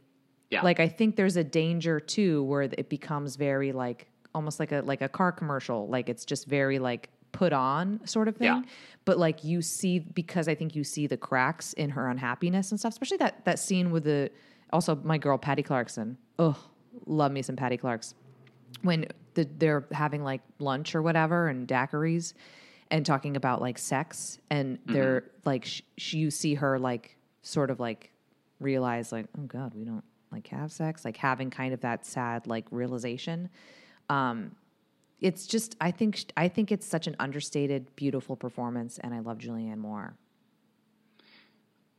Yeah. 0.50 0.64
like 0.64 0.80
i 0.80 0.88
think 0.88 1.16
there's 1.16 1.38
a 1.38 1.44
danger 1.44 2.00
too 2.00 2.44
where 2.44 2.64
it 2.64 2.90
becomes 2.90 3.36
very 3.36 3.72
like 3.72 4.08
almost 4.34 4.60
like 4.60 4.72
a 4.72 4.82
like 4.82 5.02
a 5.02 5.08
car 5.08 5.32
commercial. 5.32 5.88
Like 5.88 6.10
it's 6.10 6.26
just 6.26 6.48
very 6.48 6.80
like 6.80 7.10
put 7.32 7.54
on 7.54 8.02
sort 8.06 8.28
of 8.28 8.36
thing. 8.36 8.48
Yeah. 8.48 8.62
but 9.06 9.20
like 9.20 9.44
you 9.44 9.62
see 9.62 10.00
because 10.00 10.48
i 10.48 10.56
think 10.56 10.76
you 10.76 10.84
see 10.84 11.06
the 11.08 11.18
cracks 11.18 11.74
in 11.74 11.92
her 11.92 12.08
unhappiness 12.10 12.72
and 12.72 12.80
stuff 12.80 12.94
especially 12.94 13.18
that 13.18 13.46
that 13.46 13.60
scene 13.60 13.92
with 13.92 14.04
the 14.04 14.32
also 14.74 14.96
my 15.04 15.18
girl 15.20 15.38
patty 15.38 15.64
clarkson. 15.64 16.18
Oh 16.40 16.58
love 17.06 17.32
me 17.32 17.42
some 17.44 17.56
patty 17.56 17.78
clarks 17.78 18.16
when 18.82 19.06
the, 19.34 19.48
they're 19.58 19.86
having 19.92 20.24
like 20.24 20.42
lunch 20.60 20.96
or 20.96 21.02
whatever 21.02 21.48
and 21.48 21.68
daiquiris 21.68 22.34
and 22.92 23.06
talking 23.06 23.36
about 23.36 23.62
like 23.62 23.78
sex 23.78 24.40
and 24.50 24.80
they're 24.86 25.24
like 25.46 25.66
sh- 25.66 25.82
sh- 25.98 26.14
you 26.14 26.32
see 26.32 26.56
her 26.56 26.80
like 26.80 27.18
sort 27.42 27.70
of 27.70 27.80
like 27.80 28.12
realize 28.60 29.12
like 29.12 29.28
oh 29.38 29.44
god 29.44 29.74
we 29.76 29.84
don't 29.84 30.04
like 30.32 30.48
have 30.48 30.72
sex 30.72 31.06
like 31.06 31.18
having 31.18 31.50
kind 31.50 31.74
of 31.74 31.82
that 31.82 32.06
sad 32.06 32.48
like 32.48 32.66
realization. 32.72 33.50
Um 34.10 34.56
it's 35.22 35.46
just 35.48 35.76
i 35.82 35.92
think 35.92 36.16
sh- 36.16 36.26
i 36.38 36.48
think 36.48 36.72
it's 36.72 36.86
such 36.86 37.06
an 37.06 37.16
understated 37.20 37.94
beautiful 37.96 38.36
performance 38.38 38.98
and 39.00 39.14
i 39.14 39.20
love 39.20 39.38
julianne 39.38 39.78
moore. 39.78 40.14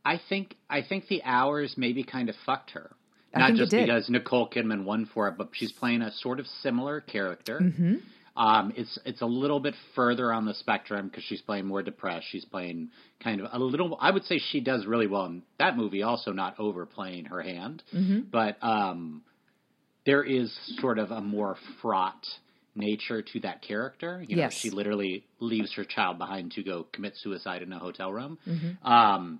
I 0.03 0.19
think 0.29 0.57
I 0.69 0.81
think 0.81 1.07
the 1.07 1.21
hours 1.23 1.75
maybe 1.77 2.03
kind 2.03 2.29
of 2.29 2.35
fucked 2.45 2.71
her. 2.71 2.91
Not 3.35 3.53
just 3.55 3.71
because 3.71 4.09
Nicole 4.09 4.49
Kidman 4.49 4.83
won 4.83 5.05
for 5.13 5.27
it, 5.29 5.35
but 5.37 5.49
she's 5.53 5.71
playing 5.71 6.01
a 6.01 6.11
sort 6.11 6.39
of 6.39 6.47
similar 6.61 6.99
character. 7.01 7.59
Mm-hmm. 7.61 7.95
Um, 8.35 8.71
it's 8.77 8.97
it's 9.05 9.21
a 9.21 9.25
little 9.25 9.59
bit 9.59 9.73
further 9.95 10.31
on 10.31 10.45
the 10.45 10.53
spectrum 10.53 11.07
because 11.07 11.23
she's 11.25 11.41
playing 11.41 11.65
more 11.65 11.81
depressed. 11.83 12.27
She's 12.29 12.45
playing 12.45 12.89
kind 13.21 13.41
of 13.41 13.47
a 13.51 13.59
little. 13.59 13.97
I 13.99 14.11
would 14.11 14.23
say 14.23 14.39
she 14.39 14.61
does 14.61 14.85
really 14.85 15.07
well 15.07 15.25
in 15.25 15.43
that 15.59 15.75
movie. 15.77 16.01
Also, 16.03 16.31
not 16.31 16.59
overplaying 16.59 17.25
her 17.25 17.41
hand, 17.41 17.83
Mm-hmm. 17.93 18.19
but 18.31 18.57
um, 18.61 19.21
there 20.05 20.23
is 20.23 20.51
sort 20.79 20.97
of 20.97 21.11
a 21.11 21.19
more 21.21 21.57
fraught 21.81 22.25
nature 22.73 23.21
to 23.21 23.39
that 23.41 23.61
character. 23.61 24.23
You 24.27 24.37
know, 24.37 24.43
Yes. 24.43 24.53
she 24.53 24.69
literally 24.69 25.25
leaves 25.41 25.73
her 25.75 25.83
child 25.83 26.17
behind 26.17 26.51
to 26.53 26.63
go 26.63 26.87
commit 26.93 27.17
suicide 27.17 27.61
in 27.61 27.71
a 27.73 27.79
hotel 27.79 28.11
room. 28.13 28.37
Mm-hmm. 28.47 28.87
Um, 28.87 29.39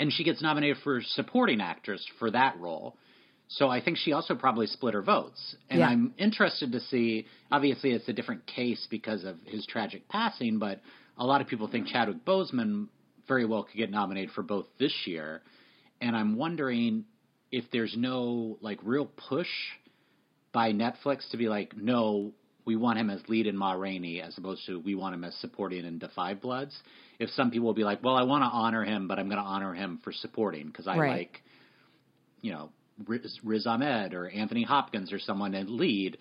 and 0.00 0.10
she 0.10 0.24
gets 0.24 0.40
nominated 0.40 0.78
for 0.82 1.02
supporting 1.02 1.60
actress 1.60 2.04
for 2.18 2.30
that 2.30 2.58
role. 2.58 2.96
So 3.48 3.68
I 3.68 3.82
think 3.82 3.98
she 3.98 4.12
also 4.12 4.34
probably 4.34 4.66
split 4.66 4.94
her 4.94 5.02
votes. 5.02 5.56
And 5.68 5.80
Yeah. 5.80 5.88
I'm 5.88 6.14
interested 6.16 6.72
to 6.72 6.80
see, 6.80 7.26
obviously, 7.52 7.90
it's 7.90 8.08
a 8.08 8.12
different 8.12 8.46
case 8.46 8.86
because 8.90 9.24
of 9.24 9.36
his 9.44 9.66
tragic 9.66 10.08
passing, 10.08 10.58
but 10.58 10.80
a 11.18 11.26
lot 11.26 11.42
of 11.42 11.48
people 11.48 11.68
think 11.68 11.88
Chadwick 11.88 12.24
Boseman 12.24 12.88
very 13.28 13.44
well 13.44 13.64
could 13.64 13.76
get 13.76 13.90
nominated 13.90 14.30
for 14.30 14.42
both 14.42 14.66
this 14.78 14.94
year. 15.06 15.42
And 16.00 16.16
I'm 16.16 16.36
wondering 16.36 17.04
if 17.52 17.64
there's 17.70 17.94
no 17.96 18.56
like 18.62 18.78
real 18.82 19.06
push 19.28 19.50
by 20.52 20.72
Netflix 20.72 21.28
to 21.32 21.36
be 21.36 21.48
like, 21.48 21.76
no, 21.76 22.32
we 22.70 22.76
want 22.76 23.00
him 23.00 23.10
as 23.10 23.20
lead 23.26 23.48
in 23.48 23.56
Ma 23.56 23.72
Rainey 23.72 24.22
as 24.22 24.38
opposed 24.38 24.64
to 24.66 24.78
we 24.78 24.94
want 24.94 25.12
him 25.12 25.24
as 25.24 25.34
supporting 25.40 25.84
in 25.84 25.98
The 25.98 26.08
Five 26.14 26.40
Bloods. 26.40 26.72
If 27.18 27.28
some 27.30 27.50
people 27.50 27.66
will 27.66 27.74
be 27.74 27.82
like, 27.82 28.00
well, 28.04 28.14
I 28.14 28.22
want 28.22 28.44
to 28.44 28.48
honor 28.48 28.84
him, 28.84 29.08
but 29.08 29.18
I'm 29.18 29.26
going 29.26 29.42
to 29.42 29.44
honor 29.44 29.74
him 29.74 29.98
for 30.04 30.12
supporting 30.12 30.68
because 30.68 30.86
I 30.86 30.96
Right. 30.96 31.18
like, 31.18 31.42
you 32.42 32.52
know, 32.52 32.70
Riz, 33.08 33.40
Riz 33.42 33.66
Ahmed 33.66 34.14
or 34.14 34.28
Anthony 34.28 34.62
Hopkins 34.62 35.12
or 35.12 35.18
someone 35.18 35.52
in 35.54 35.76
lead. 35.76 36.16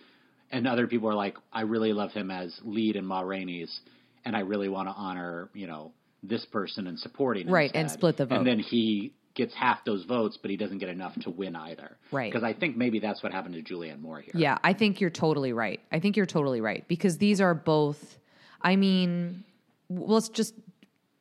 And 0.51 0.67
other 0.67 0.87
people 0.87 1.07
are 1.07 1.13
like, 1.13 1.35
I 1.53 1.61
really 1.61 1.93
love 1.93 2.13
him 2.13 2.31
as 2.31 2.59
lead 2.63 2.95
in 2.95 3.05
Ma 3.05 3.19
Rainey's, 3.21 3.79
and 4.25 4.35
I 4.35 4.39
really 4.39 4.69
want 4.69 4.87
to 4.87 4.93
honor, 4.93 5.49
you 5.53 5.67
know, 5.67 5.91
this 6.23 6.43
person 6.45 6.87
and 6.87 6.97
supporting. 6.97 7.47
Right, 7.47 7.69
and 7.75 7.91
split 7.91 8.17
the 8.17 8.25
vote. 8.25 8.39
And 8.39 8.47
then 8.47 8.57
he 8.57 9.13
gets 9.35 9.53
half 9.53 9.85
those 9.85 10.03
votes, 10.05 10.37
but 10.41 10.51
he 10.51 10.57
doesn't 10.57 10.79
get 10.79 10.89
enough 10.89 11.15
to 11.21 11.29
win 11.29 11.55
either. 11.55 11.97
Right. 12.11 12.31
Because 12.31 12.43
I 12.43 12.53
think 12.53 12.75
maybe 12.75 12.99
that's 12.99 13.23
what 13.23 13.31
happened 13.31 13.55
to 13.55 13.61
Julianne 13.61 14.01
Moore 14.01 14.19
here. 14.21 14.33
Yeah, 14.35 14.57
I 14.63 14.73
think 14.73 14.99
you're 14.99 15.09
totally 15.09 15.53
right. 15.53 15.79
I 15.91 15.99
think 15.99 16.17
you're 16.17 16.25
totally 16.25 16.61
right 16.61 16.87
because 16.87 17.17
these 17.17 17.39
are 17.39 17.53
both. 17.53 18.17
I 18.61 18.75
mean, 18.75 19.43
let's 19.89 20.29
just 20.29 20.55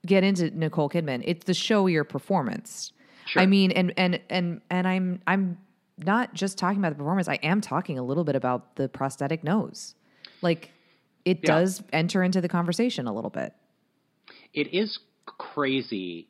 get 0.06 0.24
into 0.24 0.50
Nicole 0.50 0.88
Kidman. 0.88 1.22
It's 1.26 1.44
the 1.44 1.52
showier 1.52 2.08
performance. 2.08 2.92
Sure. 3.26 3.42
I 3.42 3.46
mean, 3.46 3.70
and 3.72 3.92
and 3.96 4.20
and 4.30 4.60
and 4.70 4.88
I'm 4.88 5.20
I'm 5.26 5.58
not 5.98 6.32
just 6.34 6.58
talking 6.58 6.78
about 6.78 6.90
the 6.90 6.96
performance. 6.96 7.28
I 7.28 7.34
am 7.42 7.60
talking 7.60 7.98
a 7.98 8.02
little 8.02 8.24
bit 8.24 8.36
about 8.36 8.76
the 8.76 8.88
prosthetic 8.88 9.44
nose. 9.44 9.94
Like, 10.42 10.70
it 11.24 11.40
Yeah. 11.42 11.46
does 11.54 11.82
enter 11.92 12.22
into 12.22 12.40
the 12.40 12.48
conversation 12.48 13.06
a 13.06 13.12
little 13.12 13.30
bit. 13.30 13.52
It 14.54 14.72
is 14.72 14.98
crazy. 15.26 16.28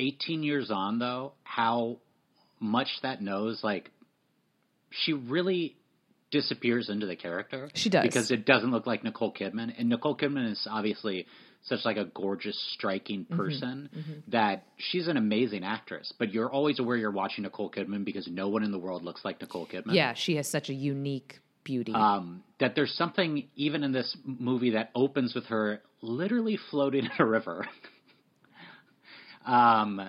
18 0.00 0.42
years 0.42 0.70
on, 0.70 0.98
though, 0.98 1.32
how 1.44 1.98
much 2.58 2.88
that 3.02 3.22
knows, 3.22 3.60
like, 3.62 3.90
she 4.90 5.12
really 5.12 5.76
disappears 6.30 6.88
into 6.88 7.06
the 7.06 7.16
character. 7.16 7.70
She 7.74 7.90
does. 7.90 8.02
Because 8.02 8.30
it 8.30 8.44
doesn't 8.46 8.70
look 8.70 8.86
like 8.86 9.04
Nicole 9.04 9.32
Kidman. 9.32 9.72
And 9.78 9.88
Nicole 9.88 10.16
Kidman 10.16 10.50
is 10.52 10.66
obviously 10.70 11.26
such 11.64 11.80
like 11.84 11.96
a 11.96 12.04
gorgeous, 12.06 12.58
striking 12.74 13.24
Mm-hmm. 13.24 13.36
person 13.36 13.88
that 14.28 14.64
she's 14.78 15.08
an 15.08 15.16
amazing 15.16 15.64
actress. 15.64 16.12
But 16.18 16.32
you're 16.32 16.50
always 16.50 16.78
aware 16.78 16.96
you're 16.96 17.10
watching 17.10 17.42
Nicole 17.44 17.70
Kidman 17.70 18.04
because 18.04 18.26
no 18.28 18.48
one 18.48 18.62
in 18.62 18.70
the 18.72 18.78
world 18.78 19.02
looks 19.04 19.24
like 19.24 19.40
Nicole 19.40 19.66
Kidman. 19.66 19.94
Yeah, 19.94 20.14
she 20.14 20.36
has 20.36 20.48
such 20.48 20.70
a 20.70 20.74
unique 20.74 21.40
beauty. 21.64 21.92
um, 21.92 22.42
that 22.60 22.74
there's 22.74 22.92
something 22.94 23.48
even 23.56 23.82
in 23.84 23.92
this 23.92 24.16
movie 24.24 24.70
that 24.70 24.90
opens 24.94 25.34
with 25.34 25.44
her 25.46 25.82
literally 26.00 26.58
floating 26.70 27.04
in 27.04 27.10
a 27.18 27.24
river. 27.26 27.66
um, 29.46 30.00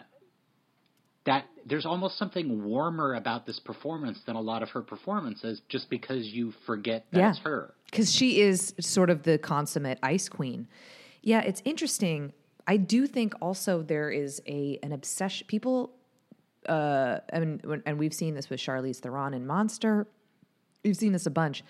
that 1.26 1.46
there's 1.66 1.86
almost 1.86 2.18
something 2.18 2.64
warmer 2.64 3.14
about 3.16 3.46
this 3.46 3.60
performance 3.60 4.20
than 4.26 4.36
a 4.36 4.42
lot 4.42 4.64
of 4.64 4.70
her 4.72 4.82
performances, 4.82 5.62
just 5.70 5.90
because 5.90 6.28
you 6.28 6.52
forget 6.66 7.06
that 7.12 7.20
Yeah. 7.20 7.30
it's 7.30 7.40
her. 7.40 7.74
because 7.86 8.12
she 8.14 8.40
is 8.42 8.74
sort 8.80 9.10
of 9.10 9.24
the 9.24 9.38
consummate 9.38 10.00
ice 10.02 10.30
queen. 10.30 10.68
Yeah, 11.22 11.42
it's 11.42 11.62
interesting. 11.66 12.32
I 12.66 12.78
do 12.78 13.06
think 13.06 13.34
also 13.42 13.82
there 13.84 14.10
is 14.10 14.42
a 14.48 14.80
an 14.82 14.92
obsession. 14.94 15.46
People, 15.48 15.92
uh, 16.70 17.20
and 17.30 17.82
and 17.86 18.00
we've 18.00 18.14
seen 18.14 18.34
this 18.34 18.50
with 18.50 18.60
Charlize 18.60 19.00
Theron 19.00 19.34
in 19.34 19.46
Monster. 19.46 20.08
We've 20.84 20.96
seen 20.98 21.12
this 21.12 21.26
a 21.26 21.32
bunch. 21.32 21.64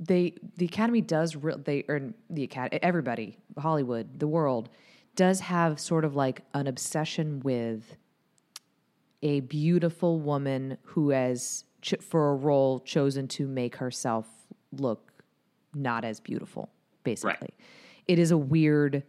They 0.00 0.34
the 0.56 0.64
Academy 0.66 1.00
does 1.02 1.34
re- 1.36 1.56
they 1.62 1.84
earn 1.88 2.14
the 2.30 2.44
Academy 2.44 2.78
everybody 2.82 3.36
Hollywood 3.58 4.18
the 4.20 4.28
world 4.28 4.68
does 5.18 5.40
have 5.40 5.80
sort 5.80 6.04
of 6.04 6.14
like 6.14 6.42
an 6.54 6.68
obsession 6.68 7.40
with 7.40 7.96
a 9.20 9.40
beautiful 9.40 10.20
woman 10.20 10.78
who 10.84 11.10
has 11.10 11.64
ch- 11.82 11.96
for 12.00 12.30
a 12.30 12.36
role 12.36 12.78
chosen 12.78 13.26
to 13.26 13.48
make 13.48 13.74
herself 13.74 14.28
look 14.70 15.10
not 15.74 16.04
as 16.04 16.20
beautiful 16.20 16.70
basically. 17.02 17.50
It 18.06 18.20
is 18.20 18.30
a 18.30 18.38
weird 18.38 19.02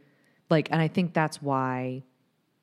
like 0.49 0.67
and 0.71 0.81
i 0.81 0.87
think 0.87 1.13
that's 1.13 1.43
why 1.43 2.03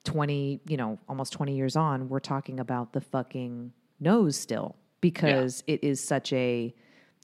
20 0.05 0.61
you 0.67 0.77
know 0.77 0.99
almost 1.09 1.33
20 1.33 1.55
years 1.55 1.77
on 1.77 2.09
we're 2.09 2.19
talking 2.19 2.59
about 2.59 2.93
the 2.93 3.01
fucking 3.01 3.73
nose 4.01 4.37
still 4.37 4.75
because 5.01 5.63
it 5.69 5.85
is 5.85 6.03
such 6.03 6.33
a 6.33 6.75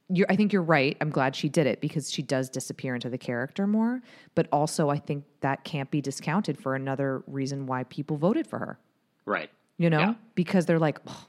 you're, 0.08 0.26
I 0.28 0.36
think 0.36 0.52
you're 0.52 0.62
right. 0.62 0.96
I'm 1.00 1.10
glad 1.10 1.34
she 1.36 1.48
did 1.48 1.66
it 1.66 1.80
because 1.80 2.10
she 2.10 2.22
does 2.22 2.50
disappear 2.50 2.94
into 2.94 3.08
the 3.08 3.18
character 3.18 3.66
more. 3.66 4.02
But 4.34 4.46
also, 4.52 4.90
I 4.90 4.98
think 4.98 5.24
that 5.40 5.64
can't 5.64 5.90
be 5.90 6.00
discounted 6.00 6.58
for 6.58 6.74
another 6.74 7.22
reason 7.26 7.66
why 7.66 7.84
people 7.84 8.16
voted 8.16 8.46
for 8.46 8.58
her 8.58 8.78
Right. 9.24 9.50
you 9.78 9.88
know 9.90 10.00
Yeah. 10.00 10.14
because 10.34 10.66
they're 10.66 10.78
like 10.78 10.98
oh, 11.06 11.26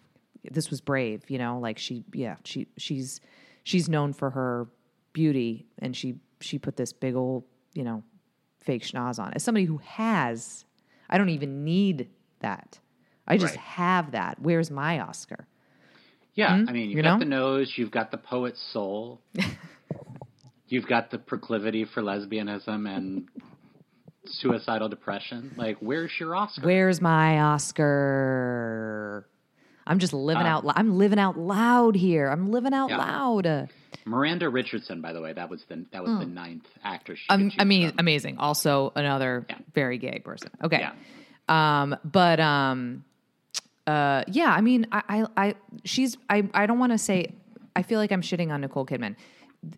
this 0.52 0.70
was 0.70 0.82
brave 0.82 1.30
you 1.30 1.38
know 1.38 1.60
like 1.60 1.78
she 1.78 2.04
yeah 2.14 2.36
she 2.44 2.68
she's 2.78 3.22
she's 3.64 3.88
known 3.88 4.12
for 4.14 4.30
her 4.32 4.68
beauty 5.14 5.66
and 5.80 5.96
she 5.96 6.16
she 6.42 6.58
put 6.60 6.76
this 6.76 6.92
big 6.92 7.16
old 7.16 7.44
you 7.74 7.84
know 7.84 8.04
fake 8.60 8.82
schnoz 8.84 9.20
on 9.20 9.32
as 9.36 9.44
somebody 9.44 9.66
who 9.66 9.78
has 9.78 10.66
i 11.10 11.18
don't 11.18 11.30
even 11.30 11.64
need 11.64 12.10
that 12.40 12.80
i 13.28 13.38
just 13.38 13.56
Right. 13.56 13.64
have 13.64 14.12
that 14.12 14.40
where's 14.42 14.70
my 14.72 15.00
oscar 15.00 15.48
Yeah, 16.36 16.52
I 16.68 16.72
mean, 16.72 16.90
you've 16.90 16.98
you 16.98 17.04
got 17.04 17.14
know? 17.14 17.20
the 17.20 17.26
nose, 17.26 17.72
you've 17.76 17.92
got 17.92 18.10
the 18.12 18.18
poet's 18.18 18.60
soul, 18.74 19.22
you've 20.68 20.88
got 20.88 21.12
the 21.12 21.18
proclivity 21.20 21.86
for 21.86 22.02
lesbianism 22.02 22.90
and 22.90 23.28
suicidal 24.26 24.90
depression. 24.90 25.54
Like, 25.58 25.78
where's 25.80 26.12
your 26.20 26.36
Oscar? 26.36 26.66
where's 26.66 27.02
my 27.02 27.40
oscar 27.42 29.28
i'm 29.86 30.00
just 30.00 30.14
living 30.14 30.44
Uh, 30.46 30.50
out 30.50 30.66
lou- 30.66 30.72
i'm 30.76 30.98
living 30.98 31.20
out 31.20 31.38
loud 31.38 31.96
here 31.96 32.30
i'm 32.30 32.50
living 32.52 32.74
out 32.74 32.90
Yeah. 32.90 32.98
loud 32.98 33.70
Miranda 34.06 34.50
Richardson, 34.50 35.00
by 35.00 35.14
the 35.14 35.22
way, 35.22 35.32
that 35.32 35.50
was 35.50 35.64
the 35.70 35.86
that 35.94 36.04
was 36.04 36.20
the 36.20 36.26
ninth 36.26 36.66
actress. 36.84 37.20
She 37.20 37.26
Um, 37.30 37.52
I 37.58 37.64
mean, 37.64 37.92
from. 37.92 38.00
amazing. 38.00 38.38
Also, 38.38 38.92
another 38.98 39.46
Yeah. 39.48 39.60
very 39.74 39.98
gay 39.98 40.20
person. 40.20 40.50
Okay. 40.62 40.80
Yeah. 40.82 40.94
Um, 41.48 41.96
but 42.04 42.42
um, 42.42 43.06
uh, 43.88 44.24
yeah. 44.28 44.52
I 44.52 44.62
mean, 44.62 44.88
I, 44.92 45.04
I, 45.10 45.26
I 45.48 45.56
she's. 45.84 46.18
I, 46.30 46.50
I 46.54 46.66
don't 46.66 46.80
want 46.80 46.92
to 46.92 46.98
say. 46.98 47.34
I 47.76 47.82
feel 47.84 48.00
like 48.00 48.12
I'm 48.12 48.22
shitting 48.22 48.52
on 48.52 48.62
Nicole 48.62 48.86
Kidman. 48.86 49.16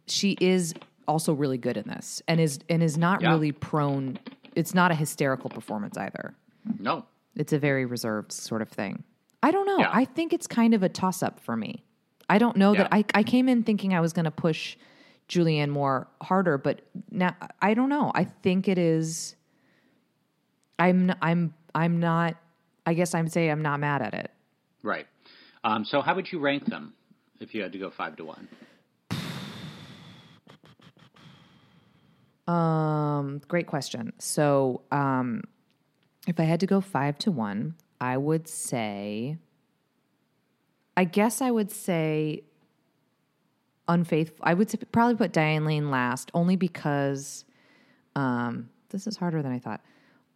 She 0.07 0.37
is 0.41 0.73
also 1.07 1.33
really 1.33 1.57
good 1.57 1.77
in 1.77 1.87
this, 1.87 2.21
and 2.27 2.39
is 2.39 2.59
and 2.69 2.81
is 2.83 2.97
not 2.97 3.21
Yeah. 3.21 3.31
really 3.31 3.51
prone. 3.51 4.19
It's 4.55 4.73
not 4.73 4.91
a 4.91 4.95
hysterical 4.95 5.49
performance 5.49 5.97
either. 5.97 6.33
no, 6.79 7.05
It's 7.35 7.51
a 7.53 7.59
very 7.59 7.85
reserved 7.85 8.31
sort 8.31 8.61
of 8.61 8.69
thing. 8.69 9.03
I 9.43 9.51
don't 9.51 9.65
know. 9.67 9.79
Yeah. 9.79 9.89
I 9.93 10.05
think 10.05 10.33
it's 10.33 10.47
kind 10.47 10.73
of 10.73 10.81
a 10.81 10.89
toss 10.89 11.21
up 11.21 11.39
for 11.39 11.55
me. 11.57 11.83
I 12.29 12.37
don't 12.39 12.55
know 12.57 12.73
that 12.73 12.87
I, 12.91 13.05
I 13.13 13.21
came 13.23 13.47
in 13.49 13.61
thinking 13.63 13.93
I 13.93 13.99
was 13.99 14.13
going 14.13 14.25
to 14.25 14.31
push 14.31 14.77
Julianne 15.29 15.69
Moore 15.69 16.07
harder, 16.21 16.57
but 16.57 16.81
now 17.11 17.35
I 17.61 17.73
don't 17.75 17.89
know. 17.89 18.11
I 18.15 18.23
think 18.23 18.67
it 18.67 18.77
is. 18.79 19.35
I'm 20.79 21.13
I'm 21.21 21.53
I'm 21.73 21.99
not. 21.99 22.35
I 22.85 22.93
guess 22.93 23.13
I'm 23.13 23.27
say 23.27 23.49
I'm 23.49 23.61
not 23.61 23.79
mad 23.79 24.01
at 24.01 24.13
it. 24.13 24.31
right. 24.83 25.07
Um, 25.63 25.83
so, 25.83 26.01
how 26.01 26.13
would 26.13 26.31
you 26.31 26.37
rank 26.37 26.65
them 26.65 26.93
if 27.39 27.55
you 27.55 27.63
had 27.63 27.71
to 27.71 27.79
go 27.79 27.89
five 27.89 28.15
to 28.17 28.25
one? 28.25 28.47
Um, 32.47 33.41
great 33.47 33.65
question. 33.65 34.13
So, 34.19 34.81
um, 34.91 35.43
if 36.27 36.39
I 36.39 36.43
had 36.43 36.59
to 36.59 36.67
go 36.67 36.81
five 36.81 37.17
to 37.19 37.31
one, 37.31 37.75
I 37.99 38.17
would 38.17 38.47
say, 38.47 39.37
I 40.95 41.05
guess 41.05 41.41
I 41.41 41.49
would 41.49 41.71
say 41.71 42.43
unfaithful. 43.87 44.37
I 44.43 44.53
would 44.53 44.71
probably 44.91 45.15
put 45.15 45.31
Diane 45.33 45.65
Lane 45.65 45.89
last, 45.89 46.29
only 46.35 46.55
because, 46.55 47.45
um, 48.15 48.69
this 48.89 49.07
is 49.07 49.17
harder 49.17 49.41
than 49.41 49.51
I 49.51 49.59
thought. 49.59 49.81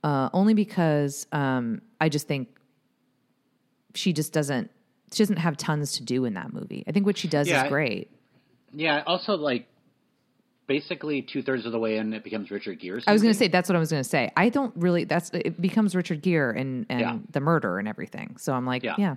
Uh, 0.03 0.29
only 0.33 0.53
because 0.53 1.27
um, 1.31 1.81
I 1.99 2.07
just 2.09 2.27
think 2.27 2.47
she 3.95 4.13
just 4.13 4.31
doesn't. 4.33 4.71
She 5.11 5.23
doesn't 5.23 5.37
have 5.37 5.57
tons 5.57 5.93
to 5.93 6.03
do 6.03 6.25
in 6.25 6.35
that 6.35 6.53
movie. 6.53 6.83
I 6.87 6.91
think 6.91 7.05
what 7.05 7.17
she 7.17 7.27
does 7.27 7.47
Yeah, 7.49 7.63
is 7.63 7.69
great. 7.69 8.11
Yeah. 8.71 9.03
Also, 9.07 9.35
like, 9.35 9.65
basically 10.67 11.23
two 11.23 11.41
thirds 11.41 11.65
of 11.65 11.71
the 11.71 11.79
way 11.79 11.97
in, 11.97 12.13
it 12.13 12.23
becomes 12.23 12.51
Richard 12.51 12.79
Gere's. 12.79 13.03
I 13.07 13.11
was 13.13 13.23
going 13.23 13.33
to 13.33 13.37
say 13.37 13.47
that's 13.47 13.67
what 13.67 13.75
I 13.75 13.79
was 13.79 13.89
going 13.89 14.03
to 14.03 14.07
say. 14.09 14.31
I 14.37 14.49
don't 14.49 14.71
really. 14.77 15.03
That's 15.05 15.31
it 15.33 15.59
becomes 15.59 15.95
Richard 15.95 16.21
Gere 16.21 16.57
and 16.59 16.85
and 16.89 16.99
Yeah. 17.01 17.17
the 17.31 17.39
murder 17.39 17.79
and 17.79 17.87
everything. 17.87 18.37
So 18.37 18.53
I'm 18.53 18.65
like, 18.67 18.83
Yeah. 18.83 18.95
yeah. 18.99 19.15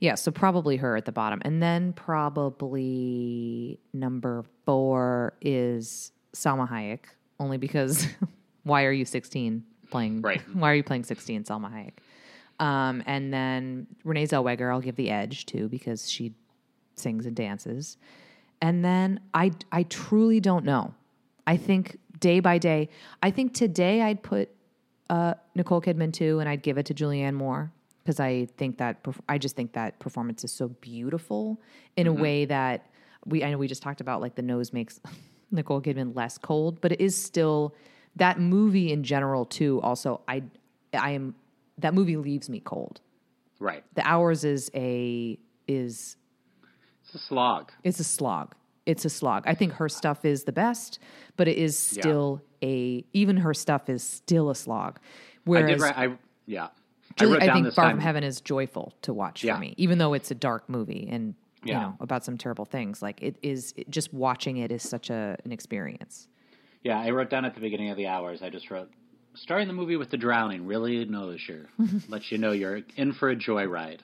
yeah, 0.00 0.14
So 0.16 0.30
probably 0.30 0.76
her 0.76 0.96
at 0.96 1.06
the 1.06 1.12
bottom, 1.12 1.40
and 1.44 1.62
then 1.62 1.94
probably 1.94 3.78
number 3.92 4.44
four 4.66 5.34
is 5.40 6.12
Salma 6.34 6.68
Hayek, 6.68 7.04
only 7.40 7.56
because 7.56 8.06
why 8.64 8.84
are 8.84 8.92
you 8.92 9.04
16 9.04 9.64
playing? 9.92 10.22
Right. 10.22 10.40
Why 10.52 10.72
are 10.72 10.74
you 10.74 10.82
playing 10.82 11.04
16, 11.04 11.44
Salma 11.44 11.72
Hayek? 11.72 12.64
Um, 12.64 13.02
and 13.06 13.32
then 13.32 13.86
Renee 14.04 14.26
Zellweger, 14.26 14.72
I'll 14.72 14.80
give 14.80 14.96
the 14.96 15.10
edge 15.10 15.46
to 15.46 15.68
because 15.68 16.10
she 16.10 16.34
sings 16.96 17.26
and 17.26 17.36
dances. 17.36 17.96
And 18.60 18.84
then 18.84 19.20
I, 19.34 19.52
I 19.70 19.84
truly 19.84 20.40
don't 20.40 20.64
know. 20.64 20.94
I 21.46 21.56
think 21.56 21.98
day 22.20 22.40
by 22.40 22.58
day, 22.58 22.88
I 23.22 23.30
think 23.30 23.54
today 23.54 24.02
I'd 24.02 24.22
put 24.22 24.50
uh, 25.10 25.34
Nicole 25.54 25.80
Kidman 25.80 26.12
too, 26.12 26.38
and 26.40 26.48
I'd 26.48 26.62
give 26.62 26.78
it 26.78 26.86
to 26.86 26.94
Julianne 26.94 27.34
Moore 27.34 27.72
because 28.02 28.20
I 28.20 28.46
think 28.56 28.78
that 28.78 29.04
I 29.28 29.38
just 29.38 29.56
think 29.56 29.72
that 29.74 29.98
performance 29.98 30.44
is 30.44 30.52
so 30.52 30.68
beautiful 30.68 31.60
in 31.96 32.06
a 32.06 32.12
way 32.12 32.44
that 32.46 32.86
we 33.26 33.44
I 33.44 33.50
know 33.50 33.58
we 33.58 33.68
just 33.68 33.82
talked 33.82 34.00
about 34.00 34.20
like 34.20 34.34
the 34.34 34.42
nose 34.42 34.72
makes 34.72 35.00
Nicole 35.50 35.80
Kidman 35.80 36.16
less 36.16 36.38
cold, 36.38 36.80
but 36.80 36.92
it 36.92 37.00
is 37.00 37.16
still 37.16 37.74
that 38.16 38.38
movie 38.40 38.92
in 38.92 39.02
general 39.04 39.44
too. 39.44 39.80
Also, 39.82 40.20
I 40.28 40.42
I 40.94 41.10
am 41.12 41.34
that 41.78 41.94
movie 41.94 42.16
leaves 42.16 42.48
me 42.50 42.60
cold. 42.60 43.00
Right. 43.58 43.84
The 43.94 44.06
Hours 44.06 44.44
is 44.44 44.70
a 44.74 45.38
is 45.68 46.16
It's 47.04 47.14
a 47.14 47.18
slog. 47.18 47.72
it's 47.84 48.00
a 48.00 48.04
slog. 48.04 48.54
It's 48.84 49.04
a 49.04 49.10
slog. 49.10 49.44
I 49.46 49.54
think 49.54 49.74
her 49.74 49.88
stuff 49.88 50.24
is 50.24 50.42
the 50.44 50.52
best, 50.52 50.98
but 51.36 51.46
it 51.46 51.56
is 51.56 51.78
still 51.78 52.42
a 52.62 53.04
even 53.12 53.36
her 53.38 53.54
stuff 53.54 53.88
is 53.88 54.02
still 54.02 54.50
a 54.50 54.54
slog. 54.54 54.98
Whereas 55.44 55.64
I 55.64 55.72
did. 55.74 55.80
Write, 55.80 55.96
I 55.96 56.16
yeah. 56.46 56.68
Julie- 57.16 57.40
I 57.40 57.50
I, 57.50 57.52
think 57.52 57.72
Far 57.74 57.84
time. 57.84 57.96
From 57.96 58.00
Heaven 58.00 58.24
is 58.24 58.40
joyful 58.40 58.92
to 59.02 59.12
watch 59.12 59.44
Yeah. 59.44 59.54
for 59.54 59.60
me, 59.60 59.74
even 59.76 59.98
though 59.98 60.14
it's 60.14 60.30
a 60.30 60.34
dark 60.34 60.68
movie 60.68 61.06
and 61.10 61.34
you 61.64 61.74
know 61.74 61.94
about 62.00 62.24
some 62.24 62.36
terrible 62.36 62.64
things. 62.64 63.02
Like 63.02 63.22
it 63.22 63.36
is, 63.42 63.72
it, 63.76 63.88
just 63.88 64.12
watching 64.12 64.56
it 64.56 64.72
is 64.72 64.82
such 64.82 65.10
a 65.10 65.36
an 65.44 65.52
experience. 65.52 66.26
Yeah, 66.82 66.98
I 67.00 67.10
wrote 67.10 67.30
down 67.30 67.44
at 67.44 67.54
the 67.54 67.60
beginning 67.60 67.90
of 67.90 67.96
the 67.96 68.06
hours. 68.08 68.42
I 68.42 68.50
just 68.50 68.70
wrote, 68.70 68.90
starting 69.34 69.68
the 69.68 69.74
movie 69.74 69.96
with 69.96 70.10
the 70.10 70.16
drowning 70.16 70.66
really 70.66 71.04
knows 71.04 71.40
you, 71.48 71.66
lets 72.08 72.32
you 72.32 72.38
know 72.38 72.52
you're 72.52 72.80
in 72.96 73.12
for 73.12 73.30
a 73.30 73.36
joyride. 73.36 74.00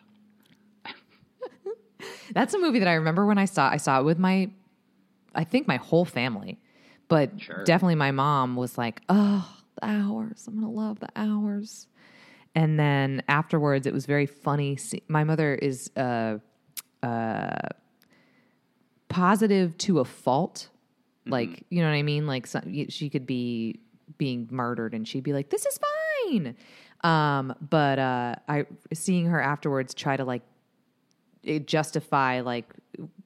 That's 2.32 2.54
a 2.54 2.58
movie 2.58 2.78
that 2.78 2.88
I 2.88 2.94
remember 2.94 3.26
when 3.26 3.38
I 3.38 3.44
saw. 3.46 3.68
I 3.68 3.76
saw 3.78 4.00
it 4.00 4.04
with 4.04 4.18
my, 4.18 4.50
I 5.34 5.44
think 5.44 5.66
my 5.66 5.76
whole 5.76 6.04
family, 6.04 6.58
but 7.08 7.32
Sure. 7.40 7.64
definitely 7.64 7.96
my 7.96 8.10
mom 8.12 8.54
was 8.54 8.78
like, 8.78 9.00
"Oh, 9.08 9.56
the 9.80 9.86
hours! 9.86 10.44
I'm 10.46 10.54
gonna 10.54 10.70
love 10.70 11.00
the 11.00 11.08
hours." 11.16 11.86
And 12.54 12.78
then 12.78 13.22
afterwards, 13.28 13.86
it 13.86 13.92
was 13.92 14.06
very 14.06 14.26
funny. 14.26 14.76
See, 14.76 15.02
my 15.08 15.24
mother 15.24 15.54
is 15.54 15.90
uh, 15.96 16.38
uh, 17.02 17.68
positive 19.08 19.76
to 19.78 20.00
a 20.00 20.04
fault. 20.04 20.68
Like, 21.30 21.64
you 21.70 21.82
know 21.82 21.88
what 21.88 21.96
I 21.96 22.02
mean? 22.02 22.26
Like, 22.26 22.46
some, 22.46 22.88
she 22.88 23.10
could 23.10 23.26
be 23.26 23.80
being 24.16 24.48
murdered, 24.50 24.94
and 24.94 25.06
she'd 25.06 25.24
be 25.24 25.32
like, 25.32 25.50
"This 25.50 25.66
is 25.66 25.78
fine." 26.26 26.56
Um, 27.04 27.54
but 27.70 27.98
uh, 27.98 28.34
I 28.48 28.66
seeing 28.92 29.26
her 29.26 29.40
afterwards 29.40 29.94
try 29.94 30.16
to 30.16 30.24
like 30.24 30.42
justify 31.64 32.40
like 32.40 32.72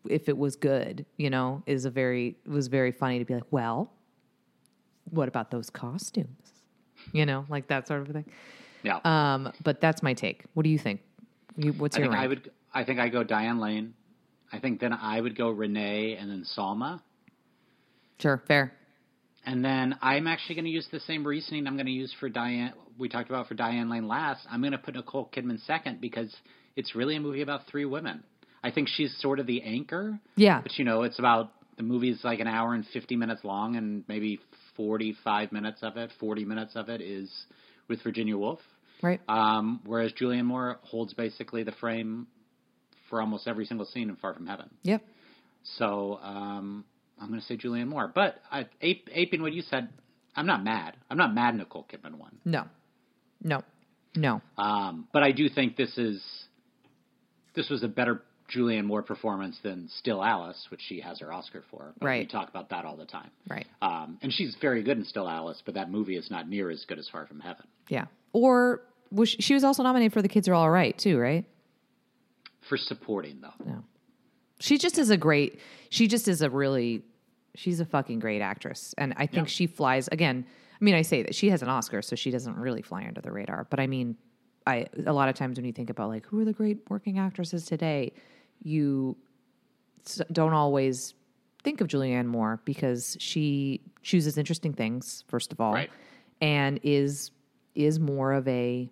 if 0.08 0.28
it 0.28 0.36
was 0.36 0.56
good, 0.56 1.06
you 1.16 1.30
know, 1.30 1.62
is 1.66 1.84
a 1.84 1.90
very 1.90 2.36
was 2.46 2.68
very 2.68 2.92
funny 2.92 3.18
to 3.18 3.24
be 3.24 3.34
like, 3.34 3.50
well, 3.50 3.92
what 5.10 5.28
about 5.28 5.50
those 5.50 5.70
costumes? 5.70 6.52
You 7.12 7.26
know, 7.26 7.46
like 7.48 7.68
that 7.68 7.86
sort 7.88 8.02
of 8.02 8.08
thing. 8.08 8.26
Yeah, 8.82 8.98
Um, 9.04 9.52
but 9.62 9.80
that's 9.80 10.02
my 10.02 10.12
take. 10.12 10.44
What 10.54 10.64
do 10.64 10.70
you 10.70 10.78
think? 10.78 11.00
You, 11.56 11.72
what's 11.72 11.96
I 11.96 12.00
your 12.00 12.08
think 12.08 12.20
I 12.20 12.26
would. 12.26 12.50
I 12.74 12.84
think 12.84 12.98
I 13.00 13.08
go 13.08 13.22
Diane 13.22 13.60
Lane. 13.60 13.94
I 14.52 14.58
think 14.58 14.80
then 14.80 14.92
I 14.92 15.20
would 15.20 15.36
go 15.36 15.50
Renee 15.50 16.16
and 16.16 16.30
then 16.30 16.42
Salma. 16.42 17.00
Sure, 18.22 18.42
fair. 18.46 18.72
And 19.44 19.64
then 19.64 19.96
I'm 20.00 20.28
actually 20.28 20.54
going 20.54 20.66
to 20.66 20.70
use 20.70 20.86
the 20.92 21.00
same 21.00 21.26
reasoning 21.26 21.66
I'm 21.66 21.74
going 21.74 21.86
to 21.86 21.92
use 21.92 22.14
for 22.20 22.28
Diane. 22.28 22.72
We 22.96 23.08
talked 23.08 23.28
about 23.28 23.48
for 23.48 23.54
Diane 23.54 23.90
Lane 23.90 24.06
last. 24.06 24.46
I'm 24.50 24.60
going 24.60 24.72
to 24.72 24.78
put 24.78 24.94
Nicole 24.94 25.28
Kidman 25.34 25.64
second 25.66 26.00
because 26.00 26.34
it's 26.76 26.94
really 26.94 27.16
a 27.16 27.20
movie 27.20 27.42
about 27.42 27.62
three 27.68 27.84
women. 27.84 28.22
I 28.62 28.70
think 28.70 28.88
she's 28.88 29.14
sort 29.20 29.40
of 29.40 29.46
the 29.46 29.62
anchor. 29.62 30.20
Yeah. 30.36 30.60
But 30.62 30.78
you 30.78 30.84
know, 30.84 31.02
it's 31.02 31.18
about 31.18 31.50
the 31.76 31.82
movie's 31.82 32.22
like 32.22 32.38
an 32.38 32.46
hour 32.46 32.74
and 32.74 32.86
50 32.92 33.16
minutes 33.16 33.42
long, 33.42 33.74
and 33.74 34.04
maybe 34.06 34.38
45 34.76 35.50
minutes 35.50 35.80
of 35.82 35.96
it, 35.96 36.10
40 36.20 36.44
minutes 36.44 36.76
of 36.76 36.88
it 36.88 37.00
is 37.00 37.30
with 37.88 38.02
Virginia 38.02 38.36
Woolf. 38.38 38.60
Right. 39.02 39.20
Um, 39.28 39.80
whereas 39.84 40.12
Julianne 40.12 40.44
Moore 40.44 40.78
holds 40.82 41.12
basically 41.14 41.64
the 41.64 41.72
frame 41.72 42.28
for 43.10 43.20
almost 43.20 43.48
every 43.48 43.64
single 43.64 43.86
scene 43.86 44.08
in 44.08 44.16
Far 44.16 44.34
From 44.34 44.46
Heaven. 44.46 44.70
Yep. 44.82 45.02
So 45.76 46.20
um, 46.22 46.84
I'm 47.20 47.28
going 47.28 47.40
to 47.40 47.46
say 47.46 47.56
Julianne 47.56 47.88
Moore. 47.88 48.10
But 48.12 48.40
I, 48.50 48.66
ape, 48.80 49.08
aping 49.12 49.42
what 49.42 49.52
you 49.52 49.62
said, 49.62 49.88
I'm 50.34 50.46
not 50.46 50.64
mad. 50.64 50.96
I'm 51.10 51.16
not 51.16 51.34
mad 51.34 51.54
Nicole 51.56 51.86
Kidman 51.92 52.16
won. 52.16 52.38
No. 52.44 52.64
No. 53.42 53.62
No. 54.14 54.40
Um, 54.58 55.08
but 55.12 55.22
I 55.22 55.32
do 55.32 55.48
think 55.48 55.76
this 55.76 55.96
is 55.96 56.22
this 57.54 57.68
was 57.70 57.82
a 57.82 57.88
better 57.88 58.22
Julianne 58.54 58.84
Moore 58.84 59.02
performance 59.02 59.58
than 59.62 59.88
Still 59.98 60.22
Alice, 60.22 60.66
which 60.70 60.80
she 60.86 61.00
has 61.00 61.20
her 61.20 61.32
Oscar 61.32 61.62
for. 61.70 61.92
But 61.98 62.06
We 62.18 62.26
talk 62.26 62.48
about 62.50 62.70
that 62.70 62.84
all 62.84 62.96
the 62.96 63.06
time. 63.06 63.30
Right. 63.48 63.66
Um, 63.80 64.18
and 64.22 64.32
she's 64.32 64.54
very 64.60 64.82
good 64.82 64.98
in 64.98 65.04
Still 65.04 65.28
Alice, 65.28 65.62
but 65.64 65.74
that 65.74 65.90
movie 65.90 66.16
is 66.16 66.30
not 66.30 66.48
near 66.48 66.70
as 66.70 66.84
good 66.86 66.98
as 66.98 67.08
Far 67.08 67.26
From 67.26 67.40
Heaven. 67.40 67.66
Yeah. 67.88 68.06
Or 68.32 68.82
was 69.10 69.28
she, 69.30 69.42
she 69.42 69.54
was 69.54 69.64
also 69.64 69.82
nominated 69.82 70.12
for 70.12 70.22
The 70.22 70.28
Kids 70.28 70.48
Are 70.48 70.54
All 70.54 70.70
Right 70.70 70.96
too, 70.96 71.18
right? 71.18 71.44
For 72.68 72.76
supporting, 72.76 73.40
though. 73.40 73.64
No. 73.64 73.84
She 74.62 74.78
just 74.78 74.96
is 74.98 75.10
a 75.10 75.16
great. 75.16 75.58
She 75.90 76.06
just 76.06 76.28
is 76.28 76.40
a 76.42 76.48
really. 76.48 77.02
She's 77.54 77.80
a 77.80 77.84
fucking 77.84 78.18
great 78.20 78.40
actress, 78.40 78.94
and 78.96 79.12
I 79.16 79.26
think 79.26 79.48
Yeah. 79.48 79.52
she 79.52 79.66
flies 79.66 80.08
again. 80.08 80.46
I 80.80 80.84
mean, 80.84 80.94
I 80.94 81.02
say 81.02 81.22
that 81.22 81.34
she 81.34 81.50
has 81.50 81.62
an 81.62 81.68
Oscar, 81.68 82.00
so 82.00 82.16
she 82.16 82.30
doesn't 82.30 82.56
really 82.56 82.80
fly 82.82 83.04
under 83.06 83.20
the 83.20 83.30
radar. 83.30 83.66
But 83.68 83.78
I 83.80 83.86
mean, 83.86 84.16
I 84.66 84.86
a 85.04 85.12
lot 85.12 85.28
of 85.28 85.34
times 85.34 85.58
when 85.58 85.64
you 85.66 85.72
think 85.72 85.90
about 85.90 86.08
like 86.08 86.24
who 86.26 86.40
are 86.40 86.44
the 86.44 86.52
great 86.52 86.78
working 86.88 87.18
actresses 87.18 87.66
today, 87.66 88.12
you 88.62 89.16
don't 90.32 90.52
always 90.54 91.14
think 91.62 91.80
of 91.80 91.88
Julianne 91.88 92.26
Moore 92.26 92.60
because 92.64 93.16
she 93.20 93.80
chooses 94.02 94.38
interesting 94.38 94.72
things 94.72 95.24
first 95.28 95.52
of 95.52 95.60
all, 95.60 95.72
Right. 95.74 95.90
and 96.40 96.80
is 96.82 97.32
is 97.74 97.98
more 98.00 98.32
of 98.32 98.46
a 98.48 98.90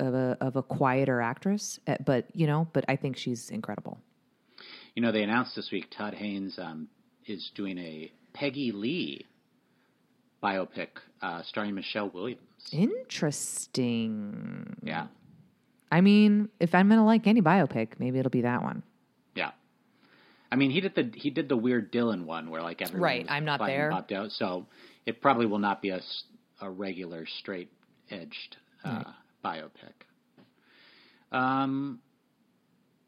of 0.00 0.14
a 0.14 0.36
of 0.40 0.56
a 0.56 0.62
quieter 0.62 1.20
actress. 1.20 1.80
uh, 1.86 1.96
But 2.04 2.26
you 2.34 2.46
know, 2.46 2.68
but 2.72 2.84
I 2.88 2.96
think 2.96 3.16
she's 3.16 3.50
incredible. 3.50 3.98
You 4.98 5.02
know, 5.02 5.12
they 5.12 5.22
announced 5.22 5.54
this 5.54 5.70
week 5.70 5.86
Todd 5.96 6.12
Haynes 6.12 6.58
um, 6.58 6.88
is 7.24 7.52
doing 7.54 7.78
a 7.78 8.10
Peggy 8.32 8.72
Lee 8.72 9.26
biopic 10.42 10.88
uh, 11.22 11.42
starring 11.44 11.76
Michelle 11.76 12.10
Williams. 12.10 12.40
Interesting. 12.72 14.74
Yeah. 14.82 15.06
I 15.92 16.00
mean, 16.00 16.48
if 16.58 16.74
I'm 16.74 16.88
gonna 16.88 17.06
like 17.06 17.28
any 17.28 17.40
biopic, 17.40 17.90
maybe 18.00 18.18
it'll 18.18 18.30
be 18.30 18.42
that 18.42 18.64
one. 18.64 18.82
Yeah. 19.36 19.52
I 20.50 20.56
mean, 20.56 20.72
he 20.72 20.80
did 20.80 20.96
the 20.96 21.12
he 21.14 21.30
did 21.30 21.48
the 21.48 21.56
weird 21.56 21.92
Dylan 21.92 22.24
one 22.24 22.50
where 22.50 22.60
like 22.60 22.82
everyone 22.82 23.04
Right, 23.04 23.26
I'm 23.28 23.44
not 23.44 23.60
there. 23.64 23.92
popped 23.92 24.10
out. 24.10 24.32
So 24.32 24.66
it 25.06 25.22
probably 25.22 25.46
will 25.46 25.60
not 25.60 25.80
be 25.80 25.90
a, 25.90 26.00
a 26.60 26.68
regular 26.68 27.24
straight 27.38 27.70
edged 28.10 28.56
uh, 28.82 29.04
biopic. 29.44 29.94
Um, 31.30 32.00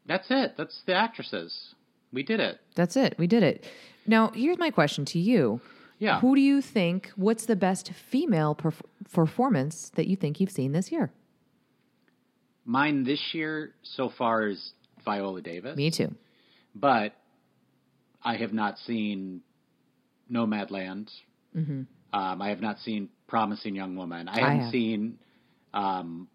that's 0.05 0.27
it. 0.29 0.53
That's 0.57 0.81
the 0.85 0.93
actresses. 0.93 1.75
We 2.13 2.23
did 2.23 2.39
it. 2.39 2.59
That's 2.75 2.95
it. 2.95 3.15
We 3.17 3.27
did 3.27 3.43
it. 3.43 3.65
Now, 4.05 4.31
here's 4.33 4.57
my 4.57 4.69
question 4.71 5.05
to 5.05 5.19
you. 5.19 5.61
Yeah. 5.99 6.19
Who 6.19 6.35
do 6.35 6.41
you 6.41 6.61
think? 6.61 7.11
What's 7.15 7.45
the 7.45 7.55
best 7.55 7.91
female 7.93 8.55
perf- 8.55 8.81
performance 9.13 9.91
that 9.95 10.07
you 10.07 10.15
think 10.15 10.39
you've 10.39 10.51
seen 10.51 10.71
this 10.71 10.91
year? 10.91 11.11
Mine 12.65 13.03
this 13.03 13.33
year 13.33 13.73
so 13.83 14.09
far 14.09 14.47
is 14.47 14.73
Viola 15.03 15.41
Davis. 15.41 15.75
Me 15.75 15.89
too. 15.91 16.13
but 16.75 17.13
I 18.23 18.35
have 18.35 18.53
not 18.53 18.77
seen 18.85 19.41
Nomadland. 20.31 21.09
Mm-hmm. 21.55 21.81
Um, 22.13 22.41
I 22.41 22.49
have 22.49 22.61
not 22.61 22.77
seen 22.79 23.09
Promising 23.27 23.75
Young 23.75 23.95
Woman. 23.95 24.27
I 24.27 24.39
haven't 24.39 24.59
have. 24.61 24.71
seen 24.71 25.17
um, 25.73 26.27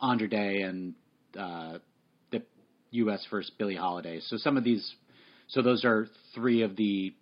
Andra 0.00 0.28
Day 0.28 0.62
and 0.62 0.94
uh, 1.38 1.78
U.S. 2.90 3.26
versus 3.30 3.50
Billie 3.58 3.76
Holiday. 3.76 4.20
So 4.20 4.36
some 4.36 4.56
of 4.56 4.64
these, 4.64 4.94
so 5.48 5.62
those 5.62 5.84
are 5.84 6.08
three 6.34 6.62
of 6.62 6.76
the 6.76 7.14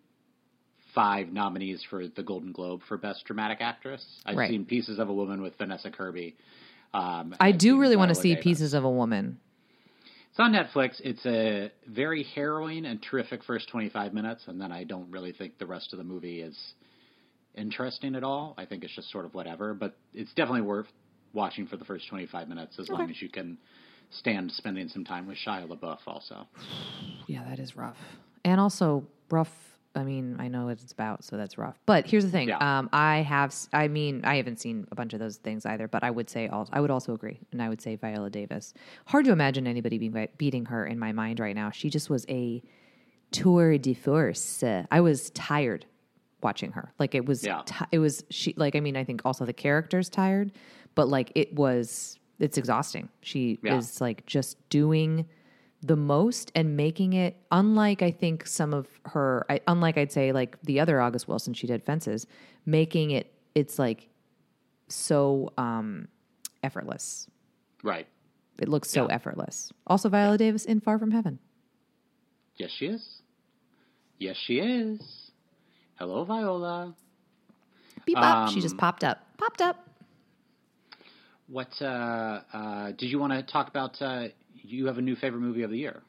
five 0.94 1.32
nominees 1.32 1.84
for 1.90 2.06
the 2.08 2.22
Golden 2.22 2.52
Globe 2.52 2.80
for 2.88 2.96
Best 2.96 3.24
Dramatic 3.26 3.58
Actress. 3.60 4.04
I've 4.24 4.36
Right. 4.36 4.50
seen 4.50 4.64
Pieces 4.64 4.98
of 4.98 5.08
a 5.08 5.14
Woman 5.14 5.42
with 5.42 5.56
Vanessa 5.58 5.90
Kirby. 5.90 6.36
Um, 6.94 7.34
I 7.38 7.48
I've 7.48 7.58
do 7.58 7.78
really 7.78 7.96
want 7.96 8.08
to 8.10 8.14
see 8.14 8.30
Davis. 8.30 8.42
Pieces 8.44 8.74
of 8.74 8.84
a 8.84 8.90
Woman. 8.90 9.38
It's 10.30 10.40
on 10.40 10.52
Netflix. 10.52 11.00
It's 11.02 11.24
a 11.26 11.70
very 11.86 12.22
harrowing 12.22 12.84
and 12.86 13.02
terrific 13.02 13.42
first 13.44 13.68
25 13.70 14.12
minutes, 14.14 14.44
and 14.48 14.60
then 14.60 14.70
I 14.70 14.84
don't 14.84 15.10
really 15.10 15.32
think 15.32 15.58
the 15.58 15.66
rest 15.66 15.92
of 15.92 15.98
the 15.98 16.04
movie 16.04 16.40
is 16.42 16.56
interesting 17.54 18.14
at 18.14 18.22
all. 18.22 18.54
I 18.58 18.66
think 18.66 18.84
it's 18.84 18.94
just 18.94 19.10
sort 19.10 19.24
of 19.24 19.34
whatever, 19.34 19.74
but 19.74 19.96
it's 20.14 20.32
definitely 20.34 20.62
worth 20.62 20.86
watching 21.32 21.66
for 21.66 21.76
the 21.76 21.84
first 21.84 22.08
25 22.08 22.48
minutes 22.48 22.78
as 22.78 22.88
long 22.88 23.10
as 23.10 23.20
you 23.20 23.28
can 23.28 23.58
stand 24.10 24.50
spending 24.52 24.88
some 24.88 25.04
time 25.04 25.26
with 25.26 25.36
Shia 25.38 25.66
LaBeouf 25.68 25.98
also. 26.06 26.46
Yeah, 27.26 27.44
that 27.48 27.58
is 27.58 27.76
rough. 27.76 27.98
And 28.44 28.60
also 28.60 29.06
rough 29.30 29.52
I 29.94 30.02
mean, 30.04 30.36
I 30.38 30.48
know 30.48 30.66
what 30.66 30.72
it's 30.82 30.92
about, 30.92 31.24
so 31.24 31.38
that's 31.38 31.56
rough. 31.56 31.78
But 31.86 32.06
here's 32.06 32.22
the 32.22 32.30
thing. 32.30 32.48
Yeah. 32.48 32.58
Um, 32.80 32.90
I 32.92 33.22
have, 33.22 33.54
I 33.72 33.88
mean, 33.88 34.26
I 34.26 34.36
haven't 34.36 34.60
seen 34.60 34.86
a 34.92 34.94
bunch 34.94 35.14
of 35.14 35.20
those 35.20 35.38
things 35.38 35.64
either, 35.64 35.88
but 35.88 36.04
I 36.04 36.10
would 36.10 36.28
say, 36.28 36.48
also, 36.48 36.70
I 36.74 36.82
would 36.82 36.90
also 36.90 37.14
agree, 37.14 37.40
and 37.50 37.62
I 37.62 37.70
would 37.70 37.80
say 37.80 37.96
Viola 37.96 38.28
Davis. 38.28 38.74
Hard 39.06 39.24
to 39.24 39.32
imagine 39.32 39.66
anybody 39.66 39.96
being, 39.96 40.28
beating 40.36 40.66
her 40.66 40.84
in 40.84 40.98
my 40.98 41.12
mind 41.12 41.40
right 41.40 41.54
now. 41.54 41.70
She 41.70 41.88
just 41.88 42.10
was 42.10 42.26
a 42.28 42.62
tour 43.30 43.78
de 43.78 43.94
force. 43.94 44.62
I 44.90 45.00
was 45.00 45.30
tired 45.30 45.86
watching 46.42 46.72
her. 46.72 46.92
Like 46.98 47.14
it 47.14 47.24
was, 47.24 47.42
Yeah. 47.42 47.62
ti- 47.64 47.86
it 47.90 47.98
was 47.98 48.22
she. 48.28 48.52
Like 48.54 48.76
I 48.76 48.80
mean, 48.80 48.98
I 48.98 49.04
think 49.04 49.22
also 49.24 49.46
the 49.46 49.54
character's 49.54 50.10
tired, 50.10 50.52
but 50.94 51.08
like 51.08 51.32
it 51.34 51.54
was, 51.54 52.18
it's 52.38 52.58
exhausting. 52.58 53.08
She 53.20 53.58
Yeah. 53.62 53.76
is 53.78 54.00
like 54.00 54.26
just 54.26 54.56
doing 54.68 55.26
the 55.82 55.96
most 55.96 56.50
and 56.54 56.76
making 56.76 57.12
it 57.12 57.36
unlike 57.52 58.02
I 58.02 58.10
think 58.10 58.46
some 58.46 58.72
of 58.74 58.88
her 59.04 59.44
I, 59.48 59.60
unlike 59.68 59.98
I'd 59.98 60.10
say 60.10 60.32
like 60.32 60.60
the 60.62 60.80
other 60.80 61.00
August 61.00 61.28
Wilson 61.28 61.52
she 61.54 61.66
did 61.66 61.82
fences 61.84 62.26
making 62.64 63.10
it 63.10 63.32
it's 63.54 63.78
like 63.78 64.08
so 64.88 65.52
um 65.58 66.08
effortless 66.64 67.28
Right. 67.84 68.08
it 68.58 68.68
looks 68.68 68.90
so 68.90 69.06
Yeah. 69.06 69.14
effortless 69.14 69.70
also 69.86 70.08
Viola 70.08 70.38
Davis 70.38 70.64
in 70.64 70.80
Far 70.80 70.98
From 70.98 71.10
Heaven 71.10 71.38
Yes, 72.56 72.70
she 72.70 72.86
is. 72.86 73.20
Yes, 74.18 74.36
she 74.38 74.58
is. 74.60 75.30
Hello, 75.96 76.24
Viola. 76.24 76.94
beep 78.06 78.16
up 78.18 78.48
she 78.48 78.56
Um, 78.56 78.62
just 78.62 78.78
popped 78.78 79.04
up 79.04 79.18
popped 79.36 79.60
up 79.60 79.85
What 81.48 81.80
uh, 81.80 82.40
uh, 82.52 82.86
did 82.92 83.10
you 83.10 83.18
want 83.18 83.32
to 83.32 83.42
talk 83.42 83.68
about? 83.68 84.00
Uh, 84.02 84.28
you 84.54 84.86
have 84.86 84.98
a 84.98 85.02
new 85.02 85.14
favorite 85.14 85.40
movie 85.40 85.62
of 85.62 85.70
the 85.70 85.78
year. 85.78 86.02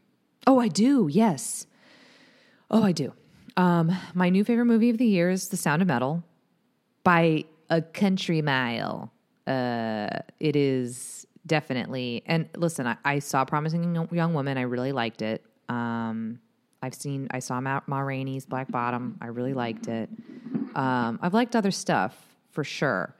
Oh, 0.47 0.59
I 0.59 0.67
do. 0.67 1.07
Yes. 1.11 1.67
Oh, 2.71 2.83
I 2.83 2.91
do. 2.91 3.13
Um, 3.55 3.95
my 4.13 4.29
new 4.29 4.43
favorite 4.43 4.65
movie 4.65 4.89
of 4.89 4.97
the 4.97 5.05
year 5.05 5.29
is 5.29 5.49
The 5.49 5.57
Sound 5.57 5.81
of 5.81 5.87
Metal 5.87 6.23
by 7.03 7.45
a 7.69 7.81
country 7.81 8.41
mile. 8.41 9.11
Uh, 9.45 10.09
it 10.39 10.55
is 10.55 11.27
definitely. 11.45 12.23
And 12.25 12.49
listen, 12.55 12.87
I, 12.87 12.97
I 13.05 13.19
saw 13.19 13.45
Promising 13.45 13.95
Young- 14.11 14.33
Woman. 14.33 14.57
I 14.57 14.61
really 14.61 14.91
liked 14.91 15.21
it. 15.21 15.43
Um, 15.69 16.39
I've 16.81 16.93
seen. 16.93 17.27
I 17.31 17.39
saw 17.39 17.59
Ma, 17.61 17.81
Ma 17.87 17.99
Rainey's 17.99 18.45
Black 18.45 18.71
Bottom. 18.71 19.17
I 19.21 19.27
really 19.27 19.53
liked 19.53 19.87
it. 19.87 20.09
Um, 20.75 21.19
I've 21.21 21.33
liked 21.33 21.55
other 21.55 21.71
stuff 21.71 22.15
for 22.51 22.63
sure, 22.63 23.15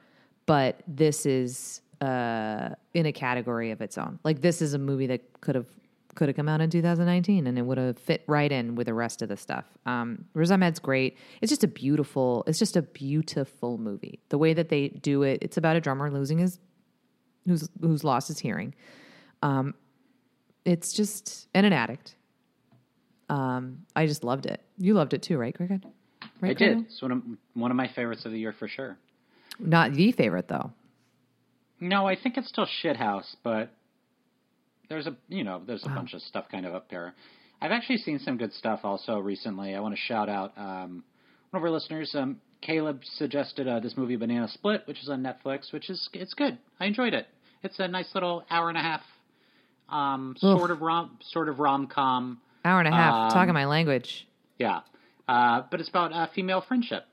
but 0.46 0.80
this 0.86 1.26
is 1.26 1.80
uh, 2.00 2.70
in 2.94 3.06
a 3.06 3.12
category 3.12 3.70
of 3.70 3.80
its 3.80 3.98
own. 3.98 4.18
Like 4.24 4.40
this 4.40 4.62
is 4.62 4.74
a 4.74 4.78
movie 4.78 5.06
that 5.08 5.40
could 5.40 5.54
have 5.54 5.66
could 6.14 6.28
have 6.28 6.36
come 6.36 6.48
out 6.48 6.60
in 6.60 6.68
2019 6.68 7.46
and 7.46 7.56
it 7.56 7.62
would 7.62 7.78
have 7.78 7.96
fit 7.96 8.24
right 8.26 8.50
in 8.50 8.74
with 8.74 8.88
the 8.88 8.94
rest 8.94 9.22
of 9.22 9.28
the 9.28 9.36
stuff. 9.36 9.64
Um, 9.86 10.24
Riz 10.34 10.50
Ahmed's 10.50 10.80
great. 10.80 11.16
It's 11.40 11.50
just 11.50 11.62
a 11.62 11.68
beautiful. 11.68 12.42
It's 12.46 12.58
just 12.58 12.76
a 12.76 12.82
beautiful 12.82 13.78
movie. 13.78 14.18
The 14.28 14.38
way 14.38 14.52
that 14.54 14.68
they 14.68 14.88
do 14.88 15.22
it. 15.22 15.38
It's 15.42 15.56
about 15.56 15.76
a 15.76 15.80
drummer 15.80 16.10
losing 16.10 16.38
his 16.38 16.58
who's 17.46 17.68
who's 17.80 18.04
lost 18.04 18.28
his 18.28 18.38
hearing. 18.38 18.74
Um, 19.42 19.74
it's 20.64 20.92
just 20.92 21.48
and 21.54 21.64
an 21.64 21.72
addict. 21.72 22.16
Um, 23.28 23.86
I 23.94 24.06
just 24.06 24.24
loved 24.24 24.46
it. 24.46 24.60
You 24.78 24.94
loved 24.94 25.14
it 25.14 25.22
too, 25.22 25.38
right, 25.38 25.54
Cricket? 25.54 25.84
Right, 26.40 26.50
I 26.50 26.54
did. 26.54 26.78
It's 26.80 27.02
one 27.02 27.12
of 27.12 27.22
one 27.54 27.70
of 27.70 27.76
my 27.76 27.88
favorites 27.88 28.24
of 28.24 28.32
the 28.32 28.38
year 28.38 28.52
for 28.52 28.68
sure. 28.68 28.96
Not 29.60 29.92
the 29.92 30.12
favorite 30.12 30.48
though. 30.48 30.72
No, 31.80 32.06
I 32.06 32.16
think 32.16 32.36
it's 32.36 32.48
still 32.48 32.66
Shithouse, 32.82 33.36
but 33.42 33.70
there's 34.88 35.06
a 35.06 35.16
you 35.28 35.44
know 35.44 35.62
there's 35.66 35.84
a 35.84 35.88
bunch 35.88 36.14
of 36.14 36.22
stuff 36.22 36.46
kind 36.50 36.66
of 36.66 36.74
up 36.74 36.90
there. 36.90 37.14
I've 37.60 37.72
actually 37.72 37.98
seen 37.98 38.18
some 38.20 38.36
good 38.36 38.52
stuff 38.52 38.80
also 38.84 39.18
recently. 39.18 39.74
I 39.74 39.80
want 39.80 39.94
to 39.94 40.00
shout 40.00 40.28
out 40.28 40.52
um, 40.56 41.02
one 41.50 41.60
of 41.60 41.64
our 41.64 41.70
listeners. 41.70 42.14
Um, 42.14 42.40
Caleb 42.60 43.00
suggested 43.04 43.68
uh, 43.68 43.80
this 43.80 43.96
movie 43.96 44.16
Banana 44.16 44.48
Split, 44.48 44.82
which 44.86 45.00
is 45.02 45.08
on 45.08 45.22
Netflix, 45.22 45.72
which 45.72 45.90
is 45.90 46.08
it's 46.12 46.34
good. 46.34 46.58
I 46.80 46.86
enjoyed 46.86 47.14
it. 47.14 47.26
It's 47.62 47.78
a 47.78 47.88
nice 47.88 48.08
little 48.14 48.44
hour 48.50 48.68
and 48.68 48.78
a 48.78 48.80
half, 48.80 49.02
um, 49.88 50.34
sort 50.38 50.70
of 50.70 50.80
rom 50.80 51.18
sort 51.30 51.48
of 51.48 51.58
rom 51.58 51.86
com. 51.86 52.40
Hour 52.64 52.80
and 52.80 52.88
a 52.88 52.92
half 52.92 53.14
Um, 53.14 53.30
talking 53.30 53.54
my 53.54 53.66
language. 53.66 54.26
Yeah, 54.58 54.80
uh, 55.28 55.62
but 55.70 55.80
it's 55.80 55.88
about 55.88 56.12
uh, 56.12 56.26
female 56.34 56.60
friendship. 56.60 57.04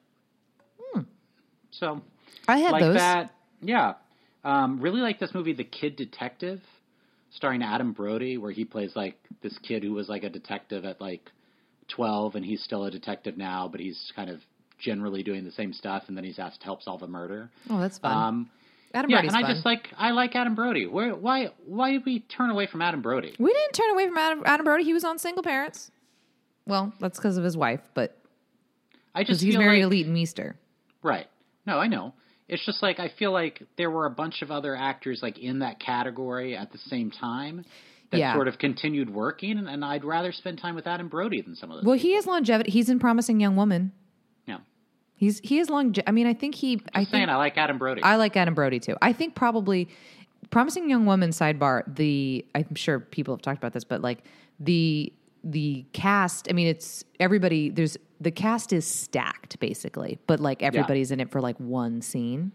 Hmm. 0.80 1.02
So 1.72 2.02
I 2.48 2.58
had 2.58 2.72
like 2.72 2.82
those. 2.82 2.96
that. 2.96 3.32
Yeah. 3.62 3.94
Um, 4.46 4.80
really 4.80 5.02
like 5.02 5.20
this 5.20 5.34
movie, 5.34 5.54
The 5.54 5.64
Kid 5.64 5.96
Detective, 5.96 6.62
starring 7.32 7.64
Adam 7.64 7.94
Brody, 7.94 8.38
where 8.38 8.52
he 8.52 8.64
plays 8.64 8.96
like 8.96 9.18
this 9.42 9.58
kid 9.58 9.84
who 9.84 9.92
was 9.94 10.08
like 10.08 10.24
a 10.24 10.30
detective 10.30 10.86
at 10.86 11.02
like 11.02 11.32
12 11.90 12.36
and 12.36 12.46
he's 12.46 12.64
still 12.64 12.86
a 12.86 12.92
detective 12.92 13.38
now, 13.38 13.68
but 13.68 13.80
he's 13.80 14.12
kind 14.16 14.30
of 14.30 14.40
generally 14.80 15.24
doing 15.24 15.44
the 15.44 15.52
same 15.52 15.74
stuff 15.74 16.04
and 16.08 16.16
then 16.16 16.24
he's 16.24 16.38
asked 16.40 16.60
to 16.60 16.66
help 16.66 16.84
solve 16.84 17.02
a 17.02 17.08
murder. 17.08 17.50
Oh, 17.70 17.80
that's 17.80 17.98
fun. 17.98 18.12
Um, 18.12 18.50
Adam 18.94 19.10
yeah, 19.10 19.18
Brody's 19.18 19.34
and 19.34 19.38
I 19.38 19.48
fun. 19.48 19.56
just 19.56 19.66
like 19.66 19.90
I 19.98 20.12
like 20.12 20.36
Adam 20.36 20.56
Brody. 20.56 20.86
Where 20.86 21.14
why 21.16 21.50
why 21.66 21.92
did 21.92 22.06
we 22.06 22.20
turn 22.22 22.50
away 22.50 22.66
from 22.68 22.82
Adam 22.82 23.02
Brody? 23.02 23.36
we 23.38 23.52
didn't 23.52 23.74
turn 23.74 23.92
away 23.92 24.08
from 24.08 24.18
Adam, 24.18 24.44
Adam 24.46 24.64
Brody. 24.64 24.84
He 24.86 24.94
was 24.94 25.04
on 25.04 25.20
Single 25.20 25.44
Parents. 25.44 25.92
Well, 26.66 26.94
that's 27.00 27.18
because 27.18 27.38
of 27.38 27.44
his 27.44 27.58
wife, 27.58 27.82
but 27.94 28.18
I 29.14 29.24
just 29.24 29.42
he's 29.42 29.56
feel 29.56 29.62
very 29.62 29.84
like, 29.84 29.92
Leighton 29.92 30.14
Meester. 30.14 30.56
Right. 31.04 31.28
No, 31.66 31.78
I 31.78 31.88
know. 31.88 32.14
It's 32.48 32.64
just 32.66 32.84
like 32.84 33.00
I 33.00 33.10
feel 33.18 33.32
like 33.32 33.64
there 33.78 33.90
were 33.90 34.06
a 34.06 34.10
bunch 34.12 34.42
of 34.42 34.52
other 34.52 34.76
actors 34.76 35.20
like 35.24 35.40
in 35.40 35.60
that 35.60 35.80
category 35.80 36.56
at 36.56 36.72
the 36.72 36.78
same 36.78 37.10
time 37.12 37.66
that 38.12 38.18
Yeah. 38.20 38.34
sort 38.36 38.48
of 38.48 38.60
continued 38.60 39.10
working, 39.10 39.58
and, 39.58 39.68
and 39.68 39.84
I'd 39.84 40.04
rather 40.04 40.32
spend 40.32 40.60
time 40.60 40.76
with 40.76 40.86
Adam 40.86 41.08
Brody 41.08 41.42
than 41.42 41.56
some 41.56 41.72
of 41.72 41.78
those. 41.78 41.86
Well, 41.86 41.98
he 41.98 42.14
has 42.14 42.28
longevity. 42.28 42.70
He's 42.70 42.88
in 42.90 43.00
Promising 43.00 43.40
Young 43.40 43.56
Woman. 43.56 43.92
yeah, 44.46 44.60
He's 45.16 45.40
he 45.40 45.58
is 45.58 45.70
long. 45.72 45.96
I 46.06 46.12
mean, 46.12 46.28
I 46.28 46.34
think 46.36 46.54
he. 46.56 46.82
I 46.94 47.00
I'm 47.00 47.06
saying 47.06 47.30
I 47.30 47.36
like 47.38 47.58
Adam 47.58 47.78
Brody. 47.80 48.04
I 48.04 48.18
like 48.18 48.38
Adam 48.38 48.54
Brody 48.54 48.80
too. 48.80 48.96
I 49.02 49.12
think 49.12 49.34
probably 49.34 49.88
Promising 50.52 50.88
Young 50.90 51.08
Woman 51.08 51.32
sidebar. 51.32 51.84
The 51.96 52.46
I'm 52.54 52.76
sure 52.76 53.00
people 53.00 53.34
have 53.34 53.42
talked 53.42 53.58
about 53.58 53.74
this, 53.74 53.84
but 53.84 54.02
like 54.02 54.20
the 54.60 55.12
the 55.44 55.86
cast. 55.94 56.48
I 56.50 56.54
mean, 56.54 56.68
it's 56.68 57.04
everybody. 57.20 57.70
There's 57.72 57.98
the 58.20 58.32
cast 58.32 58.74
is 58.74 58.86
stacked 58.86 59.60
basically, 59.60 60.20
but 60.28 60.40
like 60.40 60.64
everybody's 60.64 61.12
in 61.12 61.20
it 61.20 61.30
for 61.30 61.42
like 61.42 61.60
one 61.60 62.02
scene. 62.02 62.52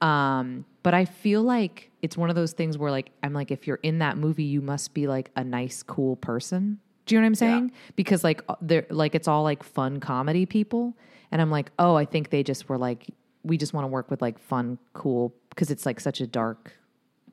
Um, 0.00 0.64
but 0.82 0.94
I 0.94 1.04
feel 1.04 1.42
like 1.42 1.90
it's 2.02 2.16
one 2.16 2.28
of 2.28 2.36
those 2.36 2.52
things 2.52 2.76
where 2.76 2.90
like 2.90 3.10
I'm 3.22 3.32
like 3.32 3.50
if 3.50 3.66
you're 3.66 3.80
in 3.82 3.98
that 3.98 4.16
movie, 4.16 4.44
you 4.44 4.60
must 4.60 4.94
be 4.94 5.06
like 5.06 5.30
a 5.36 5.44
nice, 5.44 5.82
cool 5.82 6.16
person. 6.16 6.78
Do 7.06 7.14
you 7.14 7.20
know 7.20 7.24
what 7.24 7.28
I'm 7.28 7.34
saying? 7.36 7.72
Because 7.96 8.24
like 8.24 8.42
they're 8.60 8.86
like 8.90 9.14
it's 9.14 9.28
all 9.28 9.42
like 9.42 9.62
fun 9.62 10.00
comedy 10.00 10.46
people, 10.46 10.96
and 11.30 11.40
I'm 11.40 11.50
like, 11.50 11.70
oh, 11.78 11.94
I 11.94 12.04
think 12.04 12.30
they 12.30 12.42
just 12.42 12.68
were 12.68 12.78
like, 12.78 13.08
we 13.42 13.56
just 13.56 13.72
want 13.72 13.84
to 13.84 13.88
work 13.88 14.10
with 14.10 14.22
like 14.22 14.38
fun, 14.38 14.78
cool, 14.92 15.34
because 15.50 15.70
it's 15.70 15.86
like 15.86 16.00
such 16.00 16.20
a 16.20 16.26
dark. 16.26 16.72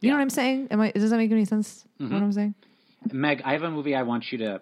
You 0.01 0.09
know 0.09 0.15
what 0.15 0.22
I'm 0.22 0.30
saying? 0.30 0.70
Am 0.72 0.80
I? 0.80 0.91
Does 0.91 1.09
that 1.09 1.17
make 1.17 1.32
any 1.32 1.45
sense? 1.45 1.86
Mm-hmm. 1.99 2.13
What 2.13 2.24
I'm 2.24 2.32
saying? 2.32 2.55
Meg, 3.11 3.41
I 3.45 3.53
have 3.53 3.63
a 3.63 3.72
movie 3.72 3.95
I 3.95 4.03
want 4.03 4.32
you 4.32 4.38
to 4.39 4.61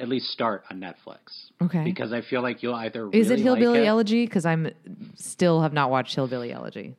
at 0.00 0.08
least 0.08 0.26
start 0.26 0.64
on 0.70 0.80
Netflix. 0.80 1.50
Okay. 1.62 1.84
Because 1.84 2.12
I 2.12 2.22
feel 2.22 2.42
like 2.42 2.62
you'll 2.62 2.74
either 2.74 3.08
Is 3.12 3.28
really 3.28 3.40
it 3.40 3.44
Hillbilly 3.44 3.78
like 3.78 3.80
it, 3.80 3.86
Elegy? 3.86 4.24
Because 4.26 4.46
I'm 4.46 4.70
still 5.14 5.60
have 5.62 5.72
not 5.72 5.90
watched 5.90 6.14
Hillbilly 6.14 6.52
Elegy. 6.52 6.96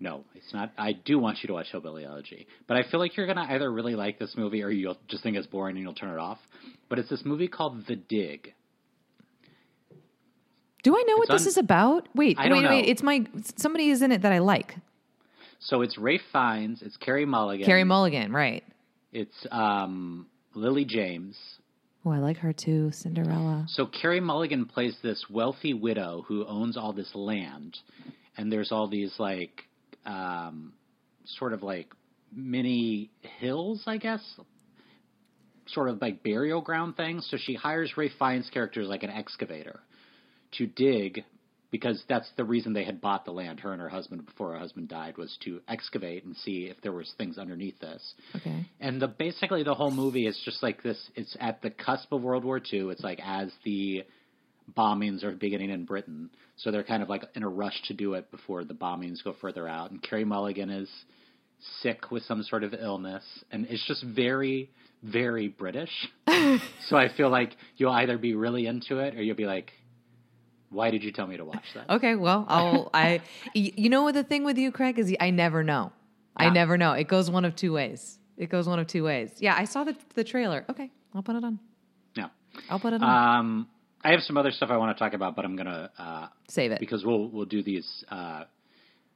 No, 0.00 0.24
it's 0.34 0.52
not. 0.52 0.72
I 0.76 0.92
do 0.92 1.18
want 1.18 1.38
you 1.42 1.46
to 1.48 1.52
watch 1.54 1.66
Hillbilly 1.70 2.04
Elegy, 2.04 2.46
but 2.66 2.76
I 2.76 2.82
feel 2.90 3.00
like 3.00 3.16
you're 3.16 3.26
gonna 3.26 3.46
either 3.48 3.70
really 3.70 3.94
like 3.94 4.18
this 4.18 4.34
movie 4.36 4.62
or 4.62 4.70
you'll 4.70 4.98
just 5.08 5.22
think 5.22 5.36
it's 5.36 5.46
boring 5.46 5.76
and 5.76 5.82
you'll 5.82 5.94
turn 5.94 6.10
it 6.10 6.18
off. 6.18 6.38
But 6.88 6.98
it's 6.98 7.08
this 7.08 7.24
movie 7.24 7.48
called 7.48 7.86
The 7.86 7.96
Dig. 7.96 8.54
Do 10.82 10.94
I 10.96 11.02
know 11.06 11.16
what 11.16 11.30
It's 11.30 11.44
this 11.44 11.52
is 11.52 11.56
about? 11.56 12.08
Wait, 12.14 12.36
I 12.38 12.50
wait, 12.50 12.68
wait. 12.68 12.88
It's 12.88 13.02
my 13.02 13.24
somebody 13.56 13.88
is 13.88 14.02
in 14.02 14.12
it 14.12 14.22
that 14.22 14.32
I 14.32 14.38
like. 14.40 14.76
So 15.60 15.80
it's 15.80 15.96
Ralph 15.96 16.20
Fiennes, 16.30 16.82
it's 16.82 16.96
Carey 16.98 17.24
Mulligan, 17.24 17.64
Carey 17.64 17.84
Mulligan, 17.84 18.32
right? 18.32 18.62
it's 19.12 19.46
um, 19.50 20.26
Lily 20.54 20.84
James. 20.84 21.36
Oh, 22.04 22.10
I 22.10 22.18
like 22.18 22.36
her 22.38 22.52
too. 22.52 22.90
Cinderella. 22.92 23.64
So 23.68 23.86
Carey 23.86 24.20
Mulligan 24.20 24.66
plays 24.66 24.96
this 25.02 25.24
wealthy 25.30 25.72
widow 25.72 26.24
who 26.28 26.44
owns 26.46 26.76
all 26.76 26.92
this 26.92 27.10
land, 27.14 27.78
and 28.36 28.52
there's 28.52 28.70
all 28.70 28.88
these 28.88 29.14
like, 29.18 29.62
um, 30.04 30.74
sort 31.24 31.54
of 31.54 31.62
like 31.62 31.88
mini 32.34 33.10
hills, 33.38 33.82
I 33.86 33.96
guess, 33.96 34.20
sort 35.68 35.88
of 35.88 36.00
like 36.02 36.22
burial 36.22 36.60
ground 36.60 36.96
things. 36.96 37.26
So 37.30 37.38
she 37.40 37.54
hires 37.54 37.96
Ralph 37.96 38.12
Fiennes' 38.18 38.50
character 38.50 38.82
like 38.84 39.02
an 39.02 39.10
excavator 39.10 39.80
to 40.58 40.66
dig 40.66 41.24
because 41.74 42.00
that's 42.08 42.30
the 42.36 42.44
reason 42.44 42.72
they 42.72 42.84
had 42.84 43.00
bought 43.00 43.24
the 43.24 43.32
land. 43.32 43.58
Her 43.58 43.72
and 43.72 43.82
her 43.82 43.88
husband 43.88 44.24
before 44.24 44.52
her 44.52 44.58
husband 44.60 44.86
died 44.86 45.18
was 45.18 45.36
to 45.42 45.60
excavate 45.66 46.22
and 46.24 46.36
see 46.36 46.66
if 46.66 46.80
there 46.82 46.92
was 46.92 47.12
things 47.18 47.36
underneath 47.36 47.80
this. 47.80 48.14
Okay. 48.36 48.64
And 48.78 49.02
the 49.02 49.08
basically 49.08 49.64
the 49.64 49.74
whole 49.74 49.90
movie 49.90 50.28
is 50.28 50.40
just 50.44 50.62
like 50.62 50.84
this. 50.84 51.10
It's 51.16 51.36
at 51.40 51.62
the 51.62 51.70
cusp 51.70 52.12
of 52.12 52.22
World 52.22 52.44
War 52.44 52.58
II. 52.58 52.90
It's 52.90 53.02
like 53.02 53.18
as 53.24 53.50
the 53.64 54.04
bombings 54.78 55.24
are 55.24 55.32
beginning 55.32 55.70
in 55.70 55.84
Britain, 55.84 56.30
so 56.58 56.70
they're 56.70 56.84
kind 56.84 57.02
of 57.02 57.08
like 57.08 57.24
in 57.34 57.42
a 57.42 57.48
rush 57.48 57.82
to 57.88 57.94
do 57.94 58.14
it 58.14 58.30
before 58.30 58.62
the 58.62 58.74
bombings 58.74 59.24
go 59.24 59.34
further 59.40 59.66
out. 59.66 59.90
And 59.90 60.00
Carey 60.00 60.24
Mulligan 60.24 60.70
is 60.70 60.88
sick 61.82 62.12
with 62.12 62.22
some 62.22 62.44
sort 62.44 62.62
of 62.62 62.72
illness, 62.72 63.24
and 63.50 63.66
it's 63.68 63.84
just 63.88 64.04
very, 64.04 64.70
very 65.02 65.48
British. 65.48 65.90
so 66.86 66.96
I 66.96 67.08
feel 67.16 67.30
like 67.30 67.50
you'll 67.78 67.90
either 67.90 68.16
be 68.16 68.36
really 68.36 68.68
into 68.68 69.00
it 69.00 69.16
or 69.16 69.22
you'll 69.22 69.34
be 69.34 69.46
like, 69.46 69.72
Why 70.74 70.90
did 70.90 71.02
you 71.02 71.12
tell 71.12 71.26
me 71.26 71.36
to 71.36 71.44
watch 71.44 71.64
that? 71.74 71.88
Okay, 71.88 72.14
well, 72.14 72.44
I'll. 72.48 72.90
I. 72.94 73.20
You 73.54 73.88
know 73.88 74.02
what 74.02 74.14
the 74.14 74.24
thing 74.24 74.44
with 74.44 74.58
you, 74.58 74.72
Craig, 74.72 74.98
is 74.98 75.14
I 75.20 75.30
never 75.30 75.62
know. 75.62 75.92
I 76.36 76.50
never 76.50 76.76
know. 76.76 76.92
It 76.92 77.08
goes 77.08 77.30
one 77.30 77.44
of 77.44 77.54
two 77.54 77.72
ways. 77.72 78.18
It 78.36 78.50
goes 78.50 78.66
one 78.66 78.78
of 78.80 78.86
two 78.88 79.04
ways. 79.04 79.30
Yeah, 79.38 79.54
I 79.56 79.64
saw 79.64 79.84
the 79.84 79.96
the 80.14 80.24
trailer. 80.24 80.64
Okay, 80.68 80.90
I'll 81.14 81.22
put 81.22 81.36
it 81.36 81.44
on. 81.44 81.60
No. 82.16 82.26
I'll 82.68 82.80
put 82.80 82.92
it 82.92 83.02
on. 83.02 83.38
Um, 83.38 83.68
I 84.02 84.10
have 84.10 84.20
some 84.20 84.36
other 84.36 84.50
stuff 84.50 84.70
I 84.70 84.76
want 84.76 84.96
to 84.96 85.02
talk 85.02 85.14
about, 85.14 85.36
but 85.36 85.44
I'm 85.44 85.56
gonna 85.56 85.90
uh, 85.96 86.26
Save 86.48 86.72
it. 86.72 86.80
because 86.80 87.04
we'll 87.04 87.28
we'll 87.30 87.46
do 87.46 87.62
these. 87.62 88.04
Uh, 88.10 88.44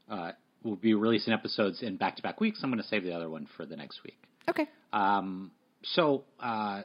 uh, 0.09 0.32
we'll 0.62 0.76
be 0.76 0.94
releasing 0.94 1.32
episodes 1.32 1.82
in 1.82 1.96
back 1.96 2.16
to 2.16 2.22
back 2.22 2.40
weeks. 2.40 2.61
I'm 2.62 2.70
gonna 2.70 2.82
save 2.84 3.02
the 3.02 3.12
other 3.12 3.28
one 3.28 3.48
for 3.56 3.66
the 3.66 3.76
next 3.76 4.02
week. 4.04 4.18
okay. 4.48 4.68
Um, 4.92 5.50
so 5.82 6.24
uh, 6.40 6.82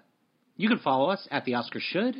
you 0.57 0.67
can 0.67 0.79
follow 0.79 1.09
us 1.09 1.27
at 1.31 1.45
the 1.45 1.53
Oscar 1.55 1.79
Should 1.79 2.15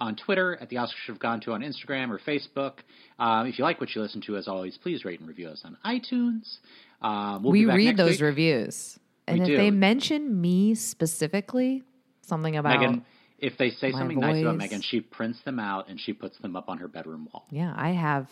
on 0.00 0.16
Twitter, 0.16 0.56
at 0.60 0.68
the 0.68 0.78
Oscar 0.78 0.96
Should 1.04 1.12
Have 1.12 1.20
Gone 1.20 1.40
To 1.42 1.52
on 1.52 1.60
Instagram 1.62 2.10
or 2.10 2.18
Facebook. 2.18 2.78
Um, 3.18 3.46
if 3.46 3.58
you 3.58 3.64
like 3.64 3.80
what 3.80 3.94
you 3.94 4.02
listen 4.02 4.20
to, 4.22 4.36
as 4.36 4.48
always, 4.48 4.76
please 4.76 5.04
rate 5.04 5.20
and 5.20 5.28
review 5.28 5.48
us 5.48 5.62
on 5.64 5.76
iTunes. 5.84 6.58
Um, 7.00 7.42
we'll 7.42 7.52
we 7.52 7.64
read 7.66 7.96
those 7.96 8.12
week. 8.12 8.20
reviews, 8.22 8.98
and 9.26 9.38
We 9.38 9.42
if 9.44 9.48
do. 9.48 9.56
they 9.56 9.70
mention 9.70 10.40
me 10.40 10.74
specifically, 10.74 11.82
something 12.22 12.56
about 12.56 12.78
Meghann, 12.80 13.02
if 13.38 13.56
they 13.58 13.70
say 13.70 13.92
something 13.92 14.18
nice 14.18 14.40
about 14.42 14.58
voice. 14.58 14.70
Meghann, 14.70 14.82
she 14.82 15.00
prints 15.00 15.40
them 15.44 15.58
out 15.60 15.88
and 15.88 16.00
she 16.00 16.12
puts 16.12 16.38
them 16.38 16.56
up 16.56 16.68
on 16.68 16.78
her 16.78 16.88
bedroom 16.88 17.28
wall. 17.32 17.46
yeah, 17.50 17.72
I 17.76 17.90
have 17.90 18.26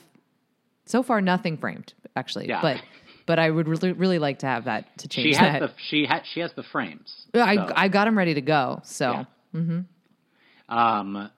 so 0.86 1.02
far 1.02 1.20
nothing 1.20 1.58
framed 1.58 1.92
actually, 2.16 2.48
Yeah. 2.48 2.60
but 2.62 2.82
but 3.26 3.38
I 3.38 3.50
would 3.50 3.68
really 3.68 3.92
really 3.92 4.18
like 4.18 4.40
to 4.40 4.46
have 4.46 4.64
that 4.64 4.98
to 4.98 5.08
change 5.08 5.28
She 5.28 5.40
has 5.40 5.60
that. 5.60 5.60
the 5.60 5.72
she 5.90 6.06
ha- 6.06 6.22
she 6.24 6.40
has 6.40 6.52
the 6.54 6.62
frames. 6.64 7.26
I 7.34 7.54
So- 7.56 7.72
I 7.76 7.88
got 7.88 8.06
them 8.06 8.16
ready 8.18 8.34
to 8.34 8.40
go. 8.40 8.80
So 8.84 9.26
Yeah. 9.54 9.82
Um, 10.68 11.30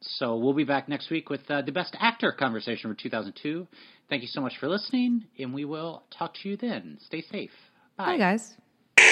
so 0.00 0.36
we'll 0.36 0.52
be 0.52 0.64
back 0.64 0.88
next 0.88 1.10
week 1.10 1.30
with 1.30 1.50
uh, 1.50 1.62
the 1.62 1.72
best 1.72 1.96
actor 1.98 2.32
conversation 2.32 2.90
for 2.90 3.00
2002. 3.00 3.66
Thank 4.08 4.22
you 4.22 4.28
so 4.28 4.40
much 4.40 4.58
for 4.58 4.68
listening, 4.68 5.24
and 5.38 5.52
we 5.52 5.64
will 5.64 6.04
talk 6.16 6.34
to 6.42 6.48
you 6.48 6.56
then. 6.56 6.98
Stay 7.06 7.22
safe. 7.22 7.50
bye 7.96 8.16
guys. 8.16 8.54
Ladies 8.98 9.10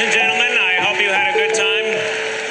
and 0.00 0.12
gentlemen, 0.12 0.58
I 0.58 0.76
hope 0.80 1.00
you 1.00 1.08
had 1.08 1.28
a 1.28 1.32
good 1.32 1.54
time. 1.54 2.45